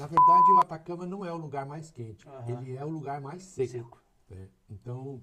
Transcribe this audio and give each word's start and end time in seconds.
Na 0.00 0.06
verdade, 0.06 0.50
o 0.52 0.58
Atacama 0.58 1.04
não 1.06 1.26
é 1.26 1.30
o 1.30 1.36
lugar 1.36 1.66
mais 1.66 1.90
quente, 1.90 2.26
Aham. 2.26 2.62
ele 2.62 2.74
é 2.74 2.82
o 2.82 2.88
lugar 2.88 3.20
mais 3.20 3.42
seco. 3.42 3.70
Seco. 3.70 4.02
né? 4.30 4.48
Então, 4.70 5.22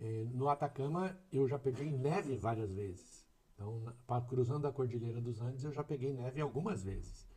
eh, 0.00 0.24
no 0.32 0.48
Atacama, 0.48 1.14
eu 1.30 1.46
já 1.46 1.58
peguei 1.58 1.90
neve 1.92 2.34
várias 2.38 2.72
vezes. 2.72 3.28
Então, 3.54 3.80
na- 4.08 4.20
cruzando 4.22 4.66
a 4.66 4.72
Cordilheira 4.72 5.20
dos 5.20 5.42
Andes, 5.42 5.62
eu 5.62 5.72
já 5.72 5.84
peguei 5.84 6.14
neve 6.14 6.40
algumas 6.40 6.82
vezes. 6.82 7.28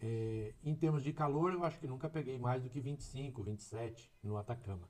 Eh, 0.00 0.54
em 0.64 0.74
termos 0.74 1.04
de 1.04 1.12
calor, 1.12 1.52
eu 1.52 1.62
acho 1.64 1.78
que 1.78 1.86
nunca 1.86 2.08
peguei 2.08 2.36
mais 2.36 2.64
do 2.64 2.68
que 2.68 2.80
25, 2.80 3.44
27 3.44 4.12
no 4.20 4.36
Atacama. 4.36 4.88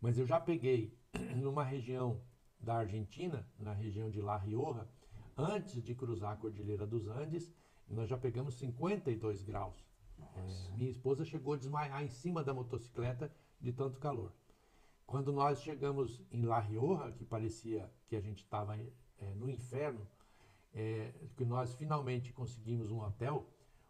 Mas 0.00 0.18
eu 0.18 0.26
já 0.26 0.40
peguei 0.40 0.98
numa 1.36 1.62
região 1.62 2.20
da 2.58 2.74
Argentina, 2.78 3.46
na 3.60 3.72
região 3.72 4.10
de 4.10 4.20
La 4.20 4.36
Rioja, 4.36 4.88
antes 5.38 5.80
de 5.84 5.94
cruzar 5.94 6.32
a 6.32 6.36
Cordilheira 6.36 6.84
dos 6.84 7.06
Andes, 7.06 7.48
nós 7.88 8.08
já 8.08 8.18
pegamos 8.18 8.54
52 8.54 9.42
graus. 9.44 9.89
Eh, 10.36 10.76
minha 10.76 10.90
esposa 10.90 11.24
chegou 11.24 11.54
a 11.54 11.56
desmaiar 11.56 12.02
em 12.02 12.08
cima 12.08 12.42
da 12.42 12.54
motocicleta 12.54 13.32
de 13.60 13.72
tanto 13.72 13.98
calor. 13.98 14.32
Quando 15.06 15.32
nós 15.32 15.60
chegamos 15.60 16.22
em 16.30 16.42
La 16.42 16.60
Rioja, 16.60 17.12
que 17.12 17.24
parecia 17.24 17.90
que 18.06 18.14
a 18.14 18.20
gente 18.20 18.44
estava 18.44 18.78
no 19.36 19.50
inferno, 19.50 20.06
eh, 20.72 21.12
que 21.36 21.44
nós 21.44 21.74
finalmente 21.74 22.32
conseguimos 22.32 22.90
um 22.90 23.00
hotel, 23.00 23.46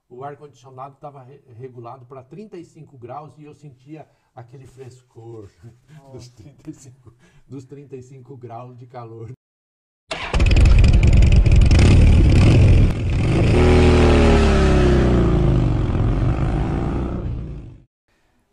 o 0.09 0.25
ar-condicionado 0.25 0.95
estava 0.95 1.23
regulado 1.57 2.05
para 2.05 2.23
35 2.23 2.99
graus 2.99 3.39
e 3.39 3.45
eu 3.45 3.55
sentia 3.55 4.09
aquele 4.35 4.67
frescor 4.67 5.49
dos 6.13 6.29
35, 6.29 7.15
dos 7.47 7.65
35 7.65 8.37
graus 8.37 8.77
de 8.77 8.87
calor. 8.87 9.31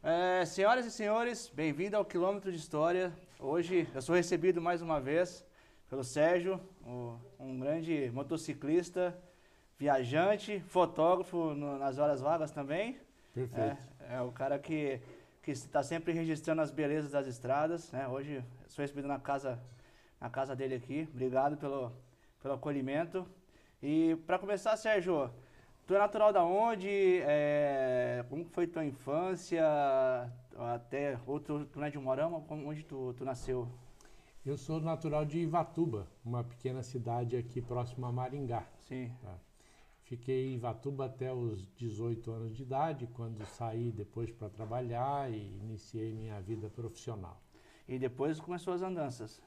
É, 0.03 0.45
senhoras 0.57 0.87
e 0.87 0.91
senhores, 0.91 1.51
bem-vindo 1.53 1.95
ao 1.95 2.03
Quilômetro 2.03 2.51
de 2.51 2.57
História. 2.57 3.13
Hoje 3.39 3.87
eu 3.93 4.01
sou 4.01 4.15
recebido 4.15 4.59
mais 4.59 4.81
uma 4.81 4.99
vez 4.99 5.45
pelo 5.87 6.03
Sérgio, 6.03 6.59
um 7.39 7.59
grande 7.59 8.09
motociclista, 8.11 9.15
viajante, 9.77 10.59
fotógrafo 10.61 11.53
no- 11.53 11.77
nas 11.77 11.99
horas 11.99 12.21
vagas 12.21 12.49
também. 12.49 12.97
Perfeito. 13.35 13.77
É, 13.99 14.15
é 14.15 14.21
o 14.23 14.31
cara 14.31 14.57
que 14.57 14.99
que 15.43 15.51
está 15.51 15.83
sempre 15.83 16.11
registrando 16.11 16.63
as 16.63 16.71
belezas 16.71 17.11
das 17.11 17.27
estradas. 17.27 17.91
Né? 17.91 18.07
Hoje 18.07 18.37
eu 18.37 18.43
sou 18.67 18.81
recebido 18.81 19.07
na 19.07 19.19
casa 19.19 19.59
na 20.19 20.27
casa 20.27 20.55
dele 20.55 20.73
aqui. 20.73 21.07
Obrigado 21.13 21.55
pelo 21.55 21.91
pelo 22.41 22.55
acolhimento. 22.55 23.27
E 23.79 24.15
para 24.25 24.39
começar, 24.39 24.75
Sérgio, 24.75 25.29
tu 25.85 25.93
é 25.93 25.99
natural 25.99 26.33
da 26.33 26.43
onde? 26.43 26.89
É, 27.21 28.25
como 28.27 28.43
foi 28.45 28.65
tua 28.65 28.83
infância? 28.83 29.63
Até 30.57 31.19
outro, 31.27 31.65
tu 31.65 31.79
não 31.79 31.85
é 31.85 31.91
de 31.91 31.99
Morama? 31.99 32.43
Onde 32.49 32.83
tu, 32.83 33.13
tu 33.13 33.23
nasceu? 33.23 33.67
Eu 34.43 34.57
sou 34.57 34.81
natural 34.81 35.23
de 35.23 35.39
Ivatuba, 35.39 36.07
uma 36.25 36.43
pequena 36.43 36.81
cidade 36.81 37.37
aqui 37.37 37.61
próximo 37.61 38.07
a 38.07 38.11
Maringá. 38.11 38.65
Sim. 38.87 39.11
Fiquei 40.01 40.47
em 40.47 40.55
Ivatuba 40.55 41.05
até 41.05 41.31
os 41.31 41.67
18 41.75 42.31
anos 42.31 42.55
de 42.55 42.63
idade, 42.63 43.07
quando 43.13 43.45
saí 43.45 43.91
depois 43.91 44.31
para 44.31 44.49
trabalhar 44.49 45.31
e 45.31 45.59
iniciei 45.61 46.11
minha 46.11 46.41
vida 46.41 46.69
profissional. 46.69 47.39
E 47.87 47.99
depois 47.99 48.39
começou 48.39 48.73
as 48.73 48.81
andanças. 48.81 49.39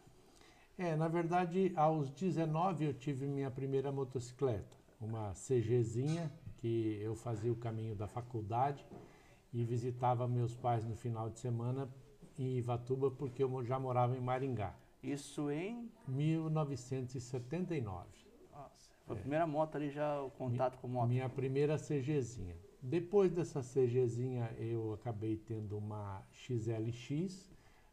É, 0.78 0.94
na 0.94 1.08
verdade, 1.08 1.72
aos 1.74 2.08
19 2.10 2.84
eu 2.84 2.94
tive 2.94 3.26
minha 3.26 3.50
primeira 3.50 3.90
motocicleta, 3.90 4.76
uma 5.00 5.32
CGzinha, 5.32 6.30
que 6.58 7.00
eu 7.02 7.16
fazia 7.16 7.50
o 7.50 7.56
caminho 7.56 7.96
da 7.96 8.06
faculdade 8.06 8.86
e 9.52 9.64
visitava 9.64 10.28
meus 10.28 10.54
pais 10.54 10.84
no 10.84 10.94
final 10.94 11.28
de 11.28 11.40
semana 11.40 11.88
em 12.38 12.56
Ivatuba, 12.56 13.10
porque 13.10 13.42
eu 13.42 13.64
já 13.64 13.76
morava 13.78 14.16
em 14.16 14.20
Maringá. 14.20 14.74
Isso 15.02 15.50
em 15.50 15.90
1979. 16.06 18.06
Nossa, 18.52 18.92
foi 19.06 19.16
a 19.16 19.18
primeira 19.18 19.46
moto 19.46 19.76
ali 19.76 19.90
já, 19.90 20.22
o 20.22 20.30
contato 20.30 20.78
com 20.78 20.88
moto. 20.88 21.08
Minha 21.08 21.28
primeira 21.28 21.76
CGzinha. 21.76 22.56
Depois 22.82 23.30
dessa 23.32 23.60
CGzinha, 23.60 24.54
eu 24.58 24.94
acabei 24.94 25.36
tendo 25.36 25.76
uma 25.76 26.22
XLX, 26.32 27.50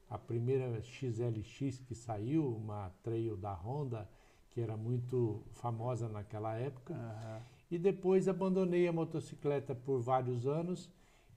a 0.09 0.17
primeira 0.17 0.81
XLX 0.81 1.79
que 1.79 1.93
saiu, 1.93 2.55
uma 2.55 2.89
trail 3.03 3.35
da 3.35 3.53
Honda, 3.53 4.09
que 4.49 4.61
era 4.61 4.77
muito 4.77 5.43
famosa 5.51 6.07
naquela 6.07 6.55
época. 6.55 6.93
Aham. 6.93 7.41
E 7.69 7.77
depois 7.77 8.29
abandonei 8.29 8.87
a 8.87 8.93
motocicleta 8.93 9.75
por 9.75 9.99
vários 9.99 10.47
anos 10.47 10.89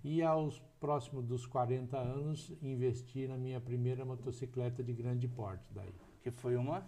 e 0.03 0.23
aos 0.23 0.59
próximos 0.81 1.25
dos 1.27 1.47
40 1.47 1.97
anos 1.99 2.53
investi 2.63 3.27
na 3.29 3.37
minha 3.37 3.61
primeira 3.61 4.05
motocicleta 4.05 4.83
de 4.83 4.93
grande 4.93 5.29
porte 5.29 5.65
daí. 5.73 5.93
Que 6.23 6.31
foi 6.31 6.57
uma, 6.57 6.87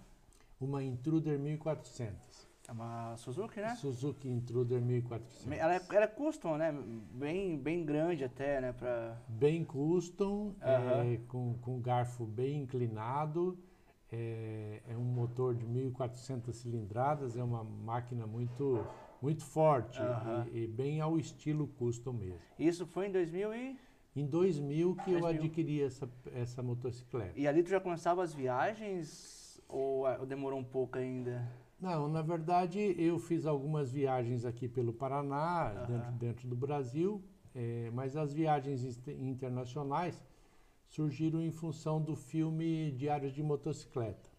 Uma 0.61 0.83
Intruder 0.83 1.39
1400. 1.39 2.49
é 2.69 2.73
uma 2.73 3.17
Suzuki, 3.17 3.61
né? 3.61 3.75
Suzuki 3.77 4.29
Intruder 4.29 4.81
1400. 4.81 5.59
Ela, 5.59 5.75
é- 5.75 5.83
ela 5.91 6.05
é 6.05 6.07
custom, 6.07 6.57
né? 6.57 6.73
Bem, 7.13 7.59
bem 7.59 7.85
grande 7.85 8.25
até, 8.25 8.61
né? 8.61 8.73
Pra... 8.73 9.17
bem 9.29 9.65
custom, 9.65 10.55
é, 10.61 11.19
com, 11.29 11.55
com 11.61 11.81
garfo 11.81 12.25
bem 12.25 12.63
inclinado, 12.63 13.59
é, 14.11 14.81
é 14.89 14.97
um 14.97 15.03
motor 15.05 15.55
de 15.55 15.67
1.400 15.67 16.53
cilindradas, 16.53 17.37
é 17.37 17.43
uma 17.43 17.65
máquina 17.65 18.27
muito, 18.27 18.87
muito 19.23 19.45
forte 19.45 20.01
e, 20.53 20.65
e 20.65 20.67
bem 20.67 21.01
ao 21.01 21.17
estilo 21.19 21.69
custom 21.69 22.13
mesmo. 22.13 22.41
Isso 22.59 22.85
foi 22.85 23.07
em 23.07 23.13
2000 23.13 23.55
e... 23.55 23.79
Em 24.15 24.27
2000 24.27 24.97
que 24.97 25.13
eu 25.13 25.21
2000. 25.21 25.27
adquiri 25.27 25.83
essa, 25.83 26.11
essa 26.35 26.63
motocicleta. 26.63 27.33
E 27.35 27.49
ali 27.49 27.63
tu 27.63 27.71
já 27.71 27.81
começava 27.81 28.23
as 28.23 28.35
viagens 28.35 29.63
ou, 29.69 30.05
ou 30.19 30.27
demorou 30.27 30.59
um 30.59 30.65
pouco 30.65 30.99
ainda? 30.99 31.49
Não, 31.81 32.09
na 32.09 32.21
verdade 32.21 32.95
eu 32.99 33.19
fiz 33.19 33.47
algumas 33.47 33.91
viagens 33.91 34.45
aqui 34.45 34.69
pelo 34.69 34.93
Paraná, 34.93 35.71
dentro, 35.89 36.13
dentro 36.13 36.49
do 36.49 36.55
Brasil, 36.55 37.23
eh, 37.55 37.91
mas 37.95 38.17
as 38.17 38.33
viagens 38.35 38.85
internacionais 39.09 40.23
surgiram 40.89 41.41
em 41.41 41.51
função 41.51 42.01
do 42.01 42.15
filme 42.15 42.93
Diários 42.93 43.33
de 43.33 43.43
Motocicleta. 43.43 44.32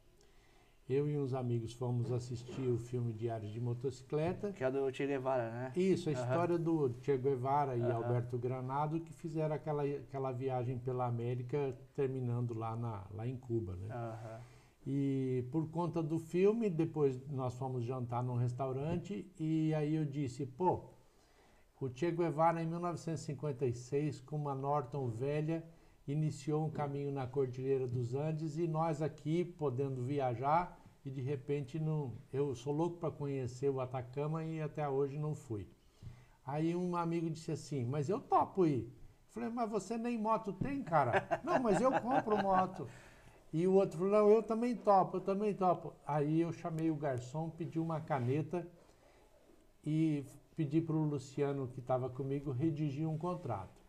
Eu 0.94 1.10
e 1.10 1.18
uns 1.18 1.34
amigos 1.34 1.74
fomos 1.74 2.12
assistir 2.12 2.68
o 2.70 2.78
filme 2.78 3.12
Diários 3.12 3.52
de 3.52 3.60
Motocicleta. 3.60 4.54
Que 4.54 4.64
é 4.64 4.70
do 4.70 4.94
Che 4.94 5.08
Guevara, 5.08 5.50
né? 5.50 5.72
Isso, 5.76 6.08
a 6.08 6.14
Aham. 6.14 6.22
história 6.22 6.58
do 6.60 6.94
Che 7.02 7.18
Guevara 7.18 7.76
e 7.76 7.82
Aham. 7.82 7.96
Alberto 7.96 8.38
Granado 8.38 9.00
que 9.00 9.12
fizeram 9.12 9.56
aquela, 9.56 9.84
aquela 9.84 10.32
viagem 10.32 10.78
pela 10.78 11.08
América, 11.08 11.76
terminando 11.96 12.54
lá, 12.54 12.76
na, 12.76 13.08
lá 13.10 13.28
em 13.28 13.36
Cuba, 13.36 13.76
né? 13.76 13.88
Aham. 13.92 14.40
E 14.86 15.44
por 15.52 15.68
conta 15.72 16.04
do 16.04 16.20
filme, 16.20 16.70
depois 16.70 17.20
nós 17.28 17.56
fomos 17.56 17.84
jantar 17.84 18.22
num 18.22 18.36
restaurante 18.36 19.26
e 19.40 19.74
aí 19.74 19.96
eu 19.96 20.06
disse, 20.06 20.46
pô, 20.46 20.92
o 21.82 21.90
Che 21.90 22.12
Guevara 22.12 22.62
em 22.62 22.68
1956, 22.68 24.20
com 24.20 24.36
uma 24.36 24.54
Norton 24.54 25.08
velha, 25.10 25.64
iniciou 26.08 26.66
um 26.66 26.70
caminho 26.70 27.12
na 27.12 27.26
Cordilheira 27.26 27.88
dos 27.88 28.14
Andes 28.14 28.60
e 28.60 28.68
nós 28.68 29.02
aqui 29.02 29.44
podendo 29.44 30.04
viajar 30.04 30.83
e 31.06 31.10
de 31.10 31.22
repente 31.22 31.80
não, 31.80 32.14
eu 32.32 32.56
sou 32.56 32.74
louco 32.74 32.98
para 32.98 33.12
conhecer 33.12 33.70
o 33.70 33.82
Atacama 33.82 34.44
e 34.44 34.62
até 34.62 34.88
hoje 34.88 35.18
não 35.18 35.36
fui. 35.36 35.68
Aí 36.46 36.76
um 36.76 36.96
amigo 36.96 37.30
disse 37.30 37.52
assim, 37.52 37.86
mas 37.86 38.10
eu 38.10 38.20
topo 38.20 38.66
ir. 38.66 38.92
Falei, 39.30 39.50
mas 39.50 39.70
você 39.70 39.98
nem 39.98 40.18
moto 40.18 40.54
tem, 40.54 40.84
cara? 40.84 41.28
Não, 41.44 41.60
mas 41.60 41.82
eu 41.82 41.92
compro 41.92 42.38
moto. 42.38 42.88
E 43.52 43.66
o 43.66 43.74
outro 43.74 43.98
falou, 43.98 44.14
não, 44.14 44.30
eu 44.30 44.44
também 44.44 44.76
topo, 44.76 45.18
eu 45.18 45.22
também 45.22 45.56
topo. 45.56 45.92
Aí 46.06 46.42
eu 46.42 46.52
chamei 46.54 46.92
o 46.92 46.96
garçom, 46.96 47.50
pedi 47.50 47.80
uma 47.80 48.00
caneta 48.00 48.68
e 49.84 50.24
pedi 50.56 50.80
para 50.82 50.96
o 50.96 51.04
Luciano, 51.04 51.68
que 51.68 51.80
estava 51.80 52.10
comigo, 52.10 52.52
redigir 52.52 53.10
um 53.10 53.18
contrato. 53.18 53.82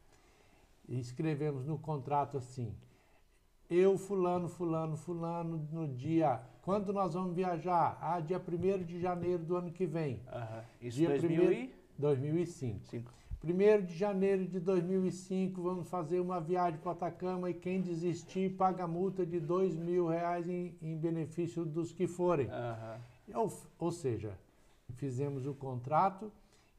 E 0.88 0.98
escrevemos 0.98 1.66
no 1.66 1.78
contrato 1.78 2.38
assim, 2.38 2.74
eu, 3.68 3.98
fulano, 3.98 4.48
fulano, 4.48 4.96
fulano, 4.96 5.68
no 5.70 5.86
dia... 5.86 6.42
Quando 6.64 6.94
nós 6.94 7.12
vamos 7.12 7.36
viajar? 7.36 7.98
Ah, 8.00 8.18
dia 8.20 8.40
1 8.40 8.84
de 8.84 8.98
janeiro 8.98 9.44
do 9.44 9.54
ano 9.54 9.70
que 9.70 9.84
vem, 9.84 10.22
Aham. 10.32 10.64
Isso 10.80 10.96
Dia 10.96 11.10
2005. 11.10 11.72
2005. 11.98 13.12
1 13.44 13.84
de 13.84 13.94
janeiro 13.94 14.46
de 14.46 14.58
2005, 14.58 15.60
vamos 15.60 15.86
fazer 15.90 16.20
uma 16.20 16.40
viagem 16.40 16.80
para 16.80 16.92
Atacama 16.92 17.50
e 17.50 17.54
quem 17.54 17.82
desistir 17.82 18.56
paga 18.56 18.88
multa 18.88 19.26
de 19.26 19.38
dois 19.38 19.76
mil 19.76 20.08
reais 20.08 20.48
em, 20.48 20.74
em 20.80 20.96
benefício 20.96 21.66
dos 21.66 21.92
que 21.92 22.06
forem. 22.06 22.48
Aham. 22.48 22.98
Ou, 23.34 23.52
ou 23.78 23.92
seja, 23.92 24.32
fizemos 24.94 25.46
o 25.46 25.52
contrato 25.52 26.32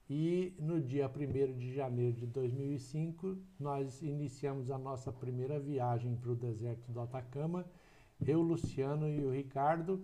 e 0.10 0.56
no 0.58 0.82
dia 0.82 1.08
1 1.08 1.58
de 1.60 1.76
janeiro 1.76 2.14
de 2.14 2.26
2005 2.26 3.38
nós 3.60 4.02
iniciamos 4.02 4.72
a 4.72 4.80
nossa 4.80 5.12
primeira 5.12 5.60
viagem 5.60 6.16
para 6.16 6.32
o 6.32 6.36
deserto 6.36 6.92
do 6.92 7.00
Atacama. 7.00 7.64
Eu, 8.26 8.42
Luciano 8.42 9.08
e 9.10 9.24
o 9.26 9.32
Ricardo. 9.32 10.02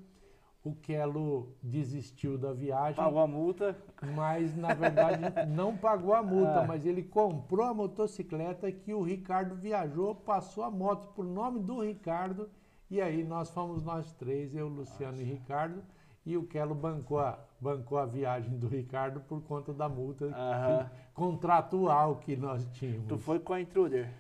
o 0.64 0.76
Kelo 0.76 1.56
desistiu 1.62 2.38
da 2.38 2.54
viagem. 2.54 2.96
Pagou 2.96 3.20
a 3.20 3.28
multa. 3.28 3.76
Mas, 4.16 4.56
na 4.56 4.74
verdade, 4.74 5.22
não 5.50 5.76
pagou 5.76 6.14
a 6.14 6.22
multa, 6.22 6.62
ah. 6.62 6.68
mas 6.68 6.86
ele 6.86 7.04
comprou 7.04 7.66
a 7.66 7.74
motocicleta 7.74 8.72
que 8.72 8.94
o 8.94 9.02
Ricardo 9.02 9.56
viajou, 9.56 10.14
passou 10.14 10.64
a 10.64 10.70
moto 10.70 11.08
por 11.14 11.26
nome 11.26 11.60
do 11.60 11.82
Ricardo, 11.82 12.50
e 12.90 13.02
aí 13.02 13.24
nós 13.24 13.50
fomos 13.50 13.82
nós 13.82 14.12
três, 14.14 14.54
eu, 14.54 14.68
Luciano 14.68 15.14
Nossa. 15.14 15.24
e 15.24 15.26
Ricardo, 15.26 15.82
e 16.26 16.38
o 16.38 16.46
Kelo 16.46 16.76
bancou 16.76 17.20
a, 17.20 17.40
bancou 17.60 17.98
a 17.98 18.06
viagem 18.06 18.58
do 18.58 18.68
Ricardo 18.68 19.22
por 19.22 19.42
conta 19.42 19.74
da 19.74 19.90
multa 19.90 20.28
que, 20.28 21.12
contratual 21.14 22.18
que 22.18 22.36
nós 22.36 22.66
tínhamos. 22.74 23.08
Tu 23.08 23.18
foi 23.18 23.40
com 23.40 23.54
a 23.54 23.62
Intruder? 23.62 24.12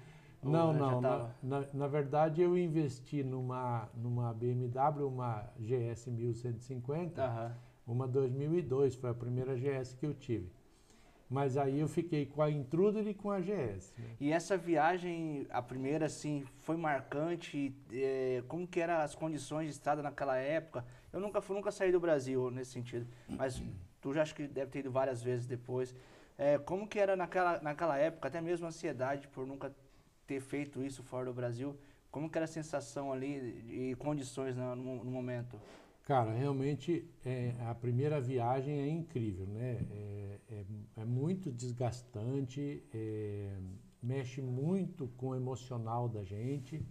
Não, 0.43 0.73
não. 0.73 1.01
Na, 1.01 1.29
na, 1.41 1.65
na, 1.73 1.88
verdade, 1.88 2.41
eu 2.41 2.57
investi 2.57 3.23
numa, 3.23 3.89
numa 3.95 4.33
BMW, 4.33 5.07
uma 5.07 5.49
GS 5.59 6.07
1150, 6.07 7.23
uhum. 7.23 7.51
uma 7.93 8.07
2002, 8.07 8.95
foi 8.95 9.09
a 9.11 9.13
primeira 9.13 9.55
GS 9.55 9.93
que 9.93 10.05
eu 10.05 10.13
tive. 10.13 10.49
Mas 11.29 11.55
aí 11.55 11.79
eu 11.79 11.88
fiquei 11.88 12.25
com 12.25 12.41
a 12.41 12.51
Intruder 12.51 13.07
e 13.07 13.13
com 13.13 13.31
a 13.31 13.39
GS. 13.39 13.93
Né? 13.97 14.15
E 14.19 14.33
essa 14.33 14.57
viagem, 14.57 15.47
a 15.49 15.61
primeira, 15.61 16.07
assim, 16.07 16.44
foi 16.59 16.75
marcante? 16.75 17.73
É, 17.89 18.44
como 18.49 18.67
que 18.67 18.81
eram 18.81 18.95
as 18.95 19.15
condições 19.15 19.67
de 19.67 19.71
estrada 19.71 20.01
naquela 20.01 20.35
época? 20.35 20.83
Eu 21.13 21.21
nunca, 21.21 21.39
fui, 21.39 21.55
nunca 21.55 21.71
saí 21.71 21.89
do 21.89 22.01
Brasil 22.01 22.51
nesse 22.51 22.71
sentido, 22.71 23.07
mas 23.29 23.63
tu 24.01 24.13
já 24.13 24.23
acho 24.23 24.35
que 24.35 24.45
deve 24.45 24.71
ter 24.71 24.79
ido 24.79 24.91
várias 24.91 25.21
vezes 25.21 25.45
depois. 25.45 25.95
É, 26.37 26.57
como 26.57 26.85
que 26.85 26.99
era 26.99 27.15
naquela, 27.15 27.61
naquela 27.61 27.97
época, 27.97 28.27
até 28.27 28.41
mesmo 28.41 28.65
a 28.65 28.69
ansiedade 28.69 29.29
por 29.29 29.47
nunca 29.47 29.73
ter 30.31 30.39
feito 30.39 30.81
isso 30.81 31.04
fora 31.04 31.25
do 31.25 31.33
Brasil? 31.33 31.75
Como 32.10 32.30
que 32.30 32.38
era 32.38 32.45
a 32.45 32.48
sensação 32.48 33.12
ali 33.12 33.92
e 33.92 33.95
condições 33.95 34.56
no, 34.56 34.75
no, 34.78 35.12
momento? 35.12 35.57
Cara, 36.06 36.31
realmente 36.31 37.06
é, 37.25 37.54
a 37.68 37.75
primeira 37.75 38.22
viagem 38.22 38.80
é 38.80 38.88
incrível, 38.88 39.45
né? 39.45 39.86
É, 39.92 40.39
é, 40.50 40.66
é 41.01 41.06
muito 41.06 41.51
desgastante, 41.51 42.81
é, 42.94 43.57
mexe 44.01 44.42
muito 44.42 45.10
com 45.18 45.30
o 45.30 45.36
emocional 45.36 46.07
da 46.07 46.24
gente. 46.24 46.81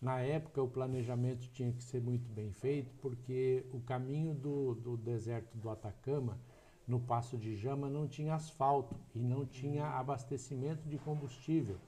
Na 0.00 0.20
época, 0.20 0.62
o 0.62 0.68
planejamento 0.68 1.48
tinha 1.48 1.72
que 1.72 1.82
ser 1.82 2.02
muito 2.02 2.30
bem 2.30 2.52
feito, 2.52 2.92
porque 3.00 3.64
o 3.72 3.80
caminho 3.80 4.34
do, 4.34 4.74
do 4.74 4.96
deserto 4.98 5.56
do 5.56 5.70
Atacama, 5.70 6.38
no 6.86 7.00
Passo 7.00 7.38
de 7.38 7.56
Jama, 7.56 7.88
não 7.88 8.06
tinha 8.06 8.34
asfalto 8.34 8.94
e 9.14 9.20
não 9.20 9.46
tinha 9.46 9.86
abastecimento 9.86 10.86
de 10.86 10.98
combustível 10.98 11.78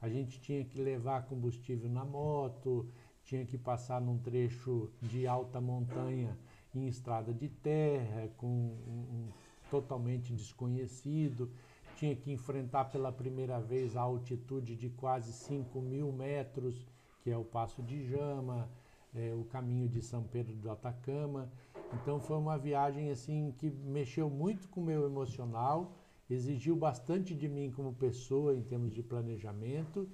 a 0.00 0.08
gente 0.08 0.40
tinha 0.40 0.64
que 0.64 0.80
levar 0.80 1.26
combustível 1.26 1.90
na 1.90 2.04
moto, 2.04 2.88
tinha 3.24 3.44
que 3.44 3.58
passar 3.58 4.00
num 4.00 4.18
trecho 4.18 4.90
de 5.00 5.26
alta 5.26 5.60
montanha 5.60 6.36
em 6.74 6.86
estrada 6.88 7.32
de 7.34 7.48
terra, 7.48 8.28
com 8.36 8.46
um, 8.46 8.90
um, 8.90 9.28
totalmente 9.70 10.32
desconhecido, 10.32 11.50
tinha 11.96 12.16
que 12.16 12.32
enfrentar 12.32 12.86
pela 12.86 13.12
primeira 13.12 13.60
vez 13.60 13.96
a 13.96 14.00
altitude 14.00 14.74
de 14.74 14.88
quase 14.88 15.32
5 15.32 15.80
mil 15.80 16.10
metros, 16.12 16.86
que 17.22 17.30
é 17.30 17.36
o 17.36 17.44
Passo 17.44 17.82
de 17.82 18.02
Jama, 18.04 18.68
é, 19.14 19.34
o 19.34 19.44
caminho 19.44 19.88
de 19.88 20.00
São 20.00 20.22
Pedro 20.22 20.54
do 20.54 20.70
Atacama. 20.70 21.50
Então 21.92 22.20
foi 22.20 22.38
uma 22.38 22.56
viagem 22.56 23.10
assim 23.10 23.52
que 23.58 23.68
mexeu 23.68 24.30
muito 24.30 24.68
com 24.68 24.80
o 24.80 24.84
meu 24.84 25.04
emocional 25.04 25.92
exigiu 26.34 26.76
bastante 26.76 27.34
de 27.34 27.48
mim 27.48 27.70
como 27.70 27.92
pessoa 27.94 28.54
em 28.54 28.62
termos 28.62 28.92
de 28.92 29.02
planejamento 29.02 30.08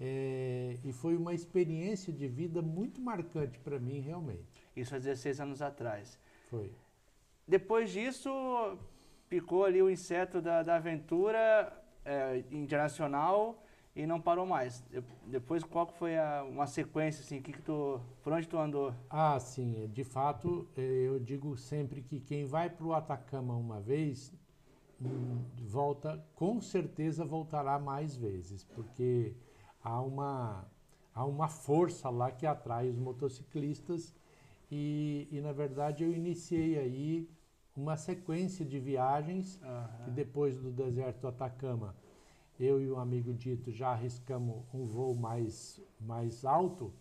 é, 0.00 0.78
e 0.84 0.92
foi 0.92 1.16
uma 1.16 1.34
experiência 1.34 2.12
de 2.12 2.28
vida 2.28 2.62
muito 2.62 3.00
marcante 3.00 3.58
para 3.58 3.78
mim 3.78 4.00
realmente. 4.00 4.46
Isso 4.76 4.94
há 4.94 4.98
16 4.98 5.40
anos 5.40 5.60
atrás. 5.60 6.18
Foi. 6.48 6.70
Depois 7.46 7.90
disso, 7.90 8.30
picou 9.28 9.64
ali 9.64 9.82
o 9.82 9.90
inseto 9.90 10.40
da, 10.40 10.62
da 10.62 10.76
aventura 10.76 11.72
é, 12.04 12.44
internacional 12.50 13.64
e 13.96 14.06
não 14.06 14.20
parou 14.20 14.46
mais. 14.46 14.84
Depois, 15.26 15.64
qual 15.64 15.86
foi 15.88 16.16
a, 16.16 16.44
uma 16.44 16.68
sequência, 16.68 17.22
assim, 17.22 17.42
que, 17.42 17.52
que 17.52 17.60
tu, 17.60 18.00
por 18.22 18.32
onde 18.32 18.46
tu 18.46 18.56
andou? 18.56 18.94
Ah, 19.10 19.40
sim, 19.40 19.90
de 19.92 20.04
fato, 20.04 20.68
é, 20.76 20.80
eu 20.80 21.18
digo 21.18 21.56
sempre 21.56 22.00
que 22.02 22.20
quem 22.20 22.44
vai 22.44 22.70
para 22.70 22.86
o 22.86 22.92
Atacama 22.92 23.56
uma 23.56 23.80
vez 23.80 24.32
volta, 25.58 26.24
com 26.34 26.60
certeza 26.60 27.24
voltará 27.24 27.78
mais 27.78 28.16
vezes, 28.16 28.64
porque 28.64 29.34
há 29.82 30.00
uma, 30.00 30.66
há 31.14 31.24
uma 31.24 31.48
força 31.48 32.10
lá 32.10 32.30
que 32.30 32.46
atrai 32.46 32.88
os 32.88 32.98
motociclistas 32.98 34.14
e, 34.70 35.28
e 35.30 35.40
na 35.40 35.52
verdade 35.52 36.02
eu 36.02 36.12
iniciei 36.12 36.78
aí 36.78 37.30
uma 37.76 37.96
sequência 37.96 38.64
de 38.64 38.78
viagens 38.80 39.60
uhum. 39.62 40.04
que 40.04 40.10
depois 40.10 40.58
do 40.58 40.70
deserto 40.70 41.20
do 41.20 41.28
Atacama 41.28 41.94
eu 42.58 42.80
e 42.80 42.90
um 42.90 42.98
amigo 42.98 43.32
dito 43.32 43.70
já 43.70 43.90
arriscamos 43.90 44.64
um 44.74 44.84
voo 44.84 45.14
mais, 45.14 45.80
mais 46.00 46.44
alto 46.44 46.92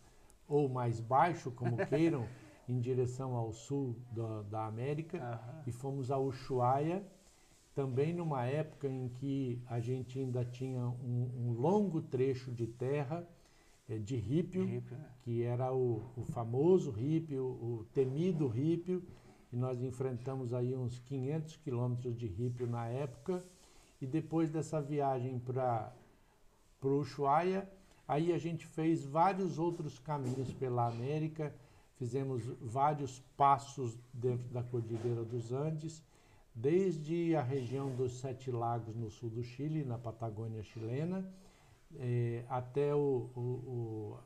ou 0.48 0.70
mais 0.70 1.00
baixo, 1.00 1.50
como 1.52 1.78
queiram, 1.88 2.28
em 2.70 2.80
direção 2.80 3.36
ao 3.36 3.52
sul 3.54 3.96
da, 4.12 4.42
da 4.44 4.66
América 4.68 5.18
uhum. 5.18 5.64
e 5.66 5.72
fomos 5.72 6.12
a 6.12 6.18
Ushuaia 6.18 7.04
também 7.78 8.12
numa 8.12 8.44
época 8.44 8.88
em 8.88 9.08
que 9.08 9.62
a 9.68 9.80
gente 9.80 10.18
ainda 10.18 10.44
tinha 10.44 10.82
um, 10.82 11.30
um 11.38 11.52
longo 11.52 12.02
trecho 12.02 12.52
de 12.52 12.66
terra 12.66 13.24
é, 13.88 14.00
de 14.00 14.16
rípio, 14.16 14.66
né? 14.66 14.82
que 15.22 15.44
era 15.44 15.72
o, 15.72 16.02
o 16.18 16.24
famoso 16.24 16.90
rípio, 16.90 17.46
o 17.46 17.86
temido 17.94 18.48
rípio, 18.48 19.04
e 19.54 19.56
nós 19.56 19.80
enfrentamos 19.80 20.56
aí 20.56 20.76
uns 20.76 20.98
500 20.98 21.58
quilômetros 21.58 22.18
de 22.18 22.26
rípio 22.26 22.66
na 22.66 22.88
época, 22.88 23.46
e 24.02 24.08
depois 24.08 24.50
dessa 24.50 24.82
viagem 24.82 25.38
para 25.38 25.94
o 26.82 26.88
Ushuaia, 27.02 27.72
aí 28.08 28.34
a 28.34 28.40
gente 28.40 28.66
fez 28.66 29.06
vários 29.06 29.60
outros 29.60 30.00
caminhos 30.00 30.52
pela 30.52 30.88
América, 30.88 31.54
fizemos 31.96 32.44
vários 32.60 33.20
passos 33.38 33.96
dentro 34.12 34.48
da 34.50 34.64
Cordilheira 34.64 35.24
dos 35.24 35.52
Andes, 35.52 36.04
desde 36.60 37.36
a 37.36 37.42
região 37.44 37.96
dos 37.96 38.14
Sete 38.20 38.50
Lagos 38.50 38.96
no 38.96 39.12
sul 39.12 39.30
do 39.30 39.44
Chile, 39.44 39.84
na 39.84 39.98
Patagônia 39.98 40.64
chilena, 40.64 41.24
eh, 41.96 42.44
até 42.50 42.96
o, 42.96 43.30
o, 43.36 43.40
o, 43.40 44.20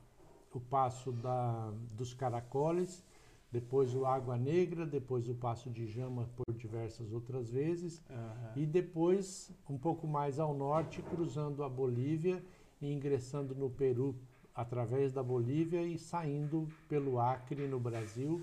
o 0.53 0.59
passo 0.61 1.11
da, 1.11 1.73
dos 1.91 2.13
Caracoles, 2.13 3.03
depois 3.51 3.93
o 3.93 4.05
Água 4.05 4.37
Negra, 4.37 4.85
depois 4.85 5.27
o 5.27 5.35
Passo 5.35 5.69
de 5.69 5.85
Jama 5.85 6.29
por 6.37 6.55
diversas 6.55 7.11
outras 7.11 7.49
vezes, 7.49 8.01
uhum. 8.09 8.63
e 8.63 8.65
depois, 8.65 9.51
um 9.69 9.77
pouco 9.77 10.07
mais 10.07 10.39
ao 10.39 10.53
norte, 10.53 11.01
cruzando 11.01 11.61
a 11.65 11.67
Bolívia 11.67 12.41
e 12.81 12.93
ingressando 12.93 13.53
no 13.53 13.69
Peru 13.69 14.15
através 14.55 15.11
da 15.11 15.21
Bolívia 15.21 15.83
e 15.83 15.97
saindo 15.97 16.65
pelo 16.88 17.19
Acre 17.19 17.67
no 17.67 17.79
Brasil 17.79 18.41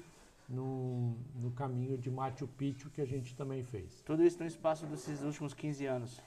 no, 0.49 1.17
no 1.35 1.51
caminho 1.51 1.99
de 1.99 2.11
Machu 2.11 2.49
Picchu 2.49 2.91
que 2.91 3.01
a 3.01 3.05
gente 3.05 3.35
também 3.37 3.63
fez. 3.63 4.01
Tudo 4.03 4.25
isso 4.25 4.39
no 4.41 4.47
espaço 4.47 4.87
desses 4.87 5.23
últimos 5.23 5.53
15 5.53 5.87
anos? 5.87 6.21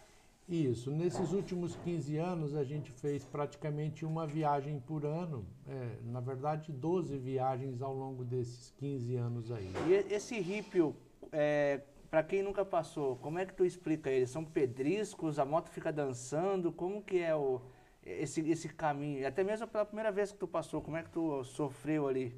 Isso. 0.48 0.92
Nesses 0.92 1.32
últimos 1.32 1.75
15 1.78 2.18
anos 2.18 2.56
a 2.56 2.63
gente 2.63 2.92
fez 2.92 3.24
praticamente 3.24 4.06
uma 4.06 4.28
viagem 4.28 4.80
por 4.80 5.06
ano. 5.06 5.46
É, 5.68 5.98
na 6.06 6.20
verdade, 6.20 6.72
12 6.72 7.18
viagens 7.18 7.82
ao 7.82 7.96
longo 7.96 8.24
desses 8.24 8.72
15 8.78 9.16
anos 9.16 9.51
aí. 9.51 9.72
E 9.88 10.13
esse 10.13 10.40
rípio, 10.40 10.96
é, 11.32 11.82
para 12.10 12.22
quem 12.22 12.44
nunca 12.44 12.66
passou, 12.66 13.16
como 13.18 13.40
é 13.40 13.46
que 13.46 13.54
tu 13.54 13.63
explica 13.63 14.10
ele? 14.10 14.28
São 14.28 14.44
pedriscos, 14.44 15.40
a 15.40 15.46
moto 15.46 15.70
fica 15.70 15.92
dançando, 15.92 16.72
como 16.72 17.01
que 17.01 17.20
é 17.20 17.34
o, 17.34 17.62
esse, 18.06 18.42
esse 18.50 18.68
caminho? 18.68 19.25
Até 19.25 19.44
mesmo 19.44 19.68
pela 19.68 19.86
primeira 19.86 20.12
vez 20.12 20.32
que 20.32 20.38
tu 20.38 20.48
passou, 20.48 20.82
como 20.82 20.98
é 20.98 21.04
que 21.04 21.10
tu 21.10 21.44
sofreu 21.46 22.08
ali? 22.08 22.36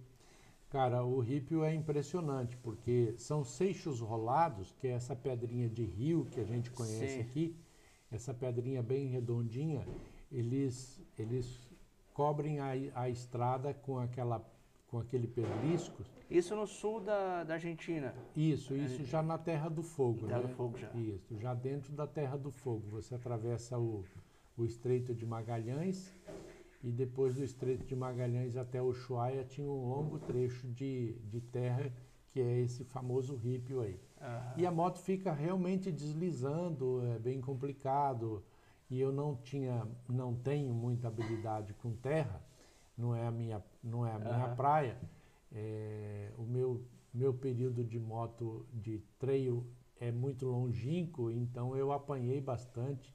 Cara, 0.73 1.05
o 1.05 1.19
rípio 1.19 1.63
é 1.63 1.71
impressionante, 1.71 2.57
porque 2.57 3.13
são 3.15 3.45
seixos 3.45 3.99
rolados, 3.99 4.71
que 4.79 4.87
é 4.87 4.93
essa 4.93 5.15
pedrinha 5.15 5.69
de 5.69 5.85
rio 5.85 6.25
que 6.31 6.39
a 6.39 6.43
gente 6.43 6.71
conhece 6.71 7.17
Sim. 7.17 7.21
aqui, 7.21 7.55
essa 8.11 8.33
pedrinha 8.33 8.81
bem 8.81 9.05
redondinha, 9.05 9.85
eles, 10.31 10.99
eles 11.15 11.59
cobrem 12.11 12.59
a, 12.59 12.71
a 12.95 13.07
estrada 13.07 13.71
com, 13.71 13.99
aquela, 13.99 14.43
com 14.87 14.97
aquele 14.97 15.27
pedrisco. 15.27 16.03
Isso 16.27 16.55
no 16.55 16.65
sul 16.65 16.99
da, 17.01 17.43
da 17.43 17.53
Argentina? 17.53 18.15
Isso, 18.35 18.75
isso 18.75 19.05
já 19.05 19.21
na 19.21 19.37
Terra 19.37 19.69
do 19.69 19.83
Fogo. 19.83 20.25
Terra 20.25 20.39
né? 20.39 20.47
do 20.47 20.55
Fogo 20.55 20.75
já. 20.79 20.89
Isso, 20.95 21.37
já 21.37 21.53
dentro 21.53 21.93
da 21.93 22.07
Terra 22.07 22.35
do 22.35 22.49
Fogo. 22.49 22.87
Você 22.89 23.13
atravessa 23.13 23.77
o, 23.77 24.03
o 24.57 24.65
Estreito 24.65 25.13
de 25.13 25.23
Magalhães 25.23 26.11
e 26.83 26.91
depois 26.91 27.35
do 27.35 27.43
Estreito 27.43 27.85
de 27.85 27.95
Magalhães 27.95 28.57
até 28.57 28.81
Ushuaia 28.81 29.43
tinha 29.45 29.69
um 29.69 29.89
longo 29.89 30.19
trecho 30.19 30.67
de, 30.67 31.13
de 31.29 31.39
terra 31.39 31.91
que 32.27 32.41
é 32.41 32.59
esse 32.59 32.83
famoso 32.83 33.35
rípio 33.35 33.81
aí. 33.81 33.99
Uhum. 34.19 34.53
E 34.57 34.65
a 34.65 34.71
moto 34.71 34.97
fica 34.97 35.31
realmente 35.31 35.91
deslizando, 35.91 37.01
é 37.05 37.19
bem 37.19 37.39
complicado. 37.39 38.43
E 38.89 38.99
eu 38.99 39.11
não 39.11 39.35
tinha, 39.35 39.87
não 40.09 40.35
tenho 40.35 40.73
muita 40.73 41.07
habilidade 41.07 41.73
com 41.75 41.95
terra, 41.95 42.41
não 42.97 43.15
é 43.15 43.25
a 43.25 43.31
minha, 43.31 43.63
não 43.83 44.05
é 44.05 44.11
a 44.11 44.19
minha 44.19 44.49
uhum. 44.49 44.55
praia. 44.55 44.99
É, 45.51 46.31
o 46.37 46.43
meu 46.43 46.83
meu 47.13 47.33
período 47.33 47.83
de 47.83 47.99
moto 47.99 48.65
de 48.73 48.97
trail 49.19 49.63
é 49.99 50.11
muito 50.11 50.47
longínquo, 50.47 51.29
então 51.29 51.77
eu 51.77 51.91
apanhei 51.91 52.41
bastante, 52.41 53.13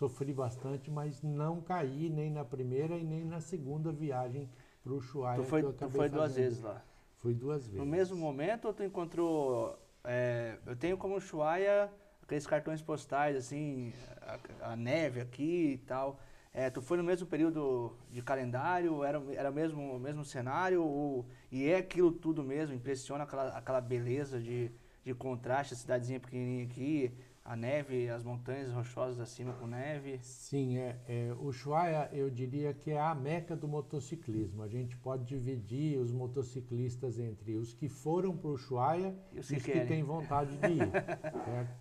sofri 0.00 0.32
bastante, 0.32 0.90
mas 0.90 1.22
não 1.22 1.60
caí 1.60 2.08
nem 2.08 2.30
na 2.30 2.42
primeira 2.42 2.96
e 2.96 3.04
nem 3.04 3.22
na 3.22 3.38
segunda 3.38 3.92
viagem 3.92 4.48
para 4.82 4.94
o 4.94 4.96
Ushuaia. 4.96 5.36
Tu 5.36 5.44
foi, 5.44 5.62
tu 5.74 5.90
foi 5.90 6.08
duas 6.08 6.34
vezes 6.34 6.62
lá? 6.62 6.82
Fui 7.18 7.34
duas 7.34 7.66
vezes. 7.66 7.78
No 7.78 7.84
mesmo 7.84 8.16
momento 8.16 8.64
ou 8.66 8.72
tu 8.72 8.82
encontrou... 8.82 9.78
É, 10.02 10.56
eu 10.64 10.74
tenho 10.74 10.96
como 10.96 11.16
Ushuaia 11.16 11.92
aqueles 12.22 12.46
cartões 12.46 12.80
postais, 12.80 13.36
assim, 13.36 13.92
a, 14.22 14.72
a 14.72 14.76
neve 14.76 15.20
aqui 15.20 15.72
e 15.74 15.78
tal. 15.78 16.18
É, 16.54 16.70
tu 16.70 16.80
foi 16.80 16.96
no 16.96 17.04
mesmo 17.04 17.26
período 17.26 17.94
de 18.10 18.22
calendário? 18.22 19.04
Era, 19.04 19.22
era 19.34 19.50
o 19.50 19.52
mesmo, 19.52 19.98
mesmo 19.98 20.24
cenário? 20.24 20.82
Ou, 20.82 21.26
e 21.52 21.68
é 21.68 21.76
aquilo 21.76 22.10
tudo 22.10 22.42
mesmo? 22.42 22.74
Impressiona 22.74 23.24
aquela, 23.24 23.48
aquela 23.48 23.82
beleza 23.82 24.40
de, 24.40 24.72
de 25.04 25.12
contraste, 25.12 25.74
a 25.74 25.76
cidadezinha 25.76 26.18
pequenininha 26.18 26.64
aqui, 26.64 27.12
a 27.50 27.56
neve, 27.56 28.08
as 28.08 28.22
montanhas 28.22 28.70
rochosas 28.70 29.18
acima 29.18 29.52
com 29.54 29.66
neve? 29.66 30.20
Sim, 30.22 30.78
é, 30.78 30.96
é, 31.08 31.32
o 31.32 31.46
Ushuaia 31.46 32.08
eu 32.12 32.30
diria 32.30 32.72
que 32.72 32.92
é 32.92 33.00
a 33.00 33.12
meca 33.12 33.56
do 33.56 33.66
motociclismo. 33.66 34.62
A 34.62 34.68
gente 34.68 34.96
pode 34.96 35.24
dividir 35.24 35.98
os 35.98 36.12
motociclistas 36.12 37.18
entre 37.18 37.56
os 37.56 37.74
que 37.74 37.88
foram 37.88 38.36
para 38.36 38.50
o 38.50 38.52
Ushuaia 38.52 39.12
e 39.32 39.40
os 39.40 39.48
que, 39.48 39.56
os 39.56 39.62
que 39.64 39.80
têm 39.80 40.04
vontade 40.04 40.56
de 40.58 40.74
ir. 40.74 40.90
certo? 41.44 41.76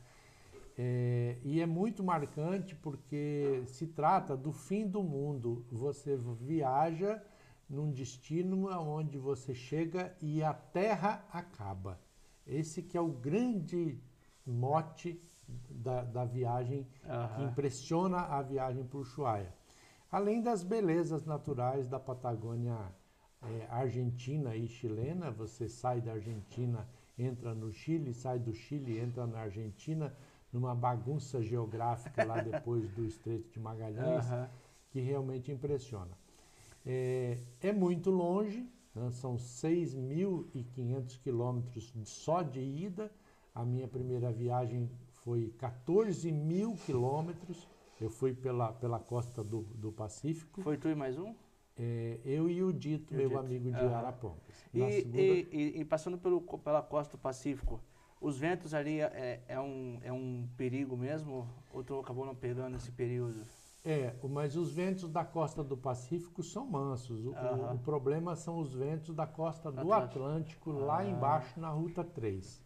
É, 0.75 1.37
e 1.43 1.61
é 1.61 1.67
muito 1.67 2.03
marcante 2.03 2.73
porque 2.73 3.61
se 3.67 3.85
trata 3.85 4.35
do 4.35 4.51
fim 4.51 4.87
do 4.87 5.03
mundo. 5.03 5.67
Você 5.71 6.17
viaja 6.41 7.21
num 7.69 7.91
destino 7.91 8.67
onde 8.71 9.19
você 9.19 9.53
chega 9.53 10.17
e 10.19 10.41
a 10.41 10.51
Terra 10.51 11.23
acaba. 11.31 12.01
Esse 12.47 12.81
que 12.81 12.97
é 12.97 13.01
o 13.01 13.11
grande 13.11 14.01
mote 14.43 15.21
da, 15.69 16.03
da 16.03 16.25
viagem 16.25 16.87
uhum. 17.03 17.35
que 17.35 17.43
impressiona 17.43 18.19
a 18.19 18.41
viagem 18.41 18.83
para 18.83 18.97
o 18.97 19.01
Ushuaia. 19.01 19.53
Além 20.11 20.41
das 20.41 20.63
belezas 20.63 21.25
naturais 21.25 21.87
da 21.87 21.99
Patagônia 21.99 22.77
é, 23.43 23.67
argentina 23.69 24.55
e 24.55 24.67
chilena, 24.67 25.31
você 25.31 25.69
sai 25.69 26.01
da 26.01 26.13
Argentina, 26.13 26.87
entra 27.17 27.53
no 27.53 27.71
Chile, 27.71 28.13
sai 28.13 28.39
do 28.39 28.53
Chile, 28.53 28.99
entra 28.99 29.27
na 29.27 29.39
Argentina, 29.39 30.13
numa 30.51 30.73
bagunça 30.73 31.41
geográfica 31.41 32.23
lá 32.25 32.41
depois 32.41 32.89
do 32.89 33.05
Estreito 33.05 33.49
de 33.49 33.59
Magalhães, 33.59 34.29
uhum. 34.29 34.47
que 34.89 34.99
realmente 34.99 35.51
impressiona. 35.51 36.17
É, 36.85 37.37
é 37.61 37.71
muito 37.71 38.09
longe, 38.09 38.67
né? 38.95 39.11
são 39.11 39.35
6.500 39.35 41.19
quilômetros 41.21 41.93
só 42.05 42.41
de 42.41 42.59
ida. 42.59 43.11
A 43.53 43.65
minha 43.65 43.87
primeira 43.87 44.31
viagem 44.31 44.89
foi 45.23 45.53
14 45.57 46.31
mil 46.31 46.75
quilômetros. 46.85 47.67
Eu 47.99 48.09
fui 48.09 48.33
pela, 48.33 48.71
pela 48.73 48.99
costa 48.99 49.43
do, 49.43 49.61
do 49.75 49.91
Pacífico. 49.91 50.61
Foi 50.61 50.77
tu 50.77 50.87
e 50.87 50.95
mais 50.95 51.17
um? 51.17 51.35
É, 51.77 52.19
eu 52.25 52.49
e 52.49 52.61
o 52.63 52.73
Dito, 52.73 53.13
meu 53.13 53.29
Dito. 53.29 53.39
amigo 53.39 53.71
de 53.71 53.83
uhum. 53.83 53.95
Arapongas. 53.95 54.65
E, 54.73 54.91
segunda... 54.91 55.21
e, 55.21 55.49
e, 55.51 55.79
e, 55.79 55.85
passando 55.85 56.17
pelo, 56.17 56.41
pela 56.41 56.81
costa 56.81 57.15
do 57.15 57.21
Pacífico, 57.21 57.81
os 58.19 58.37
ventos 58.37 58.73
ali 58.73 58.99
é, 58.99 59.41
é, 59.47 59.59
um, 59.59 59.99
é 60.01 60.11
um 60.11 60.47
perigo 60.57 60.97
mesmo? 60.97 61.47
Ou 61.73 61.83
tu 61.83 61.99
acabou 61.99 62.25
não 62.25 62.35
pegando 62.35 62.75
esse 62.75 62.91
período? 62.91 63.45
É, 63.83 64.13
mas 64.29 64.57
os 64.57 64.73
ventos 64.73 65.09
da 65.09 65.23
costa 65.23 65.63
do 65.63 65.77
Pacífico 65.77 66.43
são 66.43 66.65
mansos. 66.65 67.25
O, 67.25 67.31
o, 67.31 67.73
o 67.75 67.79
problema 67.79 68.35
são 68.35 68.59
os 68.59 68.73
ventos 68.73 69.15
da 69.15 69.25
costa 69.25 69.71
do 69.71 69.93
Atlântico, 69.93 70.19
Atlântico 70.19 70.71
lá 70.71 71.05
embaixo 71.05 71.59
na 71.59 71.69
Ruta 71.69 72.03
3. 72.03 72.61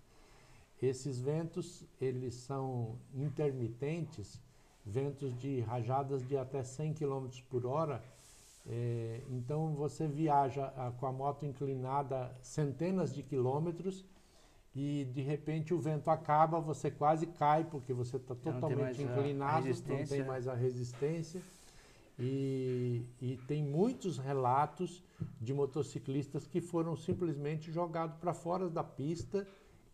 Esses 0.83 1.17
ventos, 1.17 1.85
eles 2.01 2.35
são 2.35 2.97
intermitentes, 3.15 4.37
ventos 4.85 5.33
de 5.39 5.61
rajadas 5.61 6.27
de 6.27 6.35
até 6.35 6.61
100 6.61 6.95
km 6.95 7.29
por 7.49 7.65
hora. 7.65 8.03
É, 8.67 9.21
então 9.29 9.73
você 9.75 10.05
viaja 10.05 10.65
a, 10.75 10.91
com 10.91 11.05
a 11.05 11.11
moto 11.13 11.45
inclinada 11.45 12.35
centenas 12.41 13.15
de 13.15 13.23
quilômetros 13.23 14.03
e 14.75 15.07
de 15.13 15.21
repente 15.21 15.73
o 15.73 15.79
vento 15.79 16.09
acaba, 16.09 16.59
você 16.59 16.91
quase 16.91 17.27
cai 17.27 17.63
porque 17.63 17.93
você 17.93 18.17
está 18.17 18.35
totalmente 18.35 19.01
inclinado, 19.01 19.67
não 19.87 20.05
tem 20.05 20.25
mais 20.25 20.49
a 20.49 20.53
resistência. 20.53 21.41
E, 22.19 23.05
e, 23.21 23.37
tem 23.47 23.63
muitos 23.63 24.17
relatos 24.17 25.01
de 25.41 25.53
motociclistas 25.53 26.45
que 26.45 26.59
foram 26.59 26.95
simplesmente 26.95 27.71
jogados 27.71 28.17
para 28.17 28.33
fora 28.33 28.69
da 28.69 28.83
pista 28.83 29.47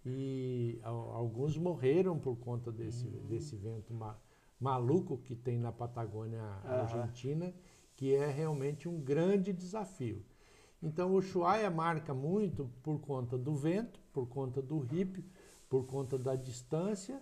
e 0.05 0.79
alguns 0.83 1.57
morreram 1.57 2.17
por 2.17 2.37
conta 2.37 2.71
desse, 2.71 3.07
uhum. 3.07 3.27
desse 3.27 3.55
vento 3.55 3.93
ma, 3.93 4.17
maluco 4.59 5.17
que 5.17 5.35
tem 5.35 5.57
na 5.57 5.71
Patagônia 5.71 6.41
uhum. 6.63 6.71
Argentina, 6.71 7.53
que 7.95 8.15
é 8.15 8.27
realmente 8.27 8.87
um 8.87 8.99
grande 8.99 9.51
desafio. 9.51 10.23
Então 10.81 11.11
o 11.11 11.15
Ushuaia 11.15 11.69
marca 11.69 12.13
muito 12.13 12.69
por 12.81 12.99
conta 12.99 13.37
do 13.37 13.53
vento, 13.53 13.99
por 14.13 14.27
conta 14.27 14.61
do 14.61 14.79
rípio, 14.79 15.23
por 15.69 15.85
conta 15.85 16.17
da 16.17 16.35
distância 16.35 17.21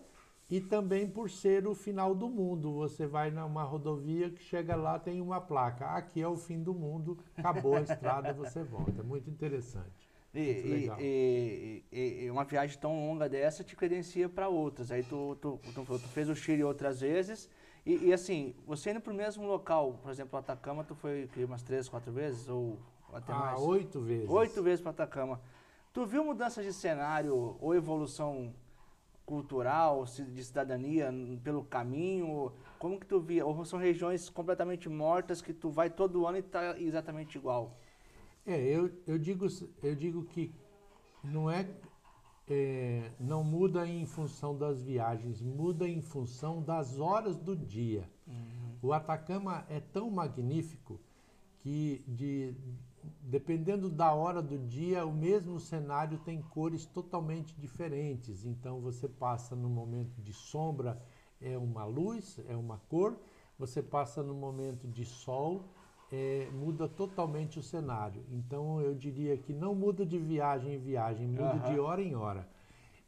e 0.50 0.62
também 0.62 1.10
por 1.10 1.30
ser 1.30 1.68
o 1.68 1.74
final 1.74 2.14
do 2.14 2.30
mundo. 2.30 2.74
Você 2.74 3.08
vai 3.08 3.32
numa 3.32 3.64
rodovia 3.64 4.30
que 4.30 4.42
chega 4.44 4.76
lá 4.76 5.00
tem 5.00 5.20
uma 5.20 5.42
placa, 5.42 5.88
aqui 5.88 6.22
é 6.22 6.28
o 6.28 6.38
fim 6.38 6.62
do 6.62 6.74
mundo, 6.74 7.18
acabou 7.36 7.76
a 7.76 7.82
estrada, 7.82 8.32
você 8.34 8.64
volta. 8.64 9.02
É 9.02 9.04
muito 9.04 9.30
interessante. 9.30 10.07
E, 10.40 10.86
e, 11.00 11.84
e, 11.92 12.26
e, 12.26 12.32
uma 12.32 12.44
viagem 12.44 12.78
tão 12.78 13.08
longa 13.08 13.28
dessa 13.28 13.64
te 13.64 13.76
credencia 13.76 14.30
para 14.30 14.48
outras. 14.48 14.92
Aí 14.92 15.04
tu, 15.04 15.36
tu, 15.42 15.60
tu, 15.74 15.84
tu, 15.84 15.98
fez 16.10 16.30
o 16.30 16.36
Chile 16.36 16.64
outras 16.64 17.02
vezes. 17.02 17.50
E, 17.86 18.14
assim, 18.14 18.54
você 18.66 18.92
indo 18.92 19.00
para 19.00 19.14
o 19.14 19.16
mesmo 19.16 19.48
local, 19.48 19.98
por 20.04 20.12
exemplo, 20.12 20.38
Atacama, 20.38 20.84
tu 20.84 20.94
foi 20.94 21.30
umas 21.38 21.64
três, 21.64 21.88
quatro 21.88 22.12
vezes? 22.12 22.50
Ou 22.50 22.78
até 23.14 23.32
ah, 23.32 23.38
mais? 23.38 23.62
oito 23.62 24.02
vezes. 24.02 24.30
Oito 24.30 24.62
vezes 24.62 24.82
para 24.82 24.92
Atacama. 24.92 25.42
Tu 25.94 26.06
viu 26.06 26.24
mudança 26.24 26.62
de 26.62 26.74
cenário 26.74 27.58
ou 27.60 27.74
evolução 27.74 28.54
cultural, 29.26 30.06
de 30.06 30.44
cidadania 30.44 31.10
pelo 31.44 31.64
caminho? 31.64 32.52
Como 32.78 33.00
que 33.00 33.06
tu 33.06 33.20
via? 33.20 33.46
Ou 33.46 33.66
são 33.66 33.80
regiões 33.80 34.30
completamente 34.30 34.88
mortas 34.88 35.42
que 35.42 35.54
tu 35.54 35.70
vai 35.72 35.90
todo 35.90 36.28
ano 36.28 36.38
e 36.38 36.42
está 36.42 36.78
exatamente 36.78 37.38
igual? 37.38 37.78
É, 38.48 38.58
eu, 38.62 38.90
eu, 39.06 39.20
digo, 39.20 39.46
eu 39.84 39.94
digo 39.94 40.24
que 40.24 40.56
não 41.22 41.52
é, 41.52 41.70
é, 42.48 43.12
não 43.20 43.44
muda 43.44 43.86
em 43.86 44.06
função 44.06 44.58
das 44.58 44.82
viagens, 44.82 45.42
muda 45.42 45.86
em 45.86 46.02
função 46.02 46.64
das 46.64 46.98
horas 46.98 47.36
do 47.36 47.54
dia. 47.54 48.10
Uhum. 48.26 48.78
O 48.82 48.94
Atacama 48.94 49.66
é 49.70 49.82
tão 49.82 50.10
magnífico 50.10 50.98
que 51.60 52.02
de, 52.08 52.56
dependendo 53.22 53.90
da 53.90 54.14
hora 54.14 54.42
do 54.42 54.58
dia, 54.58 55.06
o 55.06 55.12
mesmo 55.12 55.60
cenário 55.60 56.18
tem 56.20 56.42
cores 56.42 56.86
totalmente 56.86 57.54
diferentes. 57.60 58.46
Então 58.46 58.80
você 58.80 59.10
passa 59.10 59.58
no 59.58 59.68
momento 59.68 60.22
de 60.22 60.32
sombra, 60.32 61.02
é 61.42 61.58
uma 61.58 61.84
luz, 61.84 62.40
é 62.48 62.56
uma 62.56 62.78
cor, 62.88 63.20
você 63.60 63.84
passa 63.84 64.24
no 64.24 64.34
momento 64.34 64.88
de 64.88 65.04
sol, 65.04 65.66
é, 66.12 66.48
muda 66.54 66.88
totalmente 66.88 67.60
o 67.60 67.64
cenário. 67.64 68.24
Então 68.32 68.82
eu 68.82 68.94
diria 68.94 69.38
que 69.38 69.54
não 69.54 69.76
muda 69.76 70.06
de 70.06 70.18
viagem 70.18 70.76
em 70.76 70.80
viagem, 70.80 71.28
muda 71.28 71.56
uhum. 71.56 71.74
de 71.74 71.80
hora 71.80 72.02
em 72.02 72.16
hora. 72.16 72.48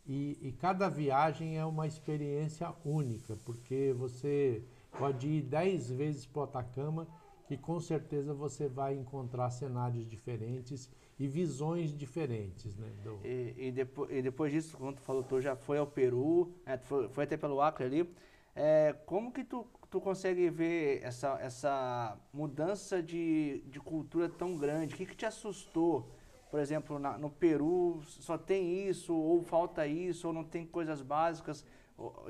E, 0.06 0.38
e, 0.42 0.52
cada 0.54 0.90
viagem 0.90 1.60
é 1.60 1.64
uma 1.64 1.86
experiência 1.86 2.74
única, 2.84 3.38
porque 3.46 3.94
você 3.96 4.64
pode 4.98 5.28
ir 5.28 5.44
dez 5.44 5.88
vezes 5.92 6.26
para 6.26 6.40
o 6.40 6.44
Atacama 6.44 7.08
que 7.50 7.58
com 7.58 7.80
certeza 7.80 8.32
você 8.32 8.68
vai 8.68 8.94
encontrar 8.94 9.50
cenários 9.50 10.08
diferentes 10.08 10.88
e 11.18 11.28
visões 11.28 11.92
diferentes. 11.92 12.78
Né, 12.78 12.92
do... 13.04 13.20
e, 13.24 13.56
e, 13.58 13.72
depois, 13.72 14.12
e 14.12 14.22
depois 14.22 14.52
disso, 14.52 14.78
como 14.78 14.94
tu 14.94 15.02
falou, 15.02 15.24
tu 15.24 15.42
já 15.42 15.56
foi 15.56 15.80
ao 15.80 15.88
Peru, 15.88 16.54
né, 16.64 16.78
foi, 16.78 17.10
foi, 17.10 17.24
até 17.24 17.36
pelo 17.36 17.60
Acre 17.60 17.86
ali. 17.86 18.16
É, 18.56 18.94
como 19.06 19.32
que 19.32 19.44
tu, 19.44 19.66
tu 19.90 20.02
consegue 20.02 20.50
ver 20.50 21.02
essa, 21.04 21.38
essa 21.42 22.18
mudança 22.34 23.02
de, 23.02 23.64
de 23.68 23.80
cultura 23.80 24.30
tão 24.30 24.58
grande? 24.58 24.94
O 24.94 24.98
que, 24.98 25.06
que 25.06 25.16
te 25.16 25.26
assustou? 25.26 26.12
Por 26.50 26.60
exemplo, 26.60 26.98
na, 26.98 27.18
no 27.18 27.30
Peru 27.30 28.02
só 28.06 28.38
tem 28.38 28.88
isso, 28.88 29.16
ou 29.16 29.44
falta 29.44 29.86
isso, 29.86 30.28
ou 30.28 30.34
não 30.34 30.44
tem 30.44 30.66
coisas 30.66 31.02
básicas. 31.02 31.66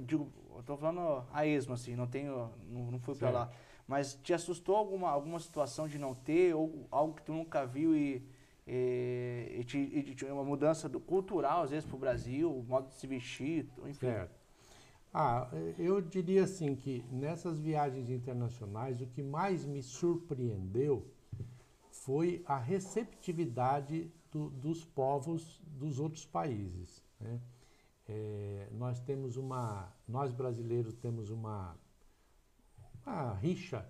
Digo, 0.03 0.31
eu 0.55 0.63
tô 0.63 0.75
falando 0.75 1.25
a 1.31 1.45
esmo, 1.45 1.73
assim, 1.73 1.95
não 1.95 2.07
tenho, 2.07 2.49
não, 2.67 2.91
não 2.91 2.99
fui 2.99 3.15
para 3.15 3.29
lá. 3.29 3.51
Mas 3.87 4.13
te 4.21 4.33
assustou 4.33 4.75
alguma, 4.75 5.09
alguma 5.09 5.39
situação 5.39 5.87
de 5.87 5.97
não 5.97 6.13
ter, 6.13 6.53
ou 6.53 6.85
algo 6.91 7.15
que 7.15 7.23
tu 7.23 7.33
nunca 7.33 7.65
viu 7.65 7.95
e, 7.95 8.21
e, 8.67 9.57
e, 9.59 9.63
te, 9.63 9.77
e 9.77 10.03
te, 10.15 10.25
uma 10.25 10.43
mudança 10.43 10.87
do, 10.87 10.99
cultural, 10.99 11.63
às 11.63 11.71
vezes, 11.71 11.85
para 11.85 11.95
o 11.95 11.99
Brasil, 11.99 12.51
o 12.51 12.63
modo 12.63 12.87
de 12.89 12.93
se 12.95 13.07
vestir, 13.07 13.67
enfim? 13.85 14.07
Certo. 14.07 14.38
Ah, 15.11 15.49
eu 15.77 15.99
diria 16.01 16.43
assim 16.43 16.75
que 16.75 17.03
nessas 17.11 17.59
viagens 17.59 18.09
internacionais, 18.09 19.01
o 19.01 19.07
que 19.07 19.23
mais 19.23 19.65
me 19.65 19.81
surpreendeu 19.81 21.07
foi 21.89 22.43
a 22.45 22.57
receptividade 22.57 24.11
do, 24.31 24.49
dos 24.51 24.85
povos 24.85 25.59
dos 25.65 25.99
outros 25.99 26.25
países. 26.25 27.03
Né? 27.19 27.41
É, 28.07 28.67
nós 28.71 28.99
temos 28.99 29.35
uma, 29.35 29.91
nós 30.07 30.31
brasileiros 30.31 30.93
temos 30.95 31.29
uma, 31.31 31.75
uma 33.05 33.33
rixa 33.33 33.87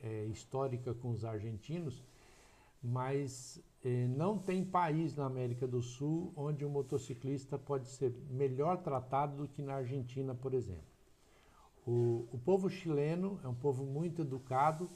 é, 0.00 0.24
histórica 0.26 0.94
com 0.94 1.10
os 1.10 1.24
argentinos, 1.24 2.04
mas 2.82 3.62
não 4.16 4.38
tem 4.38 4.64
país 4.64 5.14
na 5.14 5.26
América 5.26 5.66
do 5.66 5.80
Sul 5.80 6.32
onde 6.36 6.64
o 6.64 6.68
motociclista 6.68 7.58
pode 7.58 7.88
ser 7.88 8.12
melhor 8.28 8.78
tratado 8.78 9.36
do 9.36 9.48
que 9.48 9.62
na 9.62 9.74
Argentina, 9.74 10.34
por 10.34 10.52
exemplo. 10.52 10.82
O, 11.86 12.28
o 12.32 12.38
povo 12.38 12.68
chileno 12.68 13.40
é 13.42 13.48
um 13.48 13.54
povo 13.54 13.84
muito 13.84 14.22
educado, 14.22 14.90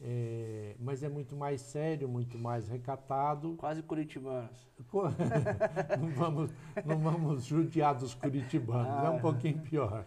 é, 0.00 0.76
mas 0.78 1.02
é 1.02 1.08
muito 1.08 1.34
mais 1.34 1.60
sério, 1.60 2.08
muito 2.08 2.38
mais 2.38 2.68
recatado. 2.68 3.56
Quase 3.56 3.82
curitibanos. 3.82 4.70
não, 5.98 6.10
vamos, 6.10 6.50
não 6.84 6.98
vamos 6.98 7.44
judiar 7.44 7.94
dos 7.94 8.14
curitibanos, 8.14 8.92
ah. 8.92 9.06
é 9.06 9.10
um 9.10 9.20
pouquinho 9.20 9.58
pior. 9.60 10.06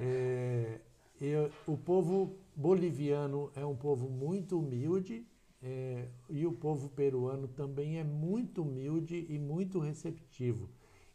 É, 0.00 0.80
eu, 1.20 1.50
o 1.66 1.76
povo 1.76 2.36
boliviano 2.56 3.50
é 3.54 3.66
um 3.66 3.76
povo 3.76 4.08
muito 4.08 4.58
humilde 4.58 5.26
é, 5.62 6.08
e 6.28 6.44
o 6.44 6.52
povo 6.52 6.88
peruano 6.88 7.46
também 7.46 7.98
é 7.98 8.04
muito 8.04 8.62
humilde 8.62 9.26
e 9.28 9.38
muito 9.38 9.78
receptivo. 9.78 10.68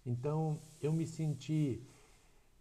Então 0.06 0.62
eu 0.82 0.94
me 0.94 1.06
senti 1.06 1.84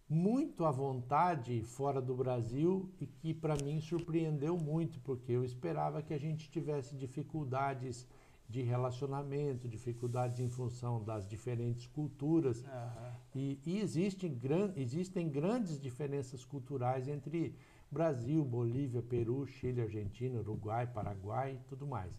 muito 0.08 0.64
à 0.64 0.70
vontade 0.70 1.62
fora 1.62 2.00
do 2.00 2.14
Brasil 2.14 2.90
e 3.00 3.06
que 3.06 3.32
para 3.32 3.56
mim 3.62 3.80
surpreendeu 3.80 4.56
muito, 4.56 5.00
porque 5.00 5.32
eu 5.32 5.44
esperava 5.44 6.02
que 6.02 6.14
a 6.14 6.18
gente 6.18 6.50
tivesse 6.50 6.96
dificuldades 6.96 8.06
de 8.48 8.62
relacionamento, 8.62 9.68
dificuldades 9.68 10.38
em 10.38 10.48
função 10.48 11.02
das 11.02 11.26
diferentes 11.26 11.86
culturas. 11.86 12.62
Uhum. 12.62 13.12
E, 13.34 13.60
e 13.66 13.80
existe 13.80 14.28
gran, 14.28 14.72
existem 14.76 15.28
grandes 15.28 15.80
diferenças 15.80 16.44
culturais 16.44 17.08
entre 17.08 17.56
Brasil, 17.90 18.44
Bolívia, 18.44 19.02
Peru, 19.02 19.46
Chile, 19.46 19.80
Argentina, 19.80 20.38
Uruguai, 20.40 20.86
Paraguai 20.86 21.54
e 21.54 21.68
tudo 21.68 21.86
mais. 21.86 22.12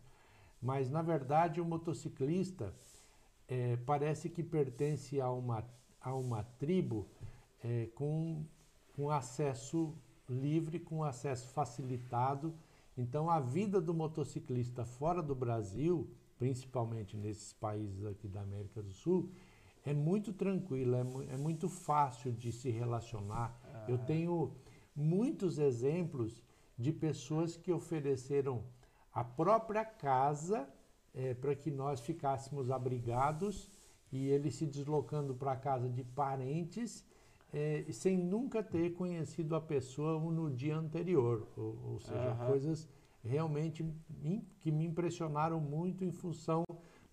Mas, 0.61 0.89
na 0.89 1.01
verdade, 1.01 1.61
o 1.61 1.65
motociclista 1.65 2.73
é, 3.47 3.77
parece 3.77 4.29
que 4.29 4.43
pertence 4.43 5.21
a 5.21 5.29
uma, 5.31 5.63
a 6.01 6.13
uma 6.15 6.43
tribo 6.43 7.07
é, 7.63 7.87
com, 7.95 8.43
com 8.95 9.09
acesso 9.09 9.93
livre, 10.29 10.79
com 10.79 11.03
acesso 11.03 11.49
facilitado. 11.49 12.53
Então, 12.97 13.29
a 13.29 13.39
vida 13.39 13.79
do 13.79 13.93
motociclista 13.93 14.83
fora 14.83 15.21
do 15.21 15.35
Brasil, 15.35 16.09
principalmente 16.39 17.15
nesses 17.15 17.53
países 17.53 18.05
aqui 18.05 18.27
da 18.27 18.41
América 18.41 18.81
do 18.81 18.91
Sul, 18.91 19.29
é 19.85 19.93
muito 19.93 20.33
tranquila, 20.33 20.97
é, 20.97 21.33
é 21.35 21.37
muito 21.37 21.69
fácil 21.69 22.31
de 22.31 22.51
se 22.51 22.69
relacionar. 22.69 23.57
Ah. 23.63 23.85
Eu 23.87 23.97
tenho 23.99 24.51
muitos 24.97 25.59
exemplos 25.59 26.43
de 26.75 26.91
pessoas 26.91 27.55
que 27.55 27.71
ofereceram 27.71 28.63
a 29.13 29.23
própria 29.23 29.85
casa 29.85 30.67
é, 31.13 31.35
para 31.35 31.55
que 31.55 31.69
nós 31.71 32.01
ficássemos 32.01 32.71
abrigados 32.71 33.71
e 34.11 34.27
ele 34.27 34.49
se 34.51 34.65
deslocando 34.65 35.35
para 35.35 35.51
a 35.51 35.55
casa 35.55 35.87
de 35.87 36.03
parentes 36.03 37.05
é, 37.53 37.85
sem 37.91 38.17
nunca 38.17 38.61
ter 38.61 38.93
conhecido 38.93 39.55
a 39.55 39.61
pessoa 39.61 40.19
no 40.19 40.49
dia 40.49 40.75
anterior, 40.75 41.47
ou, 41.55 41.77
ou 41.91 41.99
seja, 41.99 42.31
uhum. 42.33 42.47
coisas 42.47 42.87
realmente 43.23 43.85
que 44.59 44.71
me 44.71 44.85
impressionaram 44.85 45.59
muito 45.59 46.03
em 46.03 46.11
função 46.11 46.63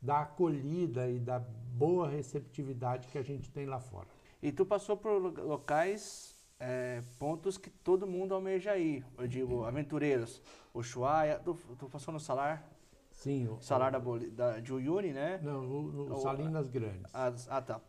da 0.00 0.20
acolhida 0.20 1.08
e 1.10 1.18
da 1.18 1.38
boa 1.38 2.08
receptividade 2.08 3.08
que 3.08 3.18
a 3.18 3.22
gente 3.22 3.50
tem 3.50 3.66
lá 3.66 3.80
fora. 3.80 4.08
E 4.42 4.52
tu 4.52 4.66
passou 4.66 4.96
por 4.96 5.18
locais, 5.18 6.33
é, 6.66 7.02
pontos 7.18 7.58
que 7.58 7.68
todo 7.68 8.06
mundo 8.06 8.34
almeja 8.34 8.76
ir, 8.78 9.04
eu 9.18 9.28
digo, 9.28 9.64
aventureiros, 9.64 10.40
Ushuaia, 10.72 11.38
tu, 11.38 11.54
tu 11.78 11.90
passou 11.90 12.12
no 12.12 12.18
Salar? 12.18 12.66
Sim. 13.12 13.48
O, 13.48 13.60
Salar 13.60 13.92
da, 13.92 14.00
da, 14.32 14.60
de 14.60 14.72
Uyuni, 14.72 15.12
né? 15.12 15.38
Não, 15.42 15.62
no, 15.62 16.08
no 16.08 16.16
Salinas 16.16 16.68
Grandes. 16.68 17.14
Ah, 17.14 17.32
ah 17.48 17.62
tá. 17.62 17.80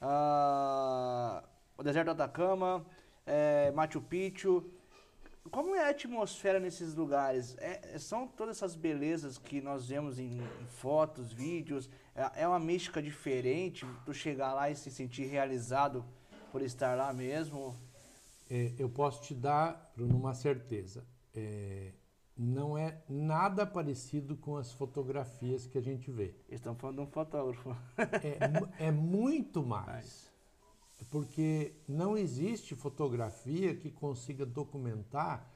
Ah, 0.00 1.44
o 1.78 1.82
deserto 1.84 2.06
do 2.06 2.10
Atacama, 2.12 2.84
é, 3.24 3.70
Machu 3.70 4.00
Picchu. 4.00 4.68
Como 5.50 5.74
é 5.76 5.86
a 5.86 5.90
atmosfera 5.90 6.58
nesses 6.58 6.94
lugares? 6.94 7.56
É, 7.58 7.98
são 7.98 8.26
todas 8.26 8.56
essas 8.56 8.74
belezas 8.74 9.38
que 9.38 9.60
nós 9.60 9.88
vemos 9.88 10.18
em, 10.18 10.38
em 10.40 10.66
fotos, 10.66 11.32
vídeos? 11.32 11.88
É, 12.16 12.42
é, 12.42 12.48
uma 12.48 12.58
mística 12.58 13.00
diferente 13.00 13.86
tu 14.04 14.12
chegar 14.12 14.52
lá 14.54 14.68
e 14.70 14.74
se 14.74 14.90
sentir 14.90 15.26
realizado 15.26 16.04
por 16.50 16.62
estar 16.62 16.96
lá 16.96 17.12
mesmo? 17.12 17.76
É, 18.50 18.74
eu 18.78 18.88
posso 18.88 19.22
te 19.22 19.34
dar, 19.34 19.92
Bruno, 19.96 20.16
uma 20.16 20.34
certeza. 20.34 21.06
É, 21.34 21.92
não 22.36 22.76
é 22.76 23.02
nada 23.08 23.66
parecido 23.66 24.36
com 24.36 24.56
as 24.56 24.72
fotografias 24.72 25.66
que 25.66 25.78
a 25.78 25.80
gente 25.80 26.10
vê. 26.10 26.34
Estão 26.48 26.74
falando 26.74 26.96
de 26.96 27.02
um 27.02 27.06
fotógrafo. 27.06 27.70
é, 28.78 28.86
é 28.86 28.90
muito 28.90 29.62
mais 29.64 30.32
porque 31.10 31.74
não 31.88 32.16
existe 32.16 32.74
fotografia 32.74 33.74
que 33.74 33.90
consiga 33.90 34.46
documentar 34.46 35.50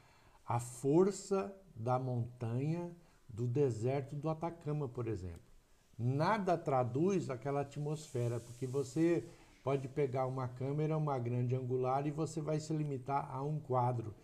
a 0.46 0.58
força 0.58 1.54
da 1.74 1.98
montanha 1.98 2.90
do 3.28 3.46
deserto 3.46 4.16
do 4.16 4.28
Atacama, 4.28 4.88
por 4.88 5.06
exemplo. 5.06 5.40
Nada 5.98 6.56
traduz 6.56 7.28
aquela 7.28 7.60
atmosfera, 7.60 8.40
porque 8.40 8.66
você 8.66 9.28
pode 9.62 9.88
pegar 9.88 10.26
uma 10.26 10.48
câmera, 10.48 10.96
uma 10.96 11.18
grande 11.18 11.54
angular 11.54 12.06
e 12.06 12.10
você 12.10 12.40
vai 12.40 12.58
se 12.60 12.72
limitar 12.72 13.30
a 13.30 13.42
um 13.42 13.58
quadro. 13.58 14.14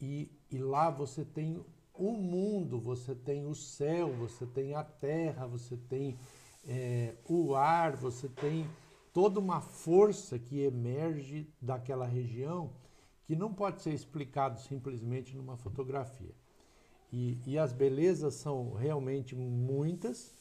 E, 0.00 0.30
e 0.50 0.58
lá 0.58 0.90
você 0.90 1.24
tem 1.24 1.62
o 1.94 2.12
mundo, 2.12 2.80
você 2.80 3.14
tem 3.14 3.46
o 3.46 3.54
céu, 3.54 4.12
você 4.14 4.46
tem 4.46 4.74
a 4.74 4.82
terra, 4.82 5.46
você 5.46 5.76
tem 5.76 6.18
é, 6.66 7.14
o 7.28 7.54
ar, 7.54 7.96
você 7.96 8.28
tem 8.28 8.66
toda 9.12 9.38
uma 9.38 9.60
força 9.60 10.38
que 10.38 10.60
emerge 10.60 11.52
daquela 11.60 12.06
região 12.06 12.72
que 13.24 13.36
não 13.36 13.52
pode 13.52 13.82
ser 13.82 13.92
explicado 13.92 14.58
simplesmente 14.60 15.36
numa 15.36 15.56
fotografia. 15.56 16.34
E, 17.12 17.38
e 17.46 17.58
as 17.58 17.72
belezas 17.72 18.34
são 18.34 18.72
realmente 18.72 19.34
muitas. 19.36 20.34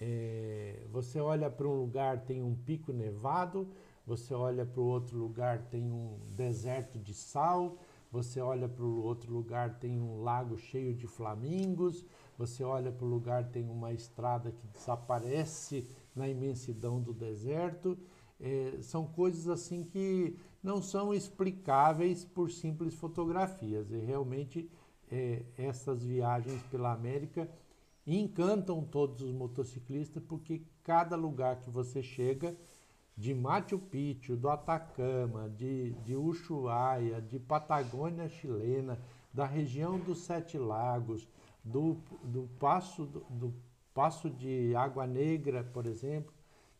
É, 0.00 0.86
você 0.90 1.20
olha 1.20 1.50
para 1.50 1.66
um 1.66 1.74
lugar, 1.74 2.24
tem 2.24 2.42
um 2.42 2.54
pico 2.54 2.92
nevado, 2.92 3.68
você 4.06 4.32
olha 4.32 4.64
para 4.64 4.80
o 4.80 4.86
outro 4.86 5.18
lugar, 5.18 5.68
tem 5.68 5.90
um 5.90 6.18
deserto 6.36 6.98
de 6.98 7.12
sal, 7.12 7.76
você 8.10 8.40
olha 8.40 8.68
para 8.68 8.84
o 8.84 9.02
outro 9.02 9.32
lugar, 9.32 9.78
tem 9.78 10.00
um 10.00 10.22
lago 10.22 10.56
cheio 10.56 10.94
de 10.94 11.06
flamingos, 11.06 12.06
você 12.38 12.64
olha 12.64 12.90
para 12.90 13.04
o 13.04 13.08
lugar, 13.08 13.50
tem 13.50 13.68
uma 13.68 13.92
estrada 13.92 14.50
que 14.50 14.66
desaparece 14.68 15.86
na 16.14 16.28
imensidão 16.28 17.00
do 17.00 17.12
deserto. 17.12 17.98
É, 18.40 18.78
são 18.80 19.06
coisas 19.06 19.48
assim 19.48 19.82
que 19.82 20.38
não 20.62 20.80
são 20.80 21.12
explicáveis 21.12 22.24
por 22.24 22.50
simples 22.50 22.94
fotografias. 22.94 23.90
E 23.90 23.98
realmente 23.98 24.70
é, 25.10 25.42
essas 25.56 26.04
viagens 26.04 26.62
pela 26.64 26.92
América 26.92 27.50
encantam 28.16 28.82
todos 28.82 29.22
os 29.22 29.32
motociclistas 29.32 30.22
porque 30.22 30.62
cada 30.82 31.16
lugar 31.16 31.60
que 31.60 31.68
você 31.68 32.02
chega, 32.02 32.56
de 33.16 33.34
Machu 33.34 33.78
Picchu, 33.78 34.36
do 34.36 34.48
Atacama, 34.48 35.50
de, 35.50 35.90
de 36.04 36.14
Ushuaia, 36.14 37.20
de 37.20 37.38
Patagônia 37.38 38.28
chilena, 38.28 38.98
da 39.34 39.44
região 39.44 39.98
dos 39.98 40.20
Sete 40.20 40.56
Lagos, 40.56 41.28
do, 41.64 41.96
do, 42.22 42.48
passo, 42.60 43.04
do, 43.04 43.20
do 43.28 43.54
passo 43.92 44.30
de 44.30 44.74
Água 44.76 45.06
Negra, 45.06 45.64
por 45.64 45.84
exemplo, 45.84 46.32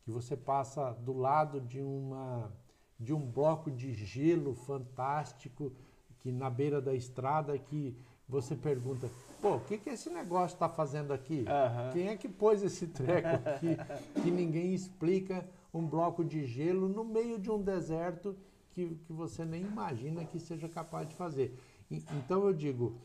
que 0.05 0.11
você 0.13 0.37
passa 0.37 0.93
do 0.93 1.13
lado 1.13 1.61
de 1.61 1.81
uma 1.81 2.51
de 2.99 3.15
um 3.15 3.21
bloco 3.21 3.71
de 3.71 3.95
gelo 3.95 4.55
fantástico 4.55 5.73
que 6.19 6.33
na 6.33 6.51
beira 6.51 6.81
da 6.81 6.93
estrada 6.95 7.57
que 7.57 7.97
você 8.29 8.55
pergunta, 8.55 9.09
pô, 9.41 9.57
o 9.57 9.61
que, 9.61 9.79
que 9.79 9.91
esse 9.91 10.11
negócio 10.11 10.55
está 10.55 10.69
fazendo 10.69 11.13
aqui? 11.13 11.45
Uhum. 11.47 11.93
Quem 11.93 12.09
é 12.09 12.17
que 12.17 12.29
pôs 12.29 12.63
esse 12.63 12.87
treco 12.89 13.29
aqui 13.29 13.77
que 14.23 14.31
ninguém 14.31 14.75
explica 14.75 15.49
um 15.73 15.87
bloco 15.87 16.25
de 16.25 16.45
gelo 16.45 16.89
no 16.89 17.05
meio 17.05 17.39
de 17.39 17.51
um 17.51 17.61
deserto 17.61 18.37
que, 18.73 18.95
que 19.07 19.13
você 19.13 19.45
nem 19.45 19.63
imagina 19.63 20.25
que 20.25 20.39
seja 20.39 20.69
capaz 20.69 21.09
de 21.09 21.15
fazer? 21.15 21.59
E, 21.91 22.05
então 22.17 22.45
eu 22.45 22.53
digo, 22.53 22.97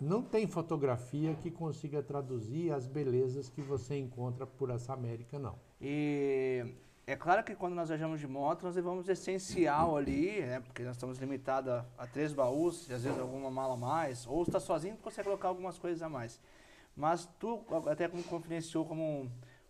não 0.00 0.22
tem 0.22 0.46
fotografia 0.46 1.34
que 1.34 1.50
consiga 1.50 2.02
traduzir 2.02 2.72
as 2.72 2.86
belezas 2.86 3.48
que 3.48 3.60
você 3.60 3.98
encontra 3.98 4.46
por 4.46 4.70
essa 4.70 4.92
América, 4.92 5.38
não. 5.38 5.56
E 5.80 6.64
é 7.08 7.16
claro 7.16 7.42
que 7.42 7.54
quando 7.54 7.72
nós 7.72 7.88
viajamos 7.88 8.20
de 8.20 8.28
moto, 8.28 8.64
nós 8.64 8.76
levamos 8.76 9.08
essencial 9.08 9.96
ali, 9.96 10.42
né? 10.42 10.60
Porque 10.60 10.82
nós 10.82 10.94
estamos 10.94 11.16
limitados 11.16 11.72
a, 11.72 11.86
a, 11.96 12.06
três 12.06 12.34
baús, 12.34 12.86
e 12.86 12.92
às 12.92 13.02
vezes 13.02 13.18
alguma 13.18 13.50
mala 13.50 13.72
a 13.72 13.76
mais, 13.78 14.26
ou 14.26 14.42
está 14.42 14.60
sozinho, 14.60 14.94
consegue 14.98 15.24
colocar 15.24 15.48
algumas 15.48 15.78
coisas 15.78 16.02
a 16.02 16.08
mais. 16.10 16.38
Mas 16.94 17.26
tu 17.38 17.64
até 17.86 18.08
como 18.08 18.22
confidenciou 18.24 18.84
como 18.84 19.02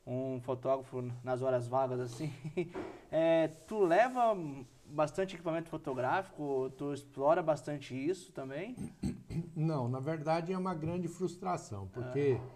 um, 0.05 0.35
um 0.35 0.41
fotógrafo 0.41 1.01
nas 1.23 1.41
horas 1.41 1.69
vagas 1.69 2.01
assim. 2.01 2.33
É, 3.11 3.49
tu 3.67 3.85
leva 3.85 4.37
bastante 4.85 5.35
equipamento 5.35 5.71
fotográfico? 5.71 6.71
Tu 6.77 6.93
explora 6.93 7.43
bastante 7.43 7.95
isso 7.95 8.31
também? 8.33 8.77
Não, 9.57 9.89
na 9.89 9.99
verdade 9.99 10.53
é 10.53 10.59
uma 10.59 10.75
grande 10.75 11.09
frustração, 11.09 11.89
porque 11.91 12.39
ah. 12.39 12.47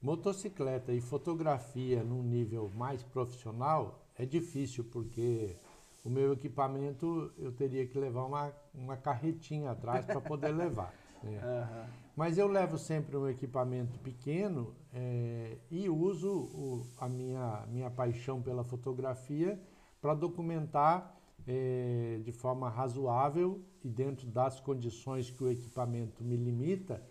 motocicleta 0.00 0.90
e 0.90 1.02
fotografia 1.02 2.02
num 2.02 2.22
nível 2.22 2.70
mais 2.74 3.02
profissional 3.02 4.00
é 4.20 4.26
difícil, 4.26 4.84
porque 4.84 5.56
o 6.04 6.10
meu 6.10 6.34
equipamento 6.34 7.32
eu 7.38 7.52
teria 7.52 7.86
que 7.86 7.98
levar 7.98 8.24
uma, 8.24 8.52
uma 8.74 8.96
carretinha 8.96 9.70
atrás 9.70 10.04
para 10.04 10.20
poder 10.20 10.52
levar. 10.54 10.94
Né? 11.22 11.40
Uhum. 11.42 11.90
Mas 12.14 12.36
eu 12.36 12.46
levo 12.46 12.76
sempre 12.76 13.16
um 13.16 13.26
equipamento 13.28 13.98
pequeno 14.00 14.74
é, 14.92 15.56
e 15.70 15.88
uso 15.88 16.30
o, 16.30 16.86
a 16.98 17.08
minha, 17.08 17.64
minha 17.68 17.90
paixão 17.90 18.42
pela 18.42 18.62
fotografia 18.62 19.58
para 20.02 20.12
documentar 20.14 21.16
é, 21.46 22.20
de 22.22 22.32
forma 22.32 22.68
razoável 22.68 23.62
e 23.82 23.88
dentro 23.88 24.26
das 24.26 24.60
condições 24.60 25.30
que 25.30 25.42
o 25.42 25.50
equipamento 25.50 26.22
me 26.22 26.36
limita 26.36 27.02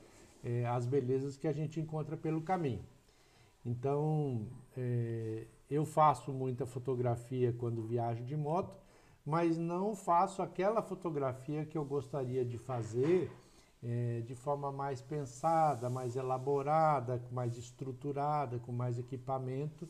é, 0.43 0.65
as 0.67 0.85
belezas 0.85 1.35
que 1.35 1.47
a 1.47 1.51
gente 1.51 1.79
encontra 1.79 2.15
pelo 2.15 2.41
caminho. 2.41 2.85
Então, 3.65 4.47
é, 4.77 5.47
eu 5.69 5.85
faço 5.85 6.31
muita 6.31 6.65
fotografia 6.65 7.53
quando 7.53 7.83
viajo 7.83 8.23
de 8.23 8.35
moto, 8.35 8.75
mas 9.25 9.57
não 9.57 9.95
faço 9.95 10.41
aquela 10.41 10.81
fotografia 10.81 11.65
que 11.65 11.77
eu 11.77 11.85
gostaria 11.85 12.43
de 12.43 12.57
fazer 12.57 13.31
é, 13.83 14.21
de 14.21 14.35
forma 14.35 14.71
mais 14.71 15.01
pensada, 15.01 15.89
mais 15.89 16.15
elaborada, 16.15 17.21
mais 17.31 17.57
estruturada, 17.57 18.59
com 18.59 18.71
mais 18.71 18.97
equipamento, 18.97 19.87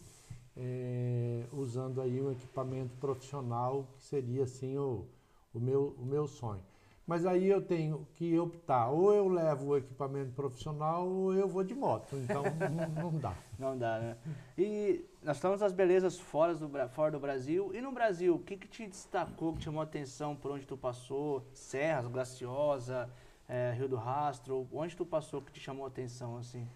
é, 0.55 1.45
usando 1.53 2.01
aí 2.01 2.21
um 2.21 2.31
equipamento 2.31 2.95
profissional 2.97 3.87
que 3.95 4.03
seria 4.03 4.43
assim 4.43 4.77
o, 4.77 5.05
o, 5.53 5.59
meu, 5.59 5.95
o 5.97 6.05
meu 6.05 6.27
sonho. 6.27 6.61
Mas 7.09 7.25
aí 7.25 7.47
eu 7.47 7.59
tenho 7.59 8.07
que 8.13 8.37
optar, 8.37 8.89
ou 8.89 9.11
eu 9.11 9.27
levo 9.27 9.69
o 9.69 9.77
equipamento 9.77 10.31
profissional 10.33 11.07
ou 11.07 11.33
eu 11.33 11.47
vou 11.47 11.63
de 11.63 11.73
moto, 11.73 12.15
então 12.15 12.43
não, 12.69 13.09
não, 13.09 13.19
dá. 13.19 13.33
Não 13.57 13.75
dá, 13.75 13.99
né? 13.99 14.17
E 14.55 15.03
nós 15.23 15.37
estamos 15.37 15.59
nas 15.59 15.73
belezas 15.73 16.19
fora 16.19 16.53
do, 16.53 16.69
fora 16.89 17.11
do 17.11 17.19
Brasil, 17.19 17.71
e 17.73 17.81
no 17.81 17.91
Brasil, 17.91 18.35
o 18.35 18.39
que, 18.39 18.55
que 18.55 18.67
te 18.67 18.85
destacou, 18.85 19.55
que 19.55 19.63
chamou 19.63 19.81
a 19.81 19.85
atenção 19.85 20.35
por 20.35 20.51
onde 20.51 20.67
tu 20.67 20.77
passou? 20.77 21.43
Serras, 21.51 22.05
Graciosa, 22.05 23.09
é, 23.47 23.73
Rio 23.75 23.89
do 23.89 23.95
Rastro? 23.95 24.67
Onde 24.71 24.95
tu 24.95 25.03
passou 25.03 25.41
que 25.41 25.51
te 25.51 25.59
chamou 25.59 25.85
a 25.85 25.87
atenção 25.87 26.37
assim? 26.37 26.69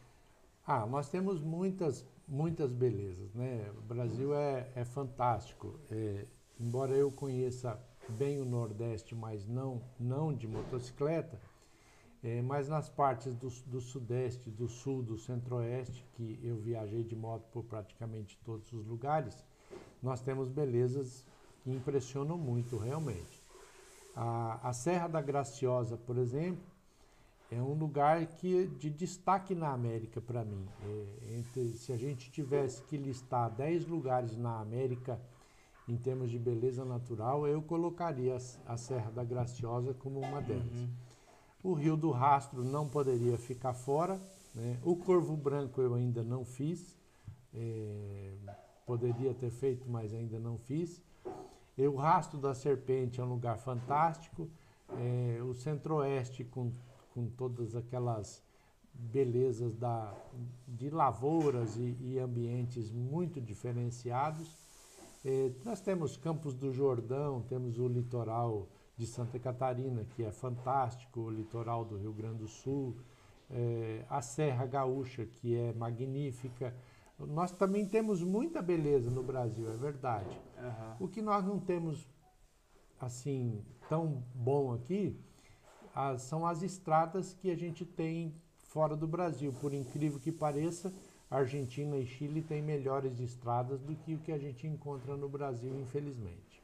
Ah, 0.66 0.84
nós 0.88 1.10
temos 1.10 1.44
muitas, 1.44 2.08
muitas 2.28 2.72
belezas, 2.72 3.32
né? 3.36 3.70
O 3.78 3.82
Brasil 3.82 4.34
é, 4.34 4.68
é 4.74 4.84
fantástico. 4.84 5.80
É, 5.92 6.26
embora 6.60 6.96
eu 6.96 7.12
conheça 7.12 7.80
bem 8.10 8.40
o 8.40 8.46
Nordeste, 8.46 9.16
mas 9.16 9.48
não, 9.48 9.82
não 10.00 10.34
de 10.34 10.48
motocicleta, 10.48 11.40
é, 12.24 12.42
mas 12.42 12.70
nas 12.70 12.90
partes 12.90 13.36
do, 13.36 13.50
do 13.68 13.82
Sudeste, 13.82 14.50
do 14.50 14.68
Sul, 14.68 15.04
do 15.04 15.18
Centro-Oeste, 15.18 16.06
que 16.14 16.40
eu 16.42 16.56
viajei 16.58 17.04
de 17.04 17.16
moto 17.16 17.46
por 17.52 17.64
praticamente 17.64 18.40
todos 18.46 18.72
os 18.72 18.86
lugares, 18.86 19.44
nós 20.02 20.22
temos 20.22 20.50
belezas 20.50 21.26
que 21.62 21.72
impressionam 21.72 22.38
muito 22.38 22.78
realmente. 22.78 23.44
A, 24.16 24.70
a 24.70 24.74
Serra 24.74 25.08
da 25.08 25.22
Graciosa, 25.22 25.98
por 25.98 26.18
exemplo, 26.18 26.64
é 27.52 27.62
um 27.62 27.74
lugar 27.74 28.26
que 28.26 28.68
de 28.68 28.90
destaque 28.90 29.54
na 29.54 29.72
América 29.74 30.22
para 30.22 30.44
mim. 30.44 30.68
É, 30.84 31.38
entre, 31.38 31.74
se 31.74 31.92
a 31.92 31.98
gente 31.98 32.32
tivesse 32.32 32.82
que 32.84 32.98
listar 32.98 33.50
10 33.52 33.88
lugares 33.88 34.36
na 34.38 34.60
América 34.60 35.20
em 35.88 35.98
termos 35.98 36.32
de 36.32 36.40
beleza 36.40 36.86
natural, 36.86 37.46
eu 37.48 37.62
colocaria 37.62 38.38
a, 38.66 38.78
Serra 38.78 39.12
da 39.12 39.24
Graciosa 39.24 39.94
como 39.94 40.20
uma 40.20 40.42
delas. 40.42 40.78
Uhum. 40.78 40.90
O 41.64 41.74
Rio 41.74 41.98
do 41.98 42.12
Rastro 42.12 42.64
não 42.64 42.88
poderia 42.88 43.38
ficar 43.38 43.74
fora. 43.74 44.20
Né? 44.54 44.80
O 44.84 44.96
Corvo 44.96 45.36
Branco 45.36 45.82
eu 45.82 45.94
ainda 45.94 46.24
não 46.24 46.46
fiz. 46.46 46.98
É, 47.54 48.34
poderia 48.86 49.34
ter 49.34 49.50
feito, 49.50 49.90
mas 49.90 50.14
ainda 50.14 50.40
não 50.40 50.58
fiz. 50.58 51.02
E 51.78 51.88
o 51.88 51.96
Rastro 51.96 52.40
da 52.40 52.54
Serpente 52.54 53.20
é 53.20 53.24
um 53.24 53.30
lugar 53.30 53.58
fantástico. 53.58 54.50
É, 54.98 55.42
o 55.42 55.54
Centro-Oeste, 55.54 56.44
com, 56.44 56.72
com 57.14 57.28
todas 57.28 57.76
aquelas 57.76 58.44
belezas 58.94 59.76
da, 59.76 60.14
de 60.68 60.90
lavouras 60.90 61.76
e, 61.78 61.98
e 62.00 62.20
ambientes 62.20 62.92
muito 62.92 63.42
diferenciados. 63.42 64.63
É, 65.26 65.52
nós 65.64 65.80
temos 65.80 66.18
Campos 66.18 66.54
do 66.54 66.72
Jordão, 66.72 67.42
temos 67.44 67.80
o 67.80 67.88
litoral 67.88 68.68
de 68.98 69.08
Santa 69.08 69.40
Catarina, 69.40 70.04
que 70.04 70.24
é 70.24 70.32
fantástico, 70.32 71.22
o 71.22 71.30
litoral 71.30 71.86
do 71.86 71.98
Rio 71.98 72.12
Grande 72.12 72.40
do 72.40 72.48
Sul, 72.48 72.98
é, 73.50 74.06
a 74.10 74.22
Serra 74.22 74.66
Gaúcha, 74.66 75.26
que 75.26 75.56
é 75.56 75.74
magnífica. 75.74 76.76
Nós 77.18 77.52
também 77.52 77.88
temos 77.88 78.22
muita 78.22 78.62
beleza 78.62 79.10
no 79.10 79.24
Brasil, 79.24 79.72
é 79.72 79.78
verdade. 79.78 80.42
Uhum. 80.58 81.06
O 81.06 81.08
que 81.08 81.22
nós 81.22 81.46
não 81.46 81.60
temos 81.60 82.06
assim 83.00 83.64
tão 83.88 84.24
bom 84.34 84.74
aqui 84.74 85.18
as, 85.94 86.24
são 86.24 86.46
as 86.46 86.62
estradas 86.64 87.34
que 87.34 87.52
a 87.52 87.56
gente 87.56 87.86
tem 87.86 88.34
fora 88.68 88.96
do 88.96 89.08
Brasil. 89.08 89.54
Por 89.54 89.74
incrível 89.74 90.20
que 90.20 90.32
pareça, 90.32 90.94
Argentina 91.34 91.98
e 91.98 92.06
Chile 92.06 92.42
têm 92.42 92.62
melhores 92.62 93.20
estradas 93.20 93.82
do 93.82 93.96
que 93.96 94.14
o 94.14 94.20
que 94.20 94.32
a 94.32 94.38
gente 94.38 94.68
encontra 94.68 95.18
no 95.18 95.28
Brasil, 95.28 95.74
infelizmente. 95.82 96.62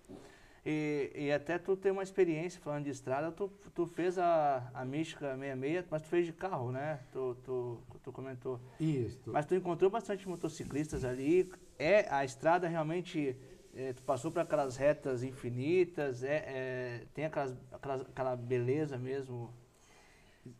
E, 0.65 1.11
e, 1.15 1.31
até 1.31 1.57
tu 1.57 1.75
tem 1.75 1.91
uma 1.91 2.03
experiência 2.03 2.61
falando 2.61 2.83
de 2.83 2.91
estrada, 2.91 3.31
tu, 3.31 3.51
tu 3.73 3.87
fez 3.87 4.19
a, 4.19 4.69
a 4.73 4.85
Mística 4.85 5.35
66, 5.35 5.85
mas 5.89 6.01
tu 6.01 6.07
fez 6.09 6.25
de 6.25 6.33
carro, 6.33 6.71
né? 6.71 6.99
Tu, 7.11 7.35
tu, 7.43 7.79
tu 8.03 8.11
comentou. 8.11 8.59
Isso. 8.79 9.31
Mas 9.31 9.45
tu 9.45 9.55
encontrou 9.55 9.89
bastante 9.89 10.27
motociclistas 10.27 11.03
ali. 11.03 11.51
É 11.77 12.13
a 12.13 12.23
estrada 12.23 12.67
realmente. 12.67 13.35
É, 13.73 13.93
tu 13.93 14.03
passou 14.03 14.31
por 14.31 14.41
aquelas 14.41 14.75
retas 14.75 15.23
infinitas, 15.23 16.23
é, 16.23 16.43
é 16.47 17.05
tem 17.13 17.25
aquelas, 17.25 17.55
aquelas, 17.71 18.01
aquela 18.01 18.35
beleza 18.35 18.97
mesmo. 18.97 19.53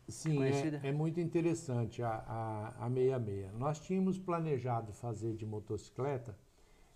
Sim, 0.08 0.42
é, 0.42 0.88
é, 0.88 0.92
muito 0.92 1.20
interessante 1.20 2.02
a, 2.02 2.10
a, 2.10 2.86
a 2.86 2.90
66. 2.90 3.52
Nós 3.54 3.80
tínhamos 3.80 4.18
planejado 4.18 4.92
fazer 4.92 5.34
de 5.34 5.46
motocicleta, 5.46 6.36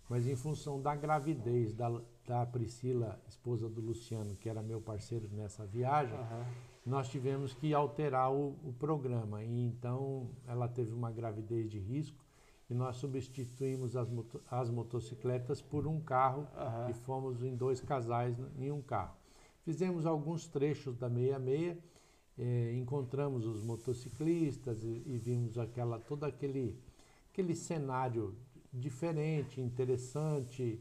mas 0.09 0.27
em 0.27 0.35
função 0.35 0.81
da 0.81 0.95
gravidez 0.95 1.73
da, 1.73 2.01
da 2.27 2.45
Priscila, 2.45 3.19
esposa 3.27 3.67
do 3.67 3.81
Luciano, 3.81 4.35
que 4.35 4.49
era 4.49 4.61
meu 4.61 4.79
parceiro 4.79 5.27
nessa 5.31 5.65
viagem, 5.65 6.17
uhum. 6.17 6.45
nós 6.85 7.09
tivemos 7.09 7.53
que 7.53 7.73
alterar 7.73 8.31
o, 8.31 8.55
o, 8.63 8.73
programa. 8.77 9.43
E 9.43 9.61
então 9.61 10.29
ela 10.47 10.67
teve 10.67 10.93
uma 10.93 11.11
gravidez 11.11 11.69
de 11.69 11.79
risco 11.79 12.23
e 12.69 12.73
nós 12.73 12.97
substituímos 12.97 13.95
as, 13.95 14.09
moto, 14.09 14.41
as 14.49 14.69
motocicletas 14.69 15.61
por 15.61 15.87
um 15.87 15.99
carro 15.99 16.47
uhum. 16.55 16.89
e 16.89 16.93
fomos 16.93 17.43
em 17.43 17.55
dois 17.55 17.81
casais 17.81 18.37
em 18.57 18.71
um 18.71 18.81
carro. 18.81 19.15
Fizemos 19.63 20.05
alguns 20.05 20.47
trechos 20.47 20.95
da 20.95 21.09
66, 21.09 21.77
eh, 22.37 22.73
encontramos 22.75 23.45
os 23.45 23.63
motociclistas 23.63 24.83
e, 24.83 25.03
e 25.05 25.17
vimos 25.17 25.57
aquela 25.57 25.99
todo 25.99 26.23
aquele 26.25 26.75
aquele 27.31 27.53
cenário 27.53 28.33
diferente, 28.71 29.59
interessante, 29.59 30.79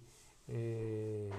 é, 0.49 1.31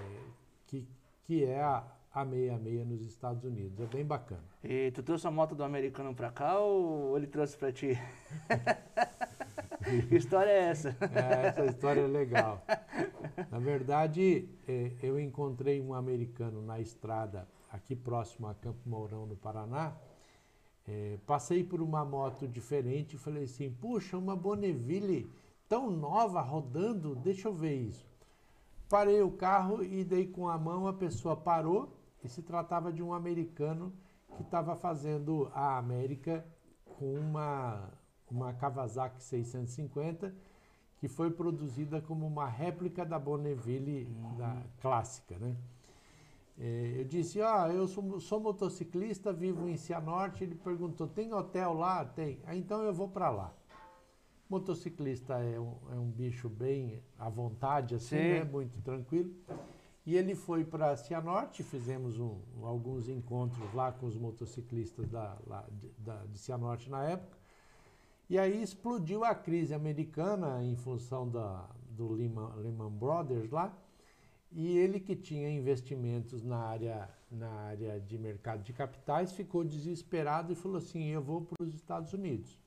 que, 0.68 0.86
que 1.24 1.44
é 1.44 1.62
a, 1.62 1.84
a 2.14 2.26
66 2.26 2.88
nos 2.88 3.02
Estados 3.06 3.44
Unidos. 3.44 3.80
É 3.80 3.86
bem 3.86 4.06
bacana. 4.06 4.44
E 4.64 4.92
tu 4.92 5.04
trouxe 5.04 5.28
a 5.28 5.32
moto 5.32 5.56
do 5.56 5.64
americano 5.64 6.14
para 6.14 6.32
cá 6.32 6.60
ou 6.60 7.16
ele 7.18 7.28
trouxe 7.28 7.58
para 7.58 7.72
ti? 7.72 7.98
que 10.10 10.16
história 10.16 10.50
é 10.50 10.64
essa? 10.66 10.90
É, 10.90 11.48
essa 11.48 11.66
história 11.66 12.02
é 12.02 12.08
legal. 12.08 12.62
Na 13.50 13.60
verdade, 13.60 14.50
é, 14.68 14.92
eu 15.02 15.20
encontrei 15.20 15.82
um 15.82 15.94
americano 15.94 16.62
na 16.62 16.80
estrada 16.80 17.48
aqui 17.76 17.96
próximo 17.96 18.48
a 18.48 18.54
Campo 18.56 18.80
Mourão, 18.88 19.26
no 19.26 19.36
Paraná. 19.36 19.96
É, 20.88 21.18
passei 21.26 21.64
por 21.64 21.82
uma 21.82 22.06
moto 22.06 22.48
diferente 22.48 23.16
e 23.16 23.20
falei 23.20 23.44
assim: 23.44 23.72
puxa, 23.72 24.18
uma 24.18 24.36
Bonneville 24.36 25.32
tão 25.68 25.90
nova 25.90 26.42
rodando, 26.42 27.16
deixa 27.16 27.48
eu 27.48 27.54
ver 27.54 27.76
isso. 27.76 28.06
Parei 28.90 29.22
o 29.22 29.32
carro 29.32 29.84
e 29.84 30.04
dei 30.04 30.28
com 30.28 30.48
a 30.48 30.58
mão, 30.58 30.88
a 30.88 30.94
pessoa 30.94 31.36
parou 31.36 31.92
e 32.24 32.30
se 32.30 32.42
tratava 32.42 32.94
de 32.94 33.02
um 33.02 33.14
americano 33.14 33.92
que 34.36 34.44
estava 34.44 34.76
fazendo 34.76 35.50
a 35.54 35.78
América 35.78 36.46
com 36.86 37.16
uma, 37.16 37.90
uma 38.30 38.54
Kawasaki 38.54 39.24
650 39.24 40.34
que 40.98 41.08
foi 41.08 41.30
produzida 41.30 42.02
como 42.02 42.26
uma 42.26 42.48
réplica 42.48 43.06
da 43.06 43.20
Bonneville 43.20 44.06
uhum. 44.06 44.38
da 44.38 44.62
clássica, 44.82 45.38
né? 45.38 45.56
É, 46.58 46.96
eu 47.00 47.04
disse, 47.04 47.42
ah, 47.42 47.70
eu 47.74 47.88
sou, 47.88 48.20
sou, 48.20 48.40
motociclista, 48.40 49.34
vivo 49.34 49.68
em 49.68 49.78
Cianorte. 49.78 50.44
Ele 50.44 50.56
perguntou, 50.56 51.08
tem 51.08 51.34
hotel 51.34 51.74
lá? 51.74 52.06
Tem. 52.06 52.40
Ah, 52.46 52.56
então 52.56 52.82
eu 52.82 52.94
vou 52.94 53.10
para 53.10 53.30
lá. 53.30 53.54
Motociclista 54.50 55.34
é 55.40 55.60
um, 55.60 55.76
é 55.92 55.96
um 55.96 56.10
bicho 56.10 56.48
bem 56.48 57.02
à 57.18 57.30
vontade, 57.30 57.96
assim, 57.96 58.16
Sim. 58.16 58.30
né? 58.34 58.44
Muito 58.44 58.80
tranquilo. 58.82 59.34
E 60.06 60.16
ele 60.16 60.36
foi 60.36 60.64
para 60.64 60.96
Cianorte, 60.96 61.64
fizemos 61.64 62.20
um- 62.20 62.40
alguns 62.64 63.10
encontros 63.10 63.74
lá 63.74 63.92
com 63.92 64.06
os 64.06 64.16
motociclistas 64.16 65.10
da, 65.10 65.36
lá 65.48 65.66
de, 65.72 65.90
da, 65.98 66.24
de 66.26 66.38
Cianorte 66.38 66.90
na 66.92 67.04
época. 67.04 67.36
E 68.30 68.38
aí 68.38 68.62
explodiu 68.62 69.24
a 69.24 69.34
crise 69.34 69.74
americana 69.74 70.64
em 70.64 70.76
função 70.76 71.28
da, 71.28 71.68
do 71.90 72.12
Lehman, 72.12 72.54
Lehman 72.58 72.92
Brothers 72.92 73.50
lá. 73.50 73.76
E 74.58 74.78
ele 74.78 75.02
que 75.02 75.18
tinha 75.18 75.50
investimentos 75.50 76.42
na 76.42 76.58
área, 76.58 77.10
na 77.30 77.50
área 77.50 78.00
de 78.00 78.18
mercado 78.18 78.64
de 78.64 78.72
capitais 78.72 79.34
ficou 79.34 79.66
desesperado 79.66 80.54
e 80.54 80.56
falou 80.56 80.78
assim: 80.78 81.08
eu 81.08 81.22
vou 81.22 81.42
para 81.42 81.62
os 81.62 81.76
Estados 81.76 82.14
Unidos. 82.14 82.58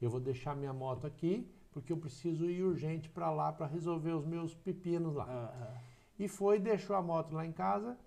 Eu 0.00 0.08
vou 0.08 0.20
deixar 0.20 0.56
minha 0.56 0.72
moto 0.72 1.06
aqui 1.06 1.46
porque 1.70 1.92
eu 1.92 1.98
preciso 1.98 2.48
ir 2.48 2.62
urgente 2.62 3.10
para 3.10 3.30
lá 3.30 3.52
para 3.52 3.66
resolver 3.66 4.12
os 4.12 4.24
meus 4.24 4.54
pepinos 4.54 5.14
lá. 5.14 5.24
Aham. 5.24 5.74
E 6.18 6.28
foi, 6.28 6.58
deixou 6.58 6.96
a 6.96 7.02
moto 7.02 7.34
lá 7.34 7.44
em 7.44 7.52
casa 7.52 7.98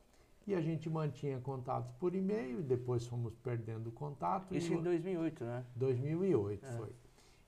e 0.48 0.56
a 0.56 0.62
gente 0.62 0.90
mantinha 0.90 1.40
contatos 1.40 1.92
por 2.00 2.16
e-mail 2.16 2.64
depois 2.64 3.06
fomos 3.06 3.36
perdendo 3.36 3.88
o 3.90 3.92
contato. 3.92 4.56
Isso 4.56 4.74
e 4.74 4.78
em 4.78 4.82
2008, 4.82 5.44
né? 5.44 5.66
2008 5.76 6.66
É. 6.66 6.72
foi. 6.72 6.90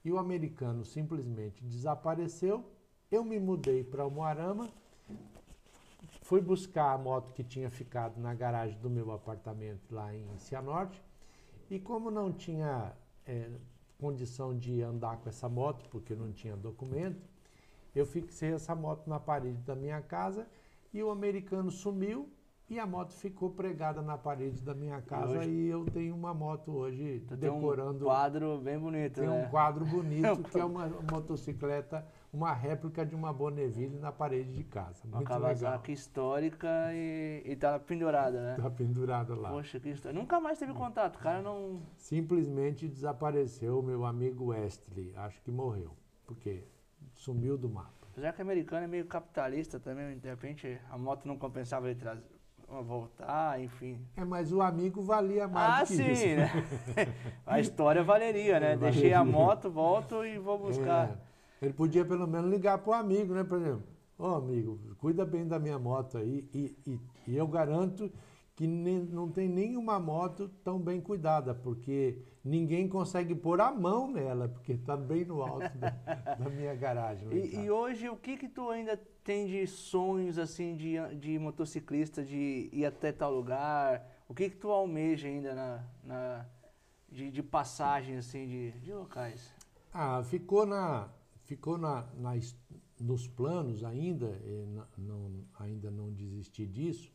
E 0.06 0.12
o 0.12 0.20
americano 0.20 0.86
simplesmente 0.86 1.64
desapareceu. 1.64 2.64
Eu 3.10 3.24
me 3.24 3.40
mudei 3.40 3.84
para 3.84 4.06
Umuarama, 4.06 4.70
fui 6.30 6.40
buscar 6.42 6.94
a 6.94 6.98
moto 6.98 7.34
que 7.34 7.44
tinha 7.44 7.72
ficado 7.72 8.20
na 8.22 8.36
garagem 8.36 8.78
do 8.80 8.88
meu 8.88 9.12
apartamento 9.12 9.82
lá 9.92 10.16
em 10.16 10.38
Cianorte. 10.38 11.04
E 11.72 11.80
como 11.80 12.12
não 12.12 12.32
tinha 12.32 12.94
eh, 13.26 13.50
condição 13.98 14.56
de 14.56 14.80
andar 14.84 15.18
com 15.18 15.28
essa 15.28 15.50
moto, 15.50 15.90
porque 15.90 16.14
não 16.14 16.32
tinha 16.32 16.56
documento, 16.56 17.20
eu 17.96 18.06
fixei 18.06 18.54
essa 18.54 18.76
moto 18.76 19.10
na 19.10 19.20
parede 19.20 19.58
da 19.64 19.76
minha 19.76 20.00
casa 20.04 20.46
e 20.94 21.02
o 21.02 21.10
americano 21.10 21.72
sumiu 21.72 22.30
e 22.70 22.78
a 22.78 22.86
moto 22.86 23.12
ficou 23.12 23.50
pregada 23.50 24.00
na 24.00 24.16
parede 24.16 24.62
da 24.62 24.76
minha 24.76 25.02
casa 25.02 25.40
hoje- 25.40 25.50
e 25.50 25.68
eu 25.68 25.84
tenho 25.86 26.14
uma 26.14 26.32
moto 26.32 26.72
hoje 26.72 27.24
Tu 27.28 27.36
tem 27.38 27.50
um 27.50 27.56
decorando 27.56 28.06
quadro 28.06 28.60
bem 28.60 28.78
bonito, 28.78 29.16
tem 29.20 29.28
né? 29.28 29.48
um 29.48 29.50
quadro 29.50 29.84
bonito 29.84 30.44
que 30.52 30.60
é 30.60 30.64
uma 30.64 30.88
motocicleta, 31.12 32.06
uma 32.32 32.54
réplica 32.54 33.06
de 33.06 33.16
uma 33.16 33.34
Bonneville 33.34 33.98
na 34.00 34.12
parede 34.12 34.52
de 34.54 34.64
casa. 34.64 35.04
Uma 35.06 35.18
Muito 35.18 35.30
legal. 35.30 35.42
Kawasaki 35.42 35.92
histórica 35.92 36.68
e, 36.94 37.42
e 37.46 37.56
tá 37.56 37.80
pendurada, 37.80 38.40
né? 38.42 38.56
Tá 38.62 38.70
pendurada 38.70 39.36
lá. 39.36 39.50
Poxa, 39.50 39.80
que 39.80 39.90
história. 39.90 40.18
Nunca 40.20 40.40
mais 40.40 40.60
teve 40.60 40.74
contato, 40.74 41.16
o 41.16 41.20
cara 41.20 41.42
não... 41.42 41.82
Simplesmente 41.98 42.88
desapareceu 42.88 43.80
o 43.80 43.84
meu 43.84 44.06
amigo 44.06 44.48
Westley. 44.48 45.14
Acho 45.16 45.42
que 45.42 45.50
morreu, 45.52 45.96
porque 46.28 46.64
sumiu 47.14 47.58
do 47.58 47.68
mapa. 47.70 47.90
Apesar 48.12 48.34
que 48.34 48.40
o 48.40 48.46
americano 48.46 48.84
é 48.84 48.88
meio 48.88 49.06
capitalista 49.06 49.80
também, 49.80 50.18
de 50.18 50.28
repente 50.28 50.80
a 50.90 50.98
moto 50.98 51.26
não 51.28 51.38
compensava 51.38 51.90
ele 51.90 52.00
trazer, 52.00 52.24
voltar, 52.84 53.60
enfim. 53.62 54.06
É, 54.16 54.24
mas 54.24 54.52
o 54.52 54.62
amigo 54.62 55.02
valia 55.02 55.48
mais 55.48 55.74
Ah, 55.74 55.84
do 55.84 55.88
que 55.88 55.96
sim, 55.96 56.12
isso. 56.12 56.26
né? 56.36 56.52
A 57.46 57.60
história 57.60 58.04
valeria, 58.04 58.60
né? 58.60 58.74
É, 58.74 58.78
Deixei 58.78 59.14
a 59.14 59.20
valeria. 59.20 59.40
moto, 59.40 59.70
volto 59.72 60.24
e 60.26 60.38
vou 60.38 60.58
buscar. 60.60 61.10
É, 61.10 61.29
ele 61.62 61.74
podia 61.74 62.06
pelo 62.06 62.28
menos 62.28 62.50
ligar 62.52 62.78
para 62.80 62.90
o 62.92 62.94
amigo, 62.94 63.34
né? 63.34 63.44
Por 63.44 63.58
exemplo, 63.60 63.84
ô 64.18 64.28
amigo, 64.28 64.80
cuida 65.00 65.26
bem 65.26 65.48
da 65.48 65.60
minha 65.60 65.78
moto 65.80 66.18
aí. 66.18 66.48
E, 66.54 66.76
e- 66.88 67.00
e 67.28 67.36
eu 67.38 67.48
garanto 67.48 68.12
que 68.56 68.68
nem- 68.68 69.00
não 69.06 69.30
tem 69.32 69.48
nenhuma 69.48 70.00
moto 70.00 70.50
tão 70.64 70.78
bem 70.80 71.00
cuidada, 71.00 71.54
porque 71.56 72.22
ninguém 72.44 72.90
consegue 72.90 73.34
pôr 73.34 73.62
a 73.62 73.72
mão 73.72 74.12
nela, 74.12 74.50
porque 74.50 74.74
está 74.74 74.98
bem 74.98 75.24
no 75.24 75.42
alto 75.42 75.78
da, 75.78 75.90
da 76.38 76.50
minha 76.50 76.76
garagem. 76.76 77.30
E, 77.32 77.56
e 77.56 77.72
hoje, 77.72 78.10
o 78.10 78.18
que 78.18 78.36
que 78.36 78.50
tu 78.50 78.70
ainda 78.70 78.98
tem 79.24 79.48
de 79.48 79.66
sonhos, 79.66 80.38
assim, 80.38 80.76
de, 80.76 80.96
de 81.16 81.40
motociclista, 81.40 82.22
de 82.24 82.70
ir 82.74 82.86
até 82.86 83.14
tal 83.14 83.34
lugar? 83.34 84.06
O 84.28 84.34
que 84.34 84.50
que 84.50 84.58
tu 84.58 84.70
almeja 84.70 85.28
ainda 85.30 85.56
na, 85.56 85.84
na- 86.04 86.46
de, 87.10 87.32
de 87.32 87.42
passagem, 87.42 88.18
assim, 88.18 88.46
de, 88.46 88.72
de 88.82 88.94
locais? 88.94 89.56
Ah, 89.94 90.22
ficou 90.24 90.66
na, 90.66 91.08
ficou 91.50 91.80
na, 91.80 92.08
na 92.16 92.34
nos 93.00 93.28
planos 93.28 93.84
ainda, 93.84 94.28
eh, 94.28 94.68
não, 94.98 95.32
ainda 95.58 95.90
não 95.90 96.14
desisti 96.14 96.68
disso, 96.68 97.12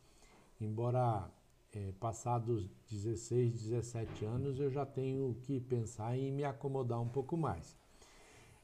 embora 0.61 1.31
eh, 1.73 1.92
passados 2.01 2.68
16, 2.90 3.53
17 3.53 4.25
anos 4.25 4.59
eu 4.59 4.70
já 4.70 4.85
tenho 4.85 5.37
que 5.42 5.61
pensar 5.61 6.18
em 6.18 6.33
me 6.33 6.42
acomodar 6.42 7.01
um 7.01 7.09
pouco 7.09 7.37
mais. 7.37 7.77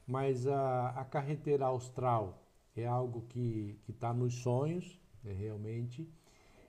Mas 0.05 0.45
a, 0.45 0.89
a 0.89 1.05
carreteira 1.05 1.67
austral 1.67 2.43
é 2.75 2.85
algo 2.85 3.21
que 3.29 3.79
está 3.87 4.13
nos 4.13 4.33
sonhos, 4.35 4.99
né, 5.23 5.31
realmente. 5.31 6.05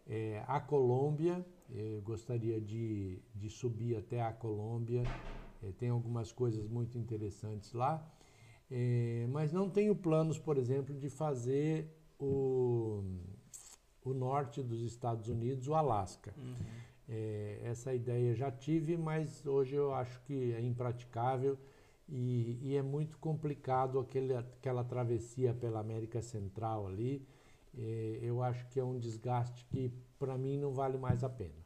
Eh, 0.07 0.45
a 0.47 0.61
Colômbia, 0.61 1.45
eu 1.71 2.01
gostaria 2.03 2.61
de, 2.61 3.19
de 3.35 3.51
subir 3.51 3.97
até 3.97 4.23
a 4.23 4.33
Colômbia, 4.33 5.03
eh, 5.61 5.73
tem 5.77 5.89
algumas 5.89 6.31
coisas 6.31 6.69
muito 6.69 6.97
interessantes 6.97 7.73
lá, 7.73 8.09
Eh, 8.75 9.27
mas 9.29 9.53
não 9.53 9.69
tenho 9.69 9.95
planos, 9.95 10.39
por 10.39 10.57
exemplo, 10.57 10.95
de 10.99 11.11
fazer 11.11 11.95
o, 12.19 13.05
o 14.03 14.15
norte 14.15 14.63
dos 14.63 14.81
Estados 14.81 15.29
Unidos, 15.29 15.69
o 15.69 15.75
Alasca. 15.75 16.35
Eh, 17.07 17.61
essa 17.65 17.93
ideia 17.93 18.35
já 18.35 18.51
tive, 18.51 18.97
mas 18.97 19.45
hoje 19.45 19.75
eu 19.75 19.93
acho 19.93 20.19
que 20.23 20.55
é 20.55 20.61
impraticável 20.63 21.59
e, 22.09 22.59
e 22.63 22.75
é 22.75 22.81
muito 22.81 23.19
complicado 23.19 23.99
aquele, 23.99 24.35
aquela 24.35 24.83
travessia 24.83 25.53
pela 25.53 25.81
América 25.81 26.23
Central 26.23 26.87
ali. 26.87 27.29
Eh, 27.77 28.21
eu 28.23 28.43
acho 28.43 28.67
que 28.69 28.81
é 28.81 28.85
um 28.85 28.99
desgaste 28.99 29.67
que 29.67 29.93
para 30.19 30.39
mim 30.39 30.57
não 30.57 30.73
vale 30.73 30.97
mais 30.97 31.23
a 31.23 31.29
pena. 31.29 31.61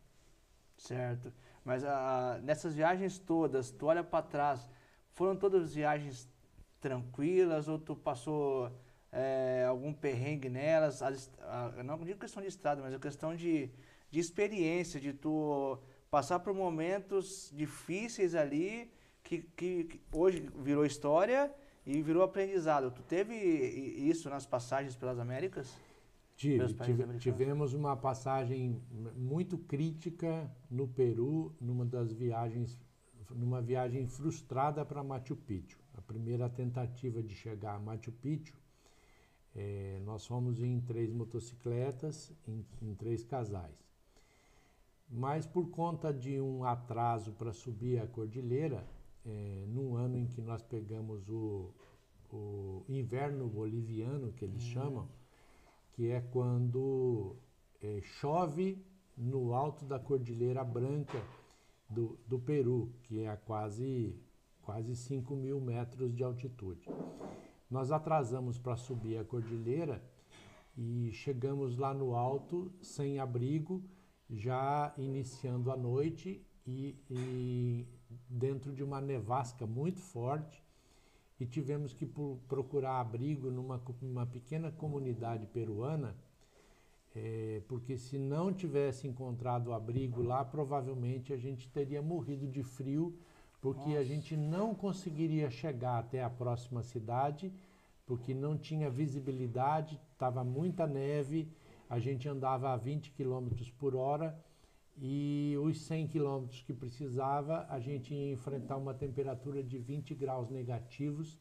Certo. 0.76 1.32
Mas 1.64 1.84
ah, 1.84 2.40
nessas 2.42 2.74
viagens 2.74 3.16
todas, 3.16 3.70
tu 3.70 3.86
olha 3.86 4.02
para 4.02 4.22
trás, 4.26 4.68
foram 5.12 5.36
todas 5.36 5.72
viagens 5.72 6.28
tranquilas 6.80 7.68
ou 7.68 7.78
tu 7.78 7.94
passou 7.96 8.70
eh, 9.12 9.64
algum 9.68 9.92
perrengue 9.92 10.48
nelas? 10.48 11.02
As- 11.02 11.30
ah, 11.40 11.72
eu 11.76 11.84
não 11.84 11.98
digo 11.98 12.18
questão 12.18 12.42
de 12.42 12.48
estrada, 12.48 12.82
mas 12.82 12.94
a 12.94 12.98
questão 12.98 13.34
de, 13.34 13.70
de 14.10 14.18
experiência, 14.20 15.00
de 15.00 15.12
tu 15.12 15.78
passar 16.10 16.38
por 16.40 16.54
momentos 16.54 17.50
difíceis 17.54 18.34
ali 18.34 18.90
que, 19.22 19.42
que, 19.56 19.84
que 19.84 20.00
hoje 20.12 20.48
virou 20.56 20.84
história 20.86 21.52
e 21.84 22.00
virou 22.02 22.22
aprendizado. 22.22 22.90
Tu 22.90 23.02
teve 23.02 23.34
isso 23.34 24.28
nas 24.30 24.46
passagens 24.46 24.94
pelas 24.96 25.18
Américas? 25.18 25.74
Tive, 26.36 26.58
tive- 26.84 27.02
tivemos 27.18 27.72
uma 27.72 27.96
passagem 27.96 28.78
muito 29.16 29.56
crítica 29.56 30.50
no 30.70 30.86
Peru, 30.86 31.54
numa 31.60 31.84
das 31.86 32.12
viagens, 32.12 32.78
numa 33.30 33.62
viagem 33.62 34.06
frustrada 34.06 34.84
para 34.84 35.02
Machu 35.02 35.34
Picchu. 35.34 35.78
A 35.96 36.00
primeira 36.02 36.48
tentativa 36.48 37.22
de 37.22 37.34
chegar 37.34 37.74
a 37.74 37.78
Machu 37.78 38.12
Picchu, 38.12 38.54
eh, 39.54 40.00
nós 40.04 40.26
fomos 40.26 40.62
em 40.62 40.80
três 40.80 41.10
motocicletas, 41.10 42.32
em, 42.46 42.64
em 42.82 42.94
três 42.94 43.24
casais. 43.24 43.74
Mas 45.08 45.46
por 45.46 45.70
conta 45.70 46.12
de 46.12 46.40
um 46.40 46.64
atraso 46.64 47.32
para 47.32 47.52
subir 47.52 48.00
a 48.00 48.06
cordilheira, 48.06 48.86
eh, 49.24 49.64
num 49.68 49.96
ano 49.96 50.18
em 50.18 50.26
que 50.26 50.40
nós 50.40 50.62
pegamos 50.62 51.28
o, 51.28 51.72
o 52.30 52.84
inverno 52.88 53.48
boliviano, 53.48 54.32
que 54.32 54.44
eles 54.44 54.62
chamam, 54.62 55.08
que 55.92 56.10
é 56.10 56.20
quando 56.20 57.36
eh, 57.80 58.00
chove 58.02 58.84
no 59.16 59.54
alto 59.54 59.84
da 59.84 59.98
Cordilheira 59.98 60.62
Branca 60.62 61.22
do, 61.88 62.18
do 62.26 62.38
Peru, 62.38 62.92
que 63.04 63.20
é 63.20 63.28
a 63.28 63.36
quase, 63.36 64.14
quase 64.66 64.96
5 64.96 65.36
mil 65.36 65.60
metros 65.60 66.12
de 66.12 66.24
altitude. 66.24 66.88
Nós 67.70 67.92
atrasamos 67.92 68.58
para 68.58 68.76
subir 68.76 69.16
a 69.16 69.24
cordilheira 69.24 70.02
e 70.76 71.12
chegamos 71.12 71.76
lá 71.76 71.94
no 71.94 72.16
alto 72.16 72.72
sem 72.82 73.20
abrigo, 73.20 73.80
já 74.28 74.92
iniciando 74.98 75.70
a 75.70 75.76
noite 75.76 76.44
e, 76.66 76.96
e 77.08 77.86
dentro 78.28 78.72
de 78.72 78.82
uma 78.82 79.00
nevasca 79.00 79.64
muito 79.64 80.00
forte 80.00 80.60
e 81.38 81.46
tivemos 81.46 81.92
que 81.92 82.04
procurar 82.48 82.98
abrigo 82.98 83.52
numa, 83.52 83.80
numa 84.02 84.26
pequena 84.26 84.72
comunidade 84.72 85.46
peruana, 85.46 86.16
eh, 87.14 87.62
porque 87.68 87.96
se 87.96 88.18
não 88.18 88.52
tivesse 88.52 89.06
encontrado 89.06 89.72
abrigo 89.72 90.22
lá, 90.22 90.44
provavelmente 90.44 91.32
a 91.32 91.36
gente 91.36 91.68
teria 91.68 92.02
morrido 92.02 92.48
de 92.48 92.64
frio, 92.64 93.16
porque 93.66 93.90
a 93.90 93.94
Nossa. 93.94 94.04
gente 94.04 94.36
não 94.36 94.72
conseguiria 94.72 95.50
chegar 95.50 95.98
até 95.98 96.22
a 96.22 96.30
próxima 96.30 96.84
cidade, 96.84 97.52
porque 98.06 98.32
não 98.32 98.56
tinha 98.56 98.88
visibilidade, 98.88 100.00
estava 100.12 100.44
muita 100.44 100.86
neve, 100.86 101.48
a 101.90 101.98
gente 101.98 102.28
andava 102.28 102.72
a 102.72 102.76
20 102.76 103.10
km 103.10 103.48
por 103.76 103.96
hora 103.96 104.38
e 104.96 105.56
os 105.60 105.80
100 105.80 106.06
quilômetros 106.06 106.62
que 106.62 106.72
precisava, 106.72 107.66
a 107.68 107.80
gente 107.80 108.14
ia 108.14 108.34
enfrentar 108.34 108.76
uma 108.76 108.94
temperatura 108.94 109.64
de 109.64 109.78
20 109.78 110.14
graus 110.14 110.48
negativos 110.48 111.36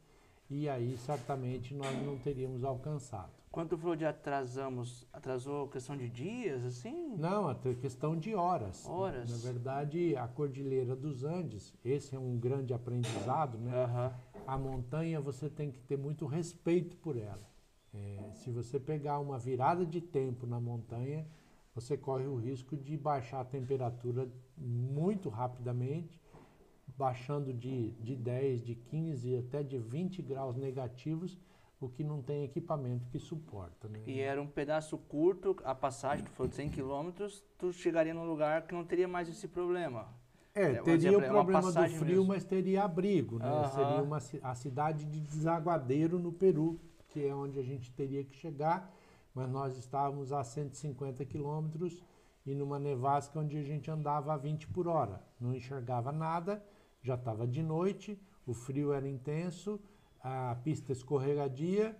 e 0.49 0.67
aí 0.67 0.97
certamente 0.97 1.75
nós 1.75 1.95
não 2.03 2.17
teríamos 2.17 2.63
alcançado. 2.63 3.44
Quanto 3.55 3.77
falou 3.77 3.95
de 3.95 4.03
atrasamos, 4.03 5.07
atrasou 5.13 5.69
questão 5.69 5.95
de 5.95 6.09
dias, 6.09 6.61
assim? 6.65 7.15
Não, 7.15 7.47
até 7.47 7.73
questão 7.73 8.13
de 8.13 8.35
horas. 8.35 8.85
Horas. 8.85 9.31
Na 9.31 9.37
verdade, 9.37 10.13
a 10.17 10.27
Cordilheira 10.27 10.93
dos 10.93 11.23
Andes, 11.23 11.73
esse 11.81 12.13
é 12.13 12.19
um 12.19 12.37
grande 12.37 12.73
aprendizado, 12.73 13.57
né? 13.57 13.71
Aham. 13.85 14.13
A 14.45 14.57
montanha 14.57 15.21
você 15.21 15.49
tem 15.49 15.71
que 15.71 15.79
ter 15.79 15.97
muito 15.97 16.25
respeito 16.25 16.97
por 16.97 17.15
ela. 17.15 17.49
É, 17.93 18.29
se 18.33 18.51
você 18.51 18.77
pegar 18.77 19.19
uma 19.19 19.39
virada 19.39 19.85
de 19.85 20.01
tempo 20.01 20.45
na 20.45 20.59
montanha, 20.59 21.25
você 21.73 21.95
corre 21.95 22.27
o 22.27 22.35
risco 22.35 22.75
de 22.75 22.97
baixar 22.97 23.39
a 23.39 23.45
temperatura 23.45 24.29
muito 24.57 25.29
rapidamente, 25.29 26.21
baixando 26.97 27.53
de, 27.53 27.91
de 27.91 28.17
10, 28.17 28.65
de 28.65 28.75
15 28.75 29.37
até 29.37 29.63
de 29.63 29.77
20 29.77 30.21
graus 30.21 30.57
negativos, 30.57 31.39
o 31.85 31.89
que 31.89 32.03
não 32.03 32.21
tem 32.21 32.43
equipamento 32.43 33.07
que 33.09 33.19
suporta. 33.19 33.87
Né? 33.87 34.01
E 34.05 34.19
era 34.19 34.41
um 34.41 34.47
pedaço 34.47 34.97
curto, 34.97 35.55
a 35.63 35.75
passagem, 35.75 36.25
tu 36.25 36.31
falou 36.31 36.49
de 36.49 36.55
100 36.55 36.69
km, 36.69 37.27
tu 37.57 37.71
chegaria 37.71 38.13
num 38.13 38.25
lugar 38.25 38.67
que 38.67 38.73
não 38.73 38.83
teria 38.83 39.07
mais 39.07 39.29
esse 39.29 39.47
problema. 39.47 40.07
É, 40.53 40.71
É, 40.71 40.81
teria 40.81 41.17
o 41.17 41.21
é 41.21 41.27
problema 41.27 41.71
do 41.71 41.89
frio, 41.89 42.05
mesmo. 42.05 42.25
mas 42.25 42.43
teria 42.45 42.83
abrigo, 42.83 43.39
né? 43.39 43.69
Seria 43.73 44.01
uma, 44.01 44.17
a 44.41 44.55
cidade 44.55 45.05
de 45.05 45.19
Desaguadeiro, 45.19 46.17
no 46.17 46.31
Peru, 46.31 46.79
que 47.09 47.25
é 47.25 47.35
onde 47.35 47.59
a 47.59 47.63
gente 47.63 47.91
teria 47.91 48.23
que 48.23 48.35
chegar, 48.35 48.93
mas 49.33 49.49
nós 49.49 49.77
estávamos 49.77 50.31
a 50.31 50.43
150 50.43 51.25
quilômetros 51.25 52.01
e 52.45 52.53
numa 52.55 52.79
nevasca 52.79 53.39
onde 53.39 53.57
a 53.57 53.63
gente 53.63 53.91
andava 53.91 54.33
a 54.33 54.37
20 54.37 54.67
por 54.67 54.87
hora. 54.87 55.21
Não 55.39 55.53
enxergava 55.53 56.11
nada, 56.11 56.63
já 57.01 57.15
estava 57.15 57.45
de 57.45 57.61
noite, 57.61 58.17
o 58.45 58.53
frio 58.53 58.93
era 58.93 59.07
intenso, 59.07 59.79
a 60.27 60.55
pista 60.55 60.91
escorregadia, 60.91 61.95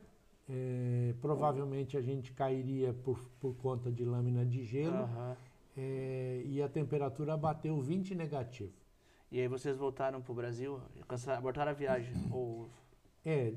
eh, 0.49 1.13
provavelmente 1.21 1.95
a 1.95 2.01
gente 2.01 2.33
cairia 2.33 2.91
por, 2.91 3.19
por 3.39 3.55
conta 3.57 3.91
de 3.91 4.03
lâmina 4.03 4.43
de 4.43 4.65
gelo 4.65 5.03
Aham. 5.03 5.38
eh, 5.77 6.41
e 6.43 6.59
a 6.59 6.67
temperatura 6.67 7.38
bateu 7.38 7.79
20 7.79 8.15
negativo. 8.15 8.73
E 9.31 9.39
aí 9.39 9.47
vocês 9.47 9.77
voltaram 9.77 10.23
pro 10.23 10.33
Brasil, 10.33 10.81
cancelaram, 11.07 11.39
abortaram 11.39 11.69
a 11.69 11.75
viagem. 11.75 12.15
Ou... 12.33 12.67
É, 13.23 13.53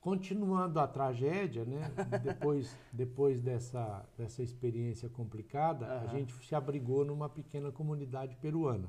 continuando 0.00 0.80
a 0.80 0.86
tragédia, 0.86 1.66
né? 1.66 1.92
Depois, 2.24 2.74
depois 2.90 3.42
dessa, 3.42 4.08
dessa 4.16 4.42
experiência 4.42 5.10
complicada, 5.10 5.84
a 5.86 5.96
Aham. 5.96 6.08
gente 6.08 6.46
se 6.46 6.54
abrigou 6.54 7.04
numa 7.04 7.28
pequena 7.28 7.70
comunidade 7.70 8.36
peruana. 8.36 8.88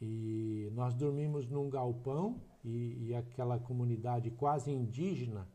E 0.00 0.70
nós 0.74 0.94
dormimos 0.94 1.48
num 1.48 1.68
galpão 1.68 2.40
e, 2.64 3.08
e 3.08 3.14
aquela 3.14 3.58
comunidade 3.58 4.30
quase 4.30 4.70
indígena 4.70 5.48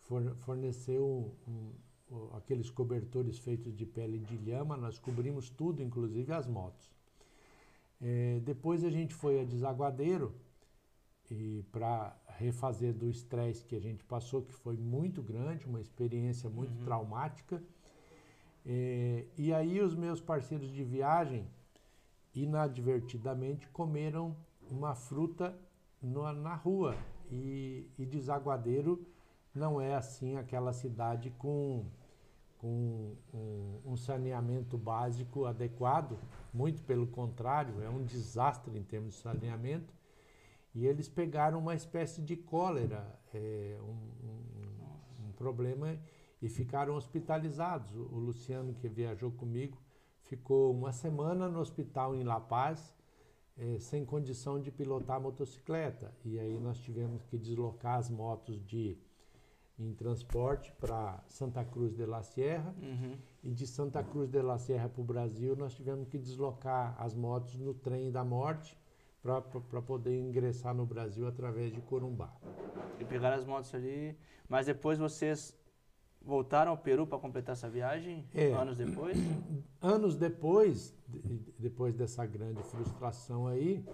for- 0.00 0.34
forneceu 0.36 1.34
um- 1.46 1.72
o- 2.10 2.36
aqueles 2.36 2.70
cobertores 2.70 3.38
feitos 3.38 3.74
de 3.74 3.84
pele 3.86 4.18
de 4.18 4.36
lhama. 4.36 4.76
Nós 4.76 4.98
cobrimos 4.98 5.50
tudo, 5.50 5.82
inclusive 5.82 6.32
as 6.32 6.46
motos. 6.46 6.92
É, 8.00 8.40
depois 8.44 8.84
a 8.84 8.90
gente 8.90 9.14
foi 9.14 9.40
a 9.40 9.44
Desaguadeiro 9.44 10.34
e 11.30 11.64
para 11.72 12.14
refazer 12.38 12.92
do 12.92 13.08
estresse 13.08 13.64
que 13.64 13.74
a 13.74 13.80
gente 13.80 14.04
passou, 14.04 14.42
que 14.42 14.52
foi 14.52 14.76
muito 14.76 15.22
grande, 15.22 15.64
uma 15.66 15.80
experiência 15.80 16.50
muito 16.50 16.76
Uhum. 16.78 16.84
traumática. 16.84 17.62
É, 18.66 19.24
e 19.38 19.52
aí 19.52 19.80
os 19.80 19.94
meus 19.94 20.20
parceiros 20.20 20.70
de 20.70 20.84
viagem, 20.84 21.46
inadvertidamente, 22.34 23.68
comeram 23.68 24.36
uma 24.70 24.94
fruta 24.94 25.56
na 26.04 26.54
rua. 26.54 26.96
E, 27.30 27.88
e 27.98 28.04
Desaguadeiro 28.04 29.04
não 29.54 29.80
é 29.80 29.94
assim 29.94 30.36
aquela 30.36 30.72
cidade 30.72 31.30
com, 31.38 31.86
com 32.58 33.16
um, 33.32 33.80
um 33.92 33.96
saneamento 33.96 34.76
básico 34.76 35.46
adequado, 35.46 36.18
muito 36.52 36.82
pelo 36.82 37.06
contrário, 37.06 37.82
é 37.82 37.88
um 37.88 38.04
desastre 38.04 38.76
em 38.78 38.82
termos 38.82 39.14
de 39.14 39.20
saneamento. 39.20 39.92
E 40.74 40.86
eles 40.86 41.08
pegaram 41.08 41.58
uma 41.60 41.74
espécie 41.74 42.20
de 42.20 42.36
cólera, 42.36 43.06
é, 43.32 43.78
um, 43.80 44.26
um- 44.26 45.28
um 45.28 45.32
problema, 45.32 45.96
e 46.42 46.48
ficaram 46.48 46.94
hospitalizados. 46.96 47.94
O 47.94 48.18
Luciano, 48.18 48.74
que 48.74 48.88
viajou 48.88 49.30
comigo, 49.30 49.78
ficou 50.22 50.72
uma 50.72 50.92
semana 50.92 51.48
no 51.48 51.60
hospital 51.60 52.14
em 52.14 52.24
La 52.24 52.40
Paz, 52.40 52.92
eh, 53.58 53.78
sem 53.78 54.04
condição 54.04 54.60
de 54.60 54.70
pilotar 54.70 55.16
a 55.16 55.20
motocicleta. 55.20 56.12
E 56.24 56.38
aí 56.38 56.58
nós 56.58 56.78
tivemos 56.78 57.22
que 57.24 57.36
deslocar 57.38 57.98
as 57.98 58.10
motos 58.10 58.64
de 58.64 58.96
em 59.76 59.92
transporte 59.92 60.72
para 60.80 61.20
Santa 61.26 61.64
Cruz 61.64 61.92
de 61.96 62.06
la 62.06 62.22
Sierra 62.22 62.72
Uhum. 62.80 63.16
e 63.42 63.50
de 63.50 63.66
Santa 63.66 64.04
Cruz 64.04 64.30
de 64.30 64.40
la 64.40 64.56
Sierra 64.56 64.88
para 64.88 65.00
o 65.00 65.04
Brasil 65.04 65.56
nós 65.56 65.74
tivemos 65.74 66.06
que 66.08 66.16
deslocar 66.16 66.94
as 66.96 67.12
motos 67.12 67.58
no 67.58 67.74
trem 67.74 68.08
da 68.12 68.22
morte 68.24 68.78
para 69.20 69.82
poder 69.82 70.16
ingressar 70.20 70.72
no 70.74 70.86
Brasil 70.86 71.26
através 71.26 71.72
de 71.72 71.80
Corumbá. 71.80 72.32
E 73.00 73.04
pegaram 73.04 73.36
as 73.36 73.44
motos 73.44 73.74
ali. 73.74 74.16
Mas 74.48 74.66
depois 74.66 74.96
vocês 74.98 75.56
voltaram 76.24 76.70
ao 76.72 76.78
Peru 76.78 77.06
para 77.06 77.18
completar 77.18 77.52
essa 77.52 77.68
viagem? 77.68 78.24
É. 78.34 78.52
Anos 78.52 78.76
depois? 78.76 79.16
Anos 79.80 80.16
depois, 80.16 80.94
de- 81.08 81.52
depois 81.58 81.94
dessa 81.94 82.24
grande 82.24 82.62
frustração 82.62 83.46
aí, 83.46 83.84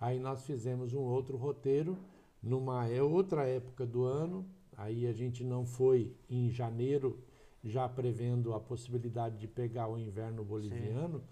aí 0.00 0.18
nós 0.18 0.44
fizemos 0.44 0.94
um 0.94 1.02
outro 1.02 1.36
roteiro 1.36 1.96
numa 2.42 2.88
é 2.88 3.02
outra 3.02 3.46
época 3.46 3.84
do 3.86 4.04
ano. 4.04 4.44
Aí 4.76 5.06
a 5.06 5.12
gente 5.12 5.44
não 5.44 5.64
foi 5.64 6.12
em 6.28 6.50
janeiro, 6.50 7.18
já 7.62 7.88
prevendo 7.88 8.52
a 8.54 8.60
possibilidade 8.60 9.38
de 9.38 9.46
pegar 9.46 9.88
o 9.88 9.96
inverno 9.98 10.42
boliviano. 10.44 11.22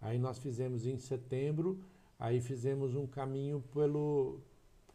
Aí 0.00 0.18
nós 0.18 0.38
fizemos 0.38 0.86
em 0.86 0.96
setembro, 0.96 1.80
aí 2.18 2.40
fizemos 2.40 2.94
um 2.94 3.06
caminho 3.06 3.62
pelo 3.72 4.38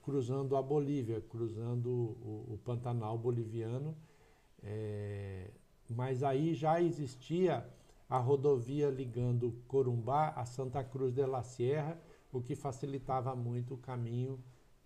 cruzando 0.02 0.56
a 0.56 0.62
Bolívia, 0.62 1.22
cruzando 1.30 1.90
o, 1.90 2.54
o 2.54 2.60
Pantanal 2.64 3.18
boliviano. 3.18 3.96
É, 4.64 5.50
mas 5.90 6.24
aí 6.24 6.54
já 6.54 6.82
existia 6.82 7.66
a 8.10 8.18
rodovia 8.18 8.90
ligando 8.90 9.52
Corumbá 9.68 10.30
a 10.36 10.46
Santa 10.46 10.84
Cruz 10.84 11.14
de 11.14 11.26
la 11.26 11.44
Sierra, 11.44 11.98
o 12.32 12.42
que 12.42 12.56
facilitava 12.56 13.36
muito 13.36 13.76
o 13.76 13.78
caminho 13.78 14.40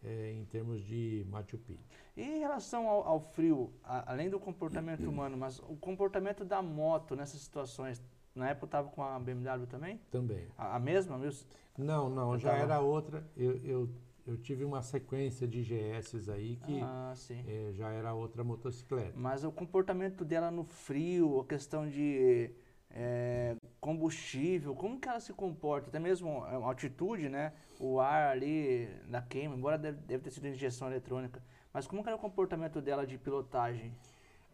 eh, 0.04 0.34
em 0.34 0.46
termos 0.46 0.82
de 0.82 1.26
Machu 1.30 1.58
Picchu. 1.58 1.84
E 2.16 2.22
em 2.22 2.40
relação 2.40 2.88
ao, 2.88 3.08
ao 3.08 3.20
frio, 3.20 3.72
a- 3.84 4.12
além 4.12 4.30
do 4.30 4.40
comportamento 4.40 5.04
humano, 5.10 5.38
mas 5.38 5.60
o 5.60 5.76
comportamento 5.78 6.44
da 6.46 6.62
moto 6.62 7.16
nessas 7.16 7.42
situações, 7.42 8.02
na 8.36 8.50
época 8.50 8.66
estava 8.66 8.90
com 8.90 9.02
a 9.04 9.18
BMW 9.20 9.66
também? 9.68 10.00
Também. 10.12 10.48
A, 10.58 10.76
a 10.76 10.80
mesma 10.80 11.18
mesmo? 11.18 11.48
Não, 11.78 12.10
não, 12.10 12.34
Eu 12.34 12.40
já 12.40 12.52
tava- 12.52 12.62
era 12.64 12.80
outra. 12.82 13.26
Eu, 13.36 13.58
eu, 13.64 13.90
eu 14.26 14.38
tive 14.38 14.64
uma 14.64 14.82
sequência 14.82 15.48
de 15.48 15.62
GS 15.62 16.30
aí 16.30 16.56
que 16.58 16.80
Ah, 16.82 17.14
eh, 17.30 17.72
já 17.74 17.90
era 17.92 18.14
outra 18.14 18.44
motocicleta. 18.44 19.14
Mas 19.16 19.44
o 19.44 19.52
comportamento 19.52 20.24
dela 20.24 20.50
no 20.50 20.64
frio, 20.64 21.42
a 21.42 21.46
questão 21.46 21.88
de 21.88 22.52
é, 22.90 23.56
combustível, 23.82 24.76
como 24.76 25.00
que 25.00 25.10
ela 25.10 25.20
se 25.20 25.34
comporta? 25.34 25.90
Até 25.90 26.00
mesmo 26.00 26.44
a 26.44 26.56
altitude, 26.56 27.28
né? 27.28 27.54
O 27.80 28.00
ar 28.00 28.32
ali 28.32 28.88
na 29.08 29.22
queima, 29.22 29.56
embora 29.56 29.78
deve, 29.78 29.98
deve 30.02 30.24
ter 30.24 30.32
sido 30.32 30.48
injeção 30.48 30.88
eletrônica. 30.88 31.44
Mas 31.74 31.86
como 31.86 32.02
que 32.02 32.10
era 32.10 32.16
o 32.16 32.20
comportamento 32.20 32.82
dela 32.82 33.06
de 33.06 33.18
pilotagem? 33.18 33.94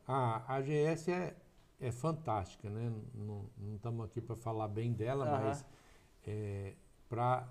A, 0.07 0.55
a 0.55 0.61
GS 0.61 1.09
é, 1.09 1.35
é 1.79 1.91
fantástica, 1.91 2.69
né? 2.69 2.91
Não 3.13 3.45
estamos 3.75 4.05
aqui 4.05 4.19
para 4.19 4.35
falar 4.35 4.67
bem 4.67 4.93
dela, 4.93 5.25
mas 5.25 5.65
para 7.07 7.47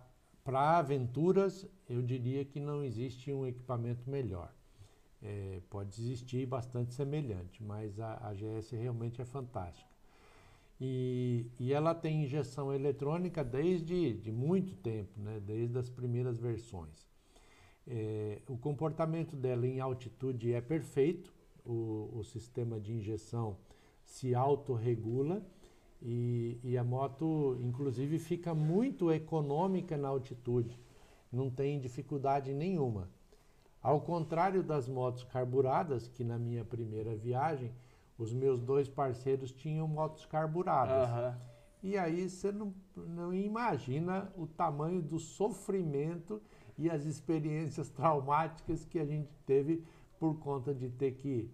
aventuras 0.54 1.66
eu 1.88 2.02
diria 2.02 2.44
que 2.44 2.61
não 2.61 2.82
existe 2.82 3.32
um 3.32 3.46
equipamento 3.46 4.08
melhor. 4.08 4.52
É, 5.22 5.61
pode 5.68 6.00
existir 6.00 6.46
bastante 6.46 6.94
semelhante, 6.94 7.62
mas 7.62 7.98
a, 7.98 8.28
a 8.28 8.34
GS 8.34 8.70
realmente 8.70 9.20
é 9.20 9.24
fantástica. 9.24 9.88
E, 10.80 11.46
e 11.59 11.72
ela 11.72 11.92
tem 11.94 12.22
injeção 12.22 12.72
eletrônica 12.72 13.42
desde 13.42 14.14
de 14.14 14.30
muito 14.30 14.76
tempo, 14.76 15.20
né? 15.20 15.40
desde 15.44 15.76
as 15.76 15.88
primeiras 15.88 16.38
versões. 16.38 17.09
É, 17.86 18.40
o 18.46 18.57
comportamento 18.57 19.34
dela 19.34 19.66
em 19.66 19.80
altitude 19.80 20.53
é 20.53 20.61
perfeito, 20.61 21.34
o, 21.64 22.11
o 22.14 22.22
sistema 22.22 22.78
de 22.78 22.92
injeção 22.92 23.57
se 24.05 24.34
autorregula 24.34 25.42
e, 26.01 26.59
e 26.62 26.78
a 26.78 26.84
moto, 26.84 27.57
inclusive, 27.61 28.18
fica 28.18 28.55
muito 28.55 29.12
econômica 29.12 29.96
na 29.96 30.09
altitude, 30.09 30.78
não 31.30 31.51
tem 31.51 31.80
dificuldade 31.80 32.53
nenhuma. 32.55 33.09
Ao 33.82 34.01
contrário 34.01 34.62
das 34.62 34.88
motos 34.88 35.24
carburadas, 35.24 36.09
que 36.09 36.24
na 36.24 36.38
minha 36.38 36.64
primeira 36.64 37.14
viagem, 37.14 37.72
os 38.18 38.32
meus 38.32 38.61
dois 38.61 38.88
parceiros 38.88 39.53
tinham 39.53 39.86
motos 39.86 40.26
carburadas. 40.26 41.09
Aham. 41.09 41.38
E 41.82 41.96
aí 41.96 42.28
você 42.28 42.51
não, 42.51 42.74
não 42.96 43.32
imagina 43.32 44.32
o 44.36 44.46
tamanho 44.46 45.01
do 45.01 45.18
sofrimento 45.18 46.42
e 46.76 46.90
as 46.90 47.05
experiências 47.05 47.88
traumáticas 47.90 48.84
que 48.84 48.99
a 48.99 49.05
gente 49.05 49.30
teve 49.46 49.84
por 50.18 50.38
conta 50.38 50.74
de 50.74 50.90
ter 50.90 51.12
que 51.12 51.49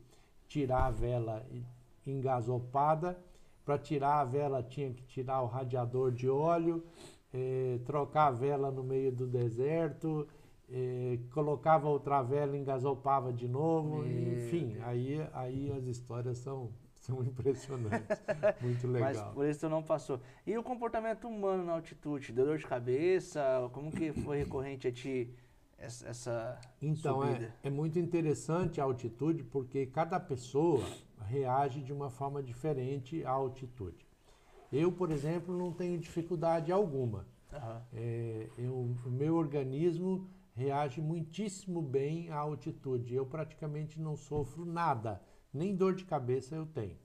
tirar 0.49 0.87
a 0.87 0.91
vela 0.91 1.47
engasopada. 2.07 3.19
Para 3.65 3.79
tirar 3.79 4.21
a 4.21 4.25
vela 4.25 4.63
tinha 4.63 4.93
que 4.93 5.03
tirar 5.05 5.41
o 5.43 5.47
radiador 5.47 6.13
de 6.13 6.29
óleo, 6.29 6.85
eh, 7.33 7.79
trocar 7.85 8.27
a 8.27 8.31
vela 8.31 8.71
no 8.71 8.85
meio 8.85 9.11
do 9.11 9.27
deserto, 9.27 10.29
eh, 10.71 11.19
colocava 11.33 11.89
outra 11.89 12.23
vela, 12.23 12.57
engasopava 12.57 13.33
de 13.33 13.49
novo, 13.49 14.03
Meu 14.03 14.35
enfim, 14.35 14.77
aí, 14.83 15.27
aí 15.33 15.73
as 15.73 15.85
histórias 15.87 16.39
são, 16.39 16.73
são 17.01 17.23
impressionantes. 17.25 18.23
Muito 18.61 18.87
legal. 18.87 19.13
Mas 19.15 19.35
por 19.35 19.47
isso 19.47 19.69
não 19.69 19.83
passou. 19.83 20.21
E 20.47 20.57
o 20.59 20.63
comportamento 20.63 21.27
humano 21.27 21.65
na 21.65 21.73
altitude? 21.73 22.33
Deu 22.33 22.45
dor 22.45 22.59
de 22.59 22.67
cabeça? 22.67 23.69
Como 23.73 23.91
que 23.91 24.13
foi 24.13 24.39
recorrente 24.39 24.87
a 24.87 24.93
ti 24.93 25.35
essa 25.77 26.59
então, 26.81 27.23
é, 27.23 27.27
subida? 27.27 27.55
é, 27.63 27.69
é 27.69 27.71
muito 27.71 27.99
interessante 27.99 28.81
a 28.81 28.85
altitude 28.85 29.45
porque 29.45 29.87
cada 29.87 30.19
pessoa 30.19 30.83
reage 31.21 31.83
de 31.83 31.93
uma 31.93 32.11
forma 32.11 32.43
diferente 32.43 33.25
à 33.25 33.31
altitude. 33.31 34.07
Eu, 34.73 34.91
por 34.91 35.11
exemplo, 35.11 35.57
não 35.57 35.73
tenho 35.73 35.99
dificuldade 35.99 36.73
alguma. 36.73 37.27
Uhum. 37.53 37.81
É, 37.93 38.49
eu, 38.59 38.75
o 38.75 39.11
meu 39.11 39.37
organismo 39.37 40.29
reage 40.55 41.01
muitíssimo 41.01 41.81
bem 41.83 42.31
à 42.31 42.37
altitude. 42.37 43.15
Eu 43.15 43.27
praticamente 43.27 44.01
não 44.01 44.17
sofro 44.17 44.65
nada, 44.65 45.23
nem 45.53 45.75
dor 45.75 45.95
de 45.95 46.05
cabeça 46.05 46.55
eu 46.55 46.67
tenho. 46.67 46.97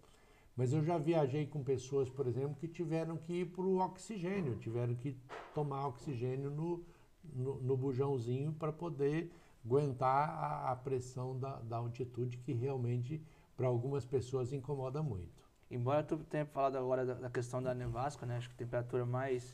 Mas 0.56 0.74
eu 0.74 0.84
já 0.84 0.98
viajei 0.98 1.48
com 1.48 1.64
pessoas, 1.64 2.10
por 2.10 2.28
exemplo, 2.28 2.56
que 2.60 2.68
tiveram 2.68 3.18
que 3.18 3.32
ir 3.34 3.46
para 3.46 3.62
o 3.62 3.78
oxigênio, 3.78 4.58
tiveram 4.58 4.94
que 4.94 5.16
tomar 5.54 5.88
oxigênio 5.88 6.50
no, 6.50 6.84
no, 7.24 7.62
no 7.62 7.78
bujãozinho 7.78 8.52
para 8.52 8.74
poder 8.74 9.32
aguentar 9.64 10.30
a, 10.30 10.72
a 10.72 10.76
pressão 10.76 11.38
da, 11.38 11.60
da, 11.62 11.78
altitude, 11.78 12.38
que 12.38 12.52
realmente 12.52 13.22
para 13.60 13.68
algumas 13.68 14.06
pessoas 14.06 14.54
incomoda 14.54 15.04
muito. 15.04 15.44
Embora 15.70 16.02
tu 16.02 16.18
tenha 16.20 16.46
falado 16.46 16.78
agora 16.78 17.06
da, 17.06 17.16
da 17.16 17.30
questão 17.30 17.62
da 17.62 17.74
nevasca, 17.74 18.26
né? 18.26 18.38
acho 18.38 18.48
que 18.48 18.56
a 18.56 18.58
temperatura 18.58 19.06
mais, 19.06 19.54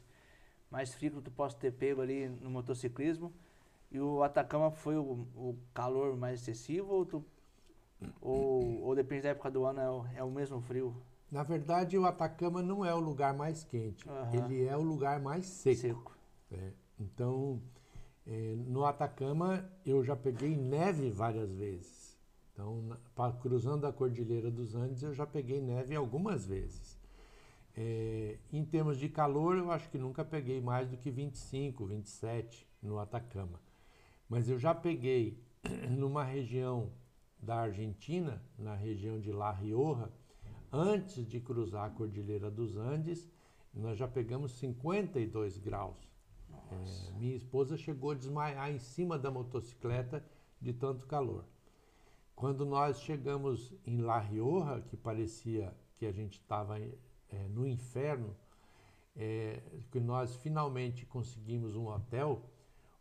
mais 0.70 0.94
fria 0.94 1.10
que 1.10 1.20
tu 1.22 1.32
possa 1.32 1.58
ter 1.58 1.72
pego 1.72 2.02
ali 2.02 2.30
no 2.30 2.52
motociclismo, 2.52 3.34
e 3.92 4.00
o 4.00 4.22
Atacama 4.22 4.70
foi 4.70 4.96
o, 4.96 5.26
o 5.36 5.58
calor 5.74 6.16
mais 6.16 6.40
excessivo 6.40 6.94
ou, 6.94 7.04
tu, 7.04 7.26
ou, 8.22 8.84
ou, 8.84 8.96
depende 8.96 9.24
da 9.24 9.30
época 9.30 9.50
do 9.50 9.66
ano, 9.66 9.80
é 9.80 9.90
o, 9.90 10.06
é 10.18 10.24
o, 10.24 10.30
mesmo 10.30 10.62
frio? 10.62 10.96
Na 11.32 11.42
verdade, 11.42 11.98
o 11.98 12.06
Atacama 12.06 12.62
não 12.62 12.86
é 12.86 12.94
o 12.94 13.00
lugar 13.00 13.34
mais 13.34 13.64
quente, 13.64 14.08
uhum. 14.08 14.34
ele 14.36 14.68
é 14.68 14.78
o 14.78 14.84
lugar 14.84 15.20
mais 15.20 15.48
seco. 15.48 15.82
seco. 15.82 16.18
É. 16.52 16.72
Então, 17.00 17.60
é, 18.28 18.54
no 18.56 18.86
Atacama, 18.86 19.68
eu 19.84 20.04
já 20.04 20.16
peguei 20.16 20.56
neve 20.56 21.10
várias 21.10 21.52
vezes. 21.52 22.15
Então, 22.56 22.82
na, 22.84 23.32
cruzando 23.34 23.86
a 23.86 23.92
Cordilheira 23.92 24.50
dos 24.50 24.76
Andes, 24.76 25.04
eu 25.04 25.14
já 25.14 25.28
peguei 25.28 25.60
neve 25.60 25.94
algumas 25.94 26.46
vezes. 26.46 26.98
É, 27.76 28.38
em 28.54 28.64
termos 28.64 28.98
de 28.98 29.10
calor, 29.10 29.58
eu 29.58 29.70
acho 29.72 29.90
que 29.90 29.98
nunca 29.98 30.24
peguei 30.24 30.62
mais 30.62 30.90
do 30.90 30.96
que 30.96 31.12
25, 31.12 31.86
27 31.86 32.66
no 32.82 32.98
Atacama. 32.98 33.60
Mas 34.30 34.50
eu 34.50 34.58
já 34.58 34.74
peguei 34.74 35.44
numa 35.92 36.24
região 36.24 36.94
da 37.38 37.58
Argentina, 37.58 38.42
na 38.58 38.74
região 38.74 39.20
de 39.20 39.34
La 39.34 39.52
Rioja, 39.52 40.10
antes 40.72 41.28
de 41.28 41.42
cruzar 41.42 41.88
a 41.88 41.90
Cordilheira 41.90 42.50
dos 42.50 42.78
Andes, 42.78 43.30
nós 43.74 43.98
já 43.98 44.08
pegamos 44.08 44.54
52 44.54 45.58
graus. 45.58 45.98
É, 46.72 47.12
minha 47.20 47.36
esposa 47.36 47.76
chegou 47.76 48.12
a 48.12 48.16
desmaiar 48.16 48.72
em 48.72 48.80
cima 48.80 49.20
da 49.20 49.30
motocicleta 49.30 50.26
de 50.62 50.72
tanto 50.72 51.06
calor. 51.06 51.44
Quando 52.36 52.66
nós 52.66 53.00
chegamos 53.02 53.74
em 53.86 54.02
La 54.02 54.20
Rioja, 54.20 54.82
que 54.82 54.98
parecia 54.98 55.74
que 55.96 56.06
a 56.06 56.12
gente 56.12 56.34
estava 56.34 56.78
é, 56.78 56.92
no 57.50 57.66
inferno, 57.66 58.36
é, 59.16 59.62
que 59.90 60.00
nós 60.00 60.36
finalmente 60.36 61.06
conseguimos 61.06 61.76
um 61.76 61.88
hotel, 61.88 62.42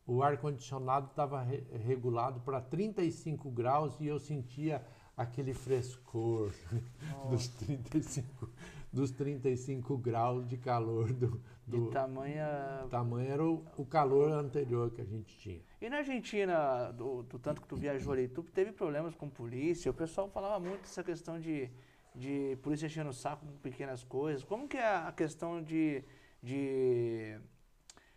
o 0.06 0.22
ar-condicionado 0.22 1.06
estava 1.06 1.42
re 1.42 1.64
regulado 1.84 2.40
para 2.40 2.60
35 2.60 3.50
graus 3.50 3.98
e 3.98 4.06
eu 4.06 4.20
sentia 4.20 4.86
aquele 5.16 5.52
frescor 5.52 6.52
dos 7.28 7.48
35, 7.48 8.48
dos 8.94 9.10
35 9.10 9.98
graus 9.98 10.46
de 10.46 10.56
calor 10.56 11.12
do, 11.12 11.42
do 11.66 11.90
tamanha 11.90 12.86
tamanho 12.88 13.28
era 13.28 13.44
o, 13.44 13.64
o, 13.76 13.84
calor 13.84 14.30
anterior 14.30 14.90
que 14.92 15.00
a 15.00 15.04
gente 15.04 15.36
tinha. 15.36 15.60
E 15.80 15.90
na 15.90 15.98
Argentina, 15.98 16.92
do, 16.92 17.24
do, 17.24 17.38
tanto 17.38 17.60
que 17.60 17.66
tu 17.66 17.76
viajou 17.76 18.12
ali, 18.12 18.28
tu 18.28 18.42
teve 18.44 18.70
problemas 18.70 19.14
com 19.16 19.28
polícia? 19.28 19.90
O 19.90 19.94
pessoal 19.94 20.28
falava 20.28 20.60
muito 20.60 20.82
dessa 20.82 21.02
questão 21.02 21.40
de, 21.40 21.68
de 22.14 22.56
polícia 22.62 22.86
enchendo 22.86 23.10
o 23.10 23.12
saco 23.12 23.44
com 23.44 23.52
pequenas 23.58 24.04
coisas. 24.04 24.44
Como 24.44 24.68
que 24.68 24.76
é 24.76 24.86
a 24.86 25.12
questão 25.12 25.60
de, 25.60 26.04
de 26.40 27.36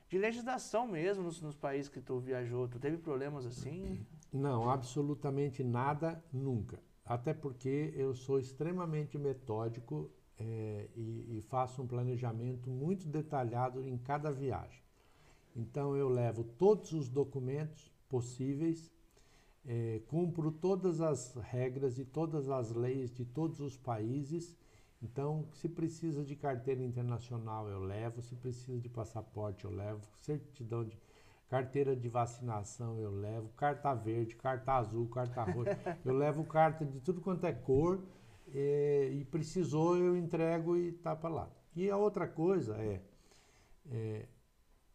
de 0.08 0.18
legislação 0.18 0.88
mesmo 0.88 1.24
nos, 1.24 1.42
nos, 1.42 1.56
países 1.56 1.90
que 1.90 2.00
tu 2.00 2.18
viajou? 2.20 2.66
Tu 2.68 2.80
teve 2.80 2.98
problemas 2.98 3.46
assim? 3.46 4.06
Não, 4.32 4.70
absolutamente 4.70 5.64
nada, 5.64 6.24
nunca. 6.32 6.80
Até 7.06 7.34
porque 7.34 7.94
eu 7.94 8.14
sou 8.14 8.40
extremamente 8.40 9.18
metódico 9.18 10.10
é, 10.40 10.88
e, 10.96 11.38
e, 11.38 11.42
faço 11.50 11.82
um 11.82 11.88
planejamento 11.88 12.70
muito 12.70 13.08
detalhado 13.08 13.88
em 13.88 13.98
cada 13.98 14.32
viagem. 14.32 14.82
Então 15.56 15.96
eu 15.96 16.10
levo 16.10 16.44
todos 16.44 16.94
os 16.94 17.10
documentos 17.10 17.92
possíveis, 18.08 18.92
é, 19.66 20.02
cumpro 20.08 20.52
todas 20.52 21.02
as 21.02 21.34
regras 21.36 21.98
e 21.98 22.06
todas 22.06 22.50
as 22.50 22.72
leis 22.72 23.12
de 23.12 23.26
todos 23.26 23.60
os 23.60 23.78
países 23.78 24.56
então, 25.02 25.48
se 25.54 25.70
precisa 25.70 26.24
de 26.24 26.36
carteira 26.36 26.84
internacional, 26.84 27.68
eu 27.70 27.80
levo. 27.80 28.22
Se 28.22 28.36
precisa 28.36 28.80
de 28.80 28.90
passaporte, 28.90 29.66
eu 29.66 29.72
levo. 29.72 30.02
Certidão 30.20 30.84
de 30.84 30.98
carteira 31.50 31.96
de 31.96 32.10
vacinação, 32.10 33.00
eu 33.00 33.12
levo. 33.12 33.50
Carta 33.50 33.94
verde, 33.94 34.36
carta 34.36 34.74
azul, 34.74 35.08
carta 35.08 35.44
roxa. 35.44 35.78
eu 36.04 36.14
levo 36.14 36.44
carta 36.44 36.84
de 36.86 37.00
tudo 37.00 37.22
quanto 37.22 37.46
é 37.46 37.54
cor. 37.54 38.02
E, 38.54 39.20
e 39.20 39.26
precisou, 39.26 39.98
eu 39.98 40.16
entrego 40.16 40.78
e 40.78 40.92
tá 40.92 41.16
para 41.16 41.30
lá. 41.30 41.50
E 41.76 41.90
a 41.90 41.98
outra 41.98 42.28
coisa 42.28 42.76
é, 42.78 43.02
é 43.92 44.26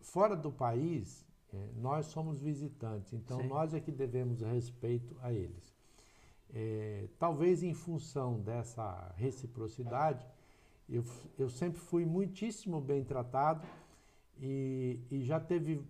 fora 0.01 0.35
do 0.35 0.51
país, 0.51 1.25
é, 1.53 1.69
nós 1.77 2.07
somos 2.07 2.41
visitantes. 2.41 3.13
Então, 3.13 3.41
Sim. 3.41 3.49
nós 3.49 3.75
é 3.75 3.81
que 3.81 3.93
devemos 3.93 4.41
respeito 4.41 5.17
a 5.23 5.33
eles. 5.33 5.75
É, 6.55 7.09
talvez 7.19 7.63
em 7.63 7.73
função 7.73 8.41
dessa 8.41 9.15
reciprocidade, 9.17 10.27
eu, 10.89 11.05
eu 11.39 11.49
sempre 11.49 11.81
fui 11.81 12.05
muitíssimo 12.05 12.81
bem 12.81 13.05
tratado 13.05 13.67
e, 14.39 15.01
e 15.11 15.23
já 15.23 15.41
teve 15.41 15.83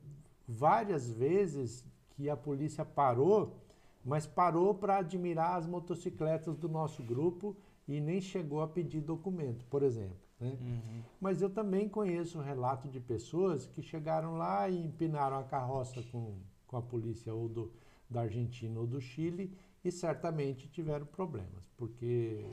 várias 0.46 1.10
vezes 1.10 1.84
que 2.10 2.28
a 2.28 2.36
polícia 2.36 2.84
parou, 2.84 3.56
mas 4.04 4.26
parou 4.26 4.74
para 4.74 4.98
admirar 4.98 5.56
as 5.56 5.66
motocicletas 5.66 6.56
do 6.56 6.68
nosso 6.68 7.02
grupo 7.02 7.56
e 7.86 8.00
nem 8.00 8.20
chegou 8.20 8.60
a 8.62 8.68
pedir 8.68 9.00
documento, 9.00 9.64
por 9.66 9.82
exemplo. 9.82 10.16
Né? 10.40 10.56
Uhum. 10.60 11.02
Mas 11.20 11.40
eu 11.40 11.48
também 11.50 11.88
conheço 11.88 12.38
um 12.38 12.42
relato 12.42 12.88
de 12.88 12.98
pessoas 13.00 13.66
que 13.66 13.82
chegaram 13.82 14.36
lá 14.36 14.68
e 14.68 14.84
empinaram 14.84 15.38
a 15.38 15.44
carroça 15.44 16.02
com, 16.10 16.34
com 16.66 16.76
a 16.76 16.82
polícia 16.82 17.32
ou 17.32 17.48
do, 17.48 17.72
da 18.10 18.22
Argentina 18.22 18.78
ou 18.78 18.86
do 18.86 19.00
Chile 19.00 19.56
e 19.84 19.90
certamente 19.90 20.68
tiveram 20.68 21.06
problemas, 21.06 21.68
porque 21.76 22.46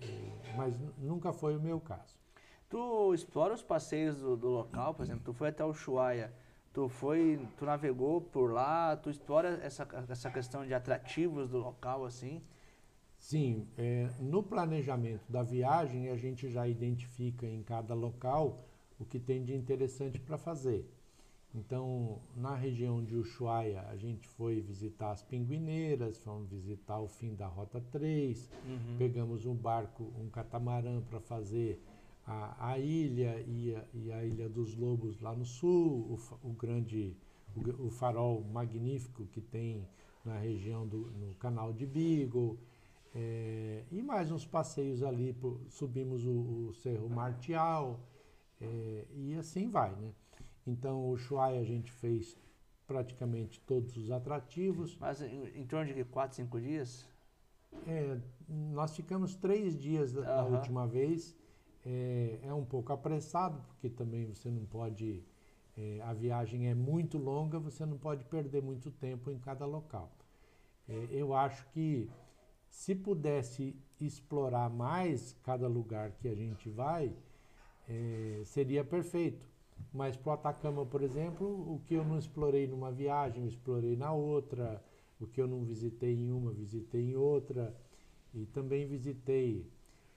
é, 0.00 0.56
mas 0.56 0.76
nunca 0.98 1.32
foi 1.32 1.56
o 1.56 1.60
meu 1.60 1.80
caso. 1.80 2.16
Tu 2.68 3.14
explora 3.14 3.54
os 3.54 3.62
passeios 3.62 4.16
do, 4.16 4.36
do 4.36 4.48
local, 4.48 4.94
por 4.94 5.02
exemplo, 5.04 5.22
tu 5.24 5.32
foi 5.32 5.48
até 5.48 5.64
o 5.64 5.68
Ushuaia, 5.68 6.32
tu 6.72 6.88
foi, 6.88 7.38
tu 7.56 7.64
navegou 7.64 8.20
por 8.20 8.52
lá, 8.52 8.96
tu 8.96 9.10
explora 9.10 9.60
essa, 9.62 9.86
essa 10.08 10.30
questão 10.30 10.66
de 10.66 10.72
atrativos 10.72 11.48
do 11.50 11.58
local 11.58 12.04
assim? 12.04 12.42
Sim, 13.18 13.68
é, 13.78 14.10
no 14.18 14.42
planejamento 14.42 15.30
da 15.30 15.42
viagem 15.42 16.08
a 16.08 16.16
gente 16.16 16.50
já 16.50 16.66
identifica 16.66 17.46
em 17.46 17.62
cada 17.62 17.94
local 17.94 18.64
o 18.98 19.04
que 19.04 19.18
tem 19.18 19.44
de 19.44 19.54
interessante 19.54 20.18
para 20.18 20.36
fazer. 20.36 20.88
Então, 21.54 22.18
na 22.34 22.54
região 22.54 23.04
de 23.04 23.14
Ushuaia, 23.14 23.82
a 23.82 23.96
gente 23.96 24.26
foi 24.26 24.60
visitar 24.60 25.10
as 25.10 25.22
pinguineiras, 25.22 26.16
fomos 26.18 26.50
visitar 26.50 26.98
o 26.98 27.06
fim 27.06 27.34
da 27.34 27.46
Rota 27.46 27.80
3, 27.92 28.50
uhum. 28.64 28.96
pegamos 28.96 29.44
um 29.44 29.54
barco, 29.54 30.10
um 30.18 30.30
catamarã 30.30 31.02
para 31.02 31.20
fazer 31.20 31.80
a, 32.26 32.72
a 32.72 32.78
ilha 32.78 33.40
e 33.46 33.74
a, 33.74 33.84
e 33.94 34.12
a, 34.12 34.24
Ilha 34.24 34.48
dos 34.48 34.74
Lobos 34.76 35.20
lá 35.20 35.34
no 35.34 35.44
sul, 35.44 36.18
o, 36.42 36.48
o 36.48 36.52
grande, 36.52 37.16
o, 37.56 37.86
o, 37.86 37.90
farol 37.90 38.42
magnífico 38.44 39.26
que 39.26 39.40
tem 39.40 39.86
na 40.24 40.38
região 40.38 40.86
do 40.86 41.10
no 41.12 41.34
canal 41.34 41.72
de 41.72 41.84
Beagle, 41.86 42.58
é, 43.14 43.84
e 43.90 44.02
mais 44.02 44.30
uns 44.30 44.46
passeios 44.46 45.02
ali, 45.02 45.32
por, 45.32 45.60
subimos 45.68 46.24
o, 46.24 46.68
o 46.68 46.74
Cerro 46.74 47.08
Martial, 47.10 48.00
é, 48.60 49.04
e 49.14 49.34
assim 49.34 49.68
vai, 49.68 49.94
né? 49.96 50.12
Então, 50.66 51.00
o 51.00 51.10
Ushuaia 51.10 51.60
a 51.60 51.64
gente 51.64 51.90
fez 51.90 52.38
praticamente 52.86 53.60
todos 53.60 53.96
os 53.96 54.10
atrativos. 54.10 54.96
Mas 55.00 55.20
em, 55.22 55.60
em 55.60 55.66
torno 55.66 55.92
de 55.92 56.04
4, 56.04 56.36
5 56.36 56.60
dias? 56.60 57.06
É, 57.86 58.18
nós 58.48 58.94
ficamos 58.94 59.34
três 59.34 59.78
dias 59.78 60.12
da 60.12 60.44
última 60.44 60.86
vez. 60.86 61.36
É, 61.84 62.40
é 62.44 62.54
um 62.54 62.64
pouco 62.64 62.92
apressado, 62.92 63.60
porque 63.68 63.88
também 63.90 64.24
você 64.26 64.50
não 64.50 64.64
pode. 64.66 65.24
é, 65.76 66.00
a 66.02 66.12
viagem 66.12 66.68
é 66.68 66.74
muito 66.74 67.18
longa, 67.18 67.58
você 67.58 67.84
não 67.86 67.98
pode 67.98 68.24
perder 68.26 68.62
muito 68.62 68.90
tempo 68.90 69.30
em 69.30 69.38
cada 69.38 69.66
local. 69.66 70.12
É, 70.88 71.08
eu 71.10 71.34
acho 71.34 71.66
que 71.70 72.10
se 72.68 72.94
pudesse 72.94 73.76
explorar 74.00 74.70
mais 74.70 75.34
cada 75.44 75.68
lugar 75.68 76.12
que 76.12 76.28
a 76.28 76.34
gente 76.34 76.68
vai, 76.70 77.14
é, 77.88 78.42
seria 78.44 78.84
perfeito. 78.84 79.46
Mas 79.92 80.16
para 80.16 80.30
o 80.30 80.32
Atacama, 80.34 80.86
por 80.86 81.02
exemplo, 81.02 81.46
o 81.46 81.80
que 81.86 81.94
eu 81.94 82.04
não 82.04 82.18
explorei 82.18 82.66
numa 82.66 82.90
viagem, 82.92 83.42
eu 83.42 83.48
explorei 83.48 83.96
na 83.96 84.12
outra. 84.12 84.82
O 85.20 85.26
que 85.26 85.40
eu 85.40 85.46
não 85.46 85.64
visitei 85.64 86.14
em 86.14 86.32
uma, 86.32 86.52
visitei 86.52 87.10
em 87.10 87.16
outra. 87.16 87.74
E 88.34 88.46
também 88.46 88.86
visitei 88.86 89.70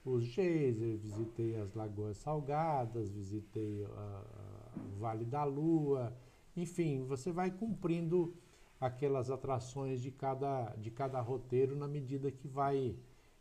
os 0.06 0.24
geysers, 0.24 1.02
visitei 1.02 1.56
as 1.56 1.74
Lagoas 1.74 2.16
Salgadas, 2.18 3.10
visitei 3.10 3.84
ah, 3.84 4.24
ah, 4.24 4.80
o 4.94 5.00
Vale 5.00 5.24
da 5.24 5.42
Lua. 5.42 6.16
Enfim, 6.56 7.04
você 7.04 7.32
vai 7.32 7.50
cumprindo 7.50 8.32
aquelas 8.80 9.30
atrações 9.30 10.00
de 10.00 10.12
cada, 10.12 10.74
de 10.76 10.92
cada 10.92 11.20
roteiro 11.20 11.74
na 11.74 11.88
medida 11.88 12.30
que 12.30 12.46
vai, 12.46 12.96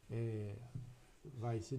eh, 0.10 0.56
vai 1.38 1.60
se 1.60 1.78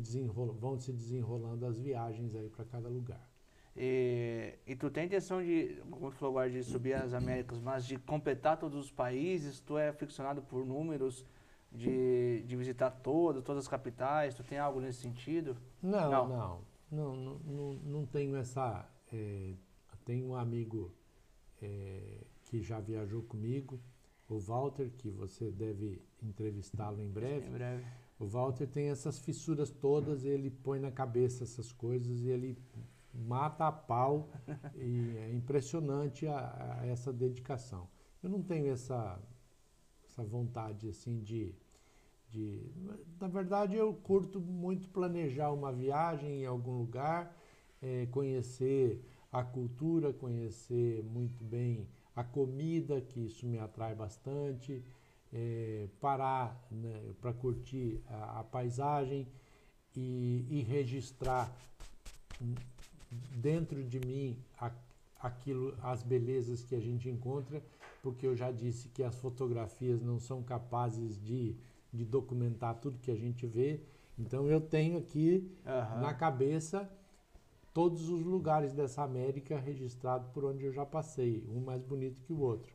vão 0.60 0.78
se 0.78 0.92
desenrolando 0.92 1.66
as 1.66 1.78
viagens 1.78 2.34
aí 2.36 2.48
para 2.48 2.64
cada 2.64 2.88
lugar. 2.88 3.28
E, 3.76 4.54
e 4.66 4.76
tu 4.76 4.88
tem 4.88 5.04
intenção 5.06 5.42
de, 5.42 5.82
como 5.90 6.10
tu 6.10 6.16
falou 6.16 6.38
agora, 6.38 6.50
de 6.50 6.62
subir 6.62 6.94
as 6.94 7.12
Américas, 7.12 7.60
mas 7.60 7.84
de 7.84 7.98
completar 7.98 8.56
todos 8.56 8.78
os 8.78 8.90
países? 8.90 9.60
Tu 9.60 9.76
é 9.76 9.92
ficcionado 9.92 10.40
por 10.42 10.64
números, 10.64 11.26
de, 11.76 12.42
de 12.46 12.56
visitar 12.56 12.90
todas, 12.90 13.42
todas 13.44 13.64
as 13.64 13.68
capitais? 13.68 14.34
Tu 14.34 14.42
tem 14.44 14.58
algo 14.58 14.80
nesse 14.80 15.00
sentido? 15.00 15.56
Não, 15.82 16.10
Não. 16.10 16.28
não, 16.28 16.60
não, 16.90 17.16
não, 17.16 17.38
não, 17.38 17.72
não 17.74 18.06
tenho 18.06 18.36
essa. 18.36 18.88
eh, 19.12 19.54
tenho 20.04 20.26
um 20.28 20.36
amigo 20.36 20.92
eh, 21.60 22.24
que 22.44 22.62
já 22.62 22.80
viajou 22.80 23.22
comigo, 23.22 23.80
o 24.28 24.38
Walter, 24.38 24.90
que 24.98 25.10
você 25.10 25.50
deve 25.50 26.00
entrevistá-lo 26.22 27.00
em 27.02 27.10
breve. 27.10 27.46
Em 27.46 27.50
breve. 27.52 27.84
O 28.18 28.26
Walter 28.26 28.66
tem 28.66 28.88
essas 28.88 29.18
fissuras 29.18 29.70
todas, 29.70 30.24
ele 30.24 30.50
põe 30.50 30.78
na 30.80 30.90
cabeça 30.90 31.44
essas 31.44 31.70
coisas 31.72 32.20
e 32.20 32.28
ele 32.28 32.56
mata 33.14 33.66
a 33.66 33.72
pau 33.72 34.30
e 34.76 35.16
é 35.18 35.32
impressionante 35.32 36.26
a, 36.26 36.78
a 36.80 36.86
essa 36.86 37.12
dedicação. 37.12 37.88
Eu 38.22 38.30
não 38.30 38.42
tenho 38.42 38.72
essa, 38.72 39.20
essa 40.04 40.22
vontade 40.24 40.88
assim 40.88 41.20
de, 41.20 41.54
de. 42.36 42.60
Na 43.20 43.28
verdade, 43.28 43.74
eu 43.76 43.94
curto 43.94 44.38
muito 44.40 44.88
planejar 44.90 45.50
uma 45.52 45.72
viagem 45.72 46.42
em 46.42 46.46
algum 46.46 46.76
lugar, 46.78 47.34
eh, 47.82 48.06
conhecer 48.10 49.02
a 49.32 49.42
cultura, 49.42 50.12
conhecer 50.12 51.02
muito 51.02 51.42
bem 51.42 51.88
a 52.14 52.22
comida, 52.22 53.00
que 53.00 53.20
isso 53.26 53.46
me 53.46 53.58
atrai 53.58 53.94
bastante, 53.94 54.82
eh, 55.32 55.88
parar 56.00 56.62
para 57.20 57.32
curtir 57.32 58.00
a, 58.06 58.40
a 58.40 58.44
paisagem 58.44 59.26
e, 59.94 60.44
e 60.50 60.62
registrar 60.62 61.50
dentro 63.36 63.82
de 63.82 63.98
mim 64.00 64.36
a- 64.58 64.72
aquilo, 65.20 65.74
as 65.82 66.02
belezas 66.02 66.62
que 66.62 66.74
a 66.74 66.80
gente 66.80 67.08
encontra, 67.08 67.62
porque 68.02 68.26
eu 68.26 68.36
já 68.36 68.50
disse 68.50 68.88
que 68.88 69.02
as 69.02 69.16
fotografias 69.16 70.02
não 70.02 70.18
são 70.20 70.42
capazes 70.42 71.18
de, 71.22 71.56
de 71.96 72.04
documentar 72.04 72.74
tudo 72.76 72.98
que 72.98 73.10
a 73.10 73.16
gente 73.16 73.46
vê. 73.46 73.80
Então 74.18 74.46
eu 74.48 74.60
tenho 74.60 74.98
aqui 74.98 75.50
Aham. 75.66 76.00
na 76.00 76.14
cabeça 76.14 76.88
todos 77.72 78.08
os 78.08 78.22
lugares 78.22 78.72
dessa 78.72 79.02
América 79.02 79.58
registrados 79.58 80.28
por 80.30 80.44
onde 80.44 80.64
eu 80.64 80.72
já 80.72 80.86
passei, 80.86 81.44
um 81.48 81.60
mais 81.60 81.82
bonito 81.82 82.22
que 82.22 82.32
o 82.32 82.40
outro. 82.40 82.72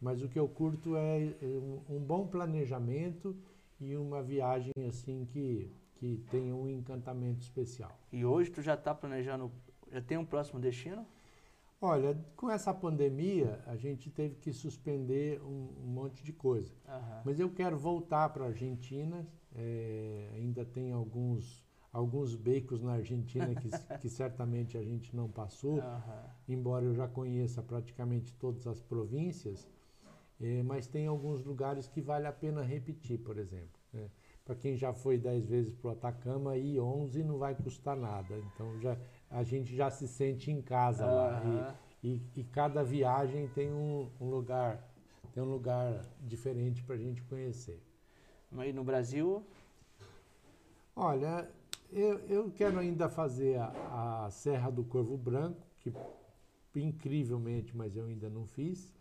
Mas 0.00 0.22
o 0.22 0.28
que 0.28 0.38
eu 0.38 0.46
curto 0.46 0.96
é 0.96 1.34
é 1.40 1.46
um, 1.46 1.80
um 1.96 1.98
bom 1.98 2.26
planejamento 2.26 3.34
e 3.80 3.96
uma 3.96 4.22
viagem 4.22 4.72
assim 4.86 5.24
que, 5.24 5.70
que 5.94 6.22
tenha 6.30 6.54
um 6.54 6.68
encantamento 6.68 7.40
especial. 7.40 7.98
E 8.12 8.24
hoje 8.24 8.50
tu 8.50 8.60
já 8.60 8.74
está 8.74 8.94
planejando, 8.94 9.50
já 9.90 10.02
tem 10.02 10.18
um 10.18 10.24
próximo 10.24 10.60
destino? 10.60 11.06
Olha, 11.84 12.16
com 12.34 12.50
essa 12.50 12.72
pandemia 12.72 13.60
a 13.66 13.76
gente 13.76 14.08
teve 14.10 14.36
que 14.36 14.54
suspender 14.54 15.38
um, 15.42 15.68
um 15.84 15.86
monte 15.86 16.24
de 16.24 16.32
coisa. 16.32 16.72
Aham. 16.88 17.20
Mas 17.26 17.38
eu 17.38 17.50
quero 17.50 17.76
voltar 17.76 18.30
para 18.30 18.44
a 18.44 18.48
Argentina. 18.48 19.26
eh, 19.54 20.30
ainda 20.34 20.64
tem 20.64 20.92
alguns, 20.92 21.62
alguns 21.92 22.34
becos 22.34 22.80
na 22.80 22.94
Argentina 22.94 23.54
que, 23.54 23.68
que 24.00 24.08
certamente 24.08 24.78
a 24.78 24.82
gente 24.82 25.14
não 25.14 25.28
passou, 25.28 25.78
Aham. 25.78 26.30
embora 26.48 26.86
eu 26.86 26.94
já 26.94 27.06
conheça 27.06 27.62
praticamente 27.62 28.32
todas 28.32 28.66
as 28.66 28.80
províncias. 28.80 29.68
eh, 30.40 30.62
mas 30.62 30.86
tem 30.86 31.06
alguns 31.06 31.44
lugares 31.44 31.86
que 31.86 32.00
vale 32.00 32.26
a 32.26 32.32
pena 32.32 32.62
repetir, 32.62 33.18
por 33.18 33.36
exemplo. 33.36 33.78
né? 33.92 34.08
Para 34.44 34.54
quem 34.54 34.76
já 34.76 34.92
foi 34.92 35.16
10 35.16 35.46
vezes 35.46 35.74
para 35.74 35.88
o 35.88 35.92
Atacama, 35.92 36.56
ir 36.56 36.78
11 36.78 37.22
não 37.24 37.38
vai 37.38 37.54
custar 37.54 37.96
nada. 37.96 38.38
Então 38.38 38.78
já, 38.78 38.96
a 39.30 39.42
gente 39.42 39.74
já 39.74 39.90
se 39.90 40.06
sente 40.06 40.50
em 40.50 40.60
casa 40.60 41.06
lá. 41.06 41.40
E- 41.44 41.84
e, 42.06 42.20
e 42.36 42.44
cada 42.44 42.84
viagem 42.84 43.48
tem 43.48 43.72
um, 43.72 44.10
um 44.20 44.28
lugar 44.28 44.90
tem 45.32 45.42
um 45.42 45.46
lugar 45.50 46.04
diferente 46.20 46.82
para 46.84 46.94
a 46.94 46.98
gente 46.98 47.22
conhecer. 47.22 47.82
Mas 48.52 48.74
no 48.74 48.84
Brasil, 48.84 49.42
Olha, 50.96 51.48
eu, 51.90 52.18
eu 52.28 52.50
quero 52.52 52.78
ainda 52.78 53.08
fazer 53.08 53.58
a, 53.58 54.26
a 54.26 54.30
Serra 54.30 54.70
do 54.70 54.84
Corvo 54.84 55.16
Branco, 55.16 55.66
que 55.80 55.92
incrivelmente, 56.76 57.76
mas 57.76 57.96
eu 57.96 58.06
ainda 58.06 58.28
não 58.30 58.46
fiz. 58.46 58.92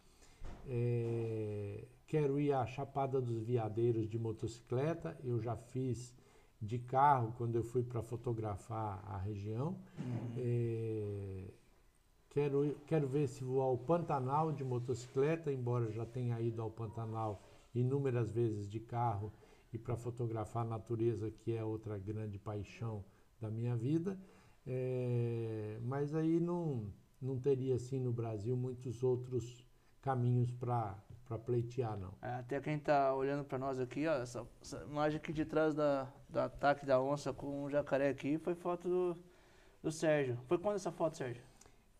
É, 0.68 1.84
quero 2.14 2.40
ir 2.40 2.54
à 2.54 2.64
Chapada 2.68 3.20
dos 3.20 3.42
Veadeiros 3.42 4.08
de 4.08 4.20
motocicleta, 4.20 5.18
eu 5.24 5.40
já 5.40 5.56
fiz 5.56 6.16
de 6.62 6.78
carro 6.78 7.34
quando 7.40 7.56
eu 7.56 7.64
fui 7.64 7.82
para 7.82 8.04
fotografar 8.04 9.04
a 9.08 9.18
região. 9.18 9.76
É, 10.38 11.50
quero, 12.30 12.78
quero 12.86 13.08
ver 13.08 13.28
se 13.28 13.44
vou 13.44 13.64
ao 13.64 13.76
Pantanal 13.80 14.52
de 14.52 14.64
motocicleta, 14.64 15.52
embora 15.52 15.90
já 15.90 16.06
tenha 16.06 16.40
ido 16.40 16.62
ao 16.62 16.70
Pantanal 16.70 17.42
inúmeras 17.74 18.30
vezes 18.30 18.70
de 18.70 18.80
carro 18.80 19.34
e 19.74 19.80
para 19.80 19.98
fotografar 19.98 20.64
a 20.68 20.70
natureza, 20.70 21.32
que 21.32 21.56
é 21.58 21.64
outra 21.64 21.98
grande 21.98 22.38
paixão 22.38 23.04
da 23.42 23.50
minha 23.50 23.76
vida. 23.76 24.20
É, 24.68 25.80
mas 25.82 26.14
aí 26.14 26.40
não, 26.40 26.94
não 27.20 27.40
teria 27.40 27.74
assim 27.74 28.00
no 28.00 28.14
Brasil 28.14 28.56
muitos 28.56 29.02
outros 29.02 29.66
caminhos 30.00 30.52
para 30.52 30.96
pleitear, 31.38 31.98
não. 31.98 32.14
é, 32.22 32.36
até 32.36 32.60
quem 32.60 32.78
tá 32.80 33.14
olhando 33.14 33.44
para 33.44 33.58
nós 33.58 33.80
aqui, 33.80 34.08
ó, 34.08 34.14
essa, 34.14 34.46
essa 34.62 34.84
imagem 34.90 35.18
aqui 35.18 35.34
de 35.34 35.46
trás 35.46 35.74
da, 35.74 36.08
do 36.30 36.40
ataque 36.40 36.86
da 36.86 37.02
onça 37.02 37.34
com 37.34 37.64
o 37.64 37.70
jacaré 37.70 38.10
aqui 38.10 38.38
foi 38.38 38.56
foto 38.56 38.88
do, 38.88 39.18
do 39.82 39.92
Sérgio. 39.92 40.38
Foi 40.48 40.58
quando 40.58 40.76
essa 40.76 40.92
foto, 40.92 41.18
Sérgio? 41.18 41.44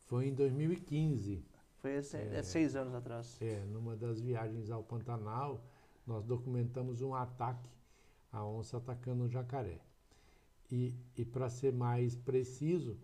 Foi 0.06 0.28
em 0.28 0.34
2015. 0.34 1.44
Foi 1.78 1.96
esse, 1.96 2.18
é. 2.18 2.36
É. 2.36 2.44
seis 2.44 2.76
anos 2.76 2.94
atrás. 2.94 3.38
É, 3.42 3.60
numa 3.66 3.96
das 3.96 4.22
viagens 4.22 4.72
ao 4.72 4.84
Pantanal, 4.84 5.62
nós 6.08 6.24
documentamos 6.24 7.02
um 7.02 7.14
ataque, 7.14 7.70
a 8.32 8.46
onça 8.46 8.78
atacando 8.78 9.26
o 9.26 9.30
jacaré. 9.30 9.80
E, 10.72 10.94
e 11.18 11.26
para 11.26 11.50
ser 11.50 11.74
mais 11.74 12.16
preciso, 12.16 12.98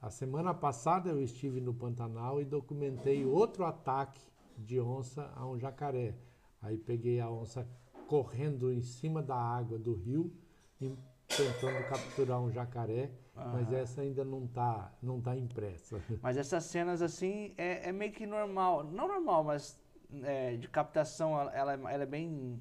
a 0.00 0.10
semana 0.10 0.54
passada 0.54 1.10
eu 1.10 1.20
estive 1.20 1.60
no 1.60 1.74
Pantanal 1.74 2.40
e 2.40 2.44
documentei 2.44 3.24
outro 3.24 3.64
ataque 3.64 4.20
de 4.62 4.80
onça 4.80 5.30
a 5.34 5.46
um 5.46 5.58
jacaré. 5.58 6.14
Aí 6.60 6.78
peguei 6.78 7.20
a 7.20 7.30
onça 7.30 7.66
correndo 8.06 8.72
em 8.72 8.82
cima 8.82 9.22
da 9.22 9.36
água 9.36 9.78
do 9.78 9.94
rio, 9.94 10.32
tentando 10.78 11.88
capturar 11.88 12.40
um 12.40 12.50
jacaré, 12.50 13.10
mas 13.34 13.68
Aham. 13.68 13.76
essa 13.78 14.00
ainda 14.02 14.24
não 14.24 14.44
está 14.44 14.92
não 15.02 15.20
tá 15.20 15.36
impressa. 15.36 16.00
Mas 16.22 16.36
essas 16.36 16.64
cenas 16.64 17.00
assim 17.00 17.54
é, 17.56 17.88
é 17.88 17.92
meio 17.92 18.12
que 18.12 18.26
normal, 18.26 18.84
não 18.84 19.08
normal, 19.08 19.42
mas 19.42 19.80
é, 20.22 20.56
de 20.56 20.68
captação 20.68 21.38
ela, 21.40 21.50
ela, 21.54 21.90
é- 21.90 22.02
é 22.02 22.06
bem 22.06 22.60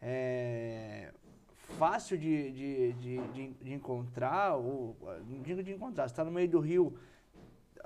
é, 0.00 1.12
fácil 1.78 2.18
de, 2.18 2.52
de, 2.52 2.92
de, 2.92 3.28
de, 3.32 3.48
de 3.54 3.72
encontrar, 3.72 4.56
ou 4.56 4.96
não 5.26 5.40
digo 5.42 5.62
de 5.62 5.72
encontrar, 5.72 6.06
está 6.06 6.22
no 6.24 6.30
meio 6.30 6.48
do 6.48 6.60
rio, 6.60 6.98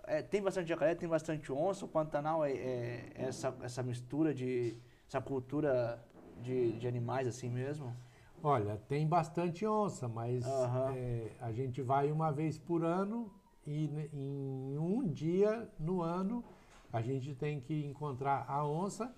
é, 0.07 0.23
tem 0.23 0.43
bastante 0.43 0.69
jacaré, 0.69 0.95
tem 0.95 1.09
bastante 1.09 1.53
onça, 1.53 1.85
o 1.85 1.89
Pantanal 1.89 2.45
é, 2.45 2.53
é 2.53 3.13
essa, 3.15 3.55
essa 3.63 3.83
mistura 3.83 4.35
de, 4.35 4.77
essa 5.09 5.21
cultura 5.21 6.03
de, 6.43 6.73
de 6.79 6.87
animais 6.89 7.27
assim 7.27 7.51
mesmo. 7.51 7.95
Olha, 8.43 8.77
tem 8.89 9.07
bastante 9.07 9.65
onça, 9.67 10.09
mas 10.09 10.45
Aham. 10.47 10.93
é, 10.97 11.31
a 11.41 11.53
gente 11.53 11.81
vai 11.81 12.11
uma 12.11 12.33
vez 12.33 12.59
por 12.59 12.85
ano 12.85 13.31
e 13.65 13.87
ne- 13.89 14.11
em 14.13 14.77
um 14.79 15.07
dia 15.09 15.69
no 15.79 16.03
ano 16.03 16.45
A 16.93 17.01
gente 17.01 17.35
tem 17.35 17.61
que 17.61 17.87
encontrar 17.87 18.45
a 18.49 18.67
onça, 18.67 19.15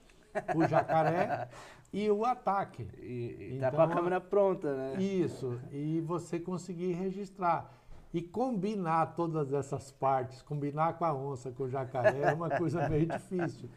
o 0.55 0.65
jacaré 0.65 1.49
e 1.93 2.09
o 2.11 2.25
ataque. 2.25 2.87
E, 2.99 3.57
e 3.57 3.61
tá 3.61 3.71
com 3.73 3.81
a 3.81 3.87
Então, 3.87 3.97
câmera 3.97 4.21
pronta, 4.21 4.77
né? 4.77 5.03
Isso, 5.03 5.59
e 5.73 6.01
você 6.03 6.39
conseguir 6.39 6.93
registrar. 6.93 7.73
E 8.15 8.23
combinar 8.23 9.17
todas 9.17 9.53
essas 9.53 9.91
partes, 9.91 10.41
combinar 10.41 10.97
com 10.97 11.05
a 11.05 11.13
onça, 11.13 11.51
com 11.51 11.65
o 11.65 11.69
jacaré, 11.69 12.21
é 12.21 12.33
uma 12.33 12.49
coisa 12.49 12.87
meio 12.89 13.07
difícil. 13.07 13.69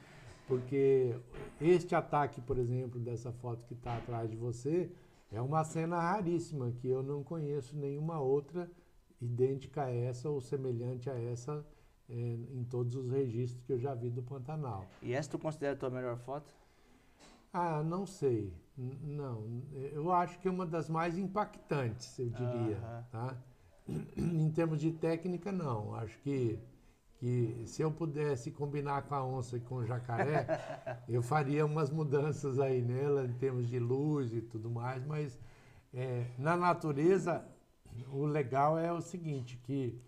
Porque 0.48 1.16
este 1.60 1.96
ataque, 1.96 2.40
por 2.40 2.58
exemplo, 2.60 3.00
dessa 3.00 3.32
foto 3.32 3.66
que 3.68 3.74
está 3.74 3.98
atrás 3.98 4.30
de 4.30 4.36
você, 4.38 4.92
é 5.32 5.42
uma 5.42 5.64
cena 5.64 6.00
raríssima, 6.00 6.72
que 6.80 6.88
eu 6.88 7.02
não 7.02 7.24
conheço 7.24 7.76
nenhuma 7.76 8.20
outra 8.20 8.70
idêntica 9.20 9.86
a 9.86 9.92
essa 9.92 10.30
ou 10.30 10.40
semelhante 10.40 11.10
a 11.10 11.20
essa 11.20 11.66
eh, 12.08 12.14
em 12.54 12.64
todos 12.64 12.96
os 12.96 13.10
registros 13.12 13.64
que 13.66 13.74
eu 13.74 13.80
já 13.80 13.96
vi 13.96 14.12
do 14.12 14.22
Pantanal. 14.22 14.86
E 15.02 15.14
essa 15.14 15.32
tu 15.32 15.40
considera 15.40 15.74
a 15.74 15.76
tua 15.76 15.90
melhor 15.90 16.16
foto? 16.20 16.54
Ah, 17.52 17.82
não 17.84 18.06
sei. 18.06 18.54
N- 18.78 18.96
Não, 19.04 19.64
eu 19.92 20.12
acho 20.14 20.38
que 20.40 20.48
é 20.48 20.52
uma 20.52 20.66
das 20.68 20.88
mais 20.88 21.18
impactantes, 21.18 22.20
eu 22.20 22.30
diria. 22.30 22.78
Aham. 22.78 23.06
Tá? 23.12 23.38
Em 24.18 24.50
termos 24.52 24.80
de 24.80 24.92
técnica, 24.92 25.52
não. 25.52 25.96
Acho 25.96 26.18
que, 26.20 26.60
que 27.18 27.64
se 27.66 27.82
eu 27.82 27.92
pudesse 27.92 28.52
combinar 28.52 29.04
com 29.04 29.16
a 29.16 29.26
onça 29.26 29.58
e 29.58 29.60
com 29.60 29.76
o 29.76 29.86
jacaré, 29.86 30.46
eu 31.08 31.22
faria 31.22 31.66
umas 31.66 31.90
mudanças 31.90 32.60
aí 32.60 32.82
nela, 32.82 33.26
em 33.26 33.34
termos 33.34 33.68
de 33.68 33.80
luz 33.80 34.34
e 34.34 34.42
tudo 34.42 34.70
mais, 34.70 35.06
mas 35.06 35.40
é, 35.94 36.26
na 36.38 36.58
natureza, 36.58 37.46
o 38.12 38.26
legal 38.26 38.78
é 38.78 38.92
o 38.92 39.02
seguinte, 39.02 39.58
que 39.64 40.00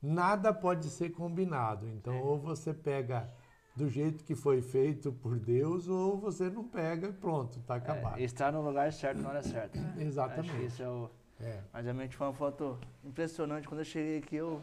nada 0.00 0.52
pode 0.52 0.88
ser 0.88 1.10
combinado. 1.10 1.88
Então, 1.88 2.20
ou 2.20 2.38
você 2.38 2.72
pega 2.72 3.28
do 3.76 3.88
jeito 3.88 4.24
que 4.24 4.34
foi 4.34 4.62
feito 4.62 5.12
por 5.12 5.38
Deus, 5.38 5.86
ou 5.86 6.18
você 6.18 6.48
não 6.48 6.64
pega 6.64 7.08
e 7.08 7.12
pronto, 7.12 7.58
está 7.58 7.74
acabado. 7.74 8.18
É, 8.18 8.22
estar 8.22 8.50
no 8.50 8.62
lugar 8.62 8.90
certo 8.92 9.20
na 9.20 9.28
hora 9.28 9.42
certa. 9.42 9.78
Acho 9.78 9.92
que 9.92 10.02
Exatamente. 10.02 10.64
isso 10.64 10.82
é 10.82 10.88
o. 10.88 11.10
É. 11.40 11.60
Mas 11.72 11.84
realmente 11.84 12.16
foi 12.16 12.26
uma 12.26 12.32
foto 12.32 12.78
impressionante. 13.04 13.68
Quando 13.68 13.80
eu 13.80 13.84
cheguei 13.84 14.18
aqui, 14.18 14.36
eu, 14.36 14.60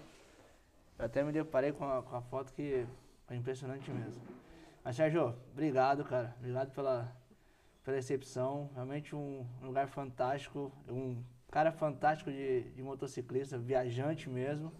eu 0.97 1.05
até 1.05 1.23
me 1.23 1.31
deparei 1.31 1.71
com 1.71 1.85
a, 1.85 2.01
com 2.01 2.15
a 2.15 2.21
foto 2.21 2.51
que 2.53 2.85
foi 3.27 3.37
impressionante 3.37 3.89
mesmo. 3.91 4.21
Mas, 4.83 4.95
Sérgio, 4.95 5.33
obrigado, 5.51 6.03
cara. 6.03 6.35
Obrigado 6.39 6.71
pela, 6.71 7.11
pela 7.83 7.95
recepção. 7.95 8.69
Realmente 8.73 9.15
um 9.15 9.45
lugar 9.61 9.87
fantástico. 9.87 10.71
Um 10.89 11.23
cara 11.51 11.71
fantástico 11.71 12.31
de, 12.31 12.63
de 12.71 12.81
motociclista, 12.81 13.57
viajante 13.57 14.29
mesmo. 14.29 14.71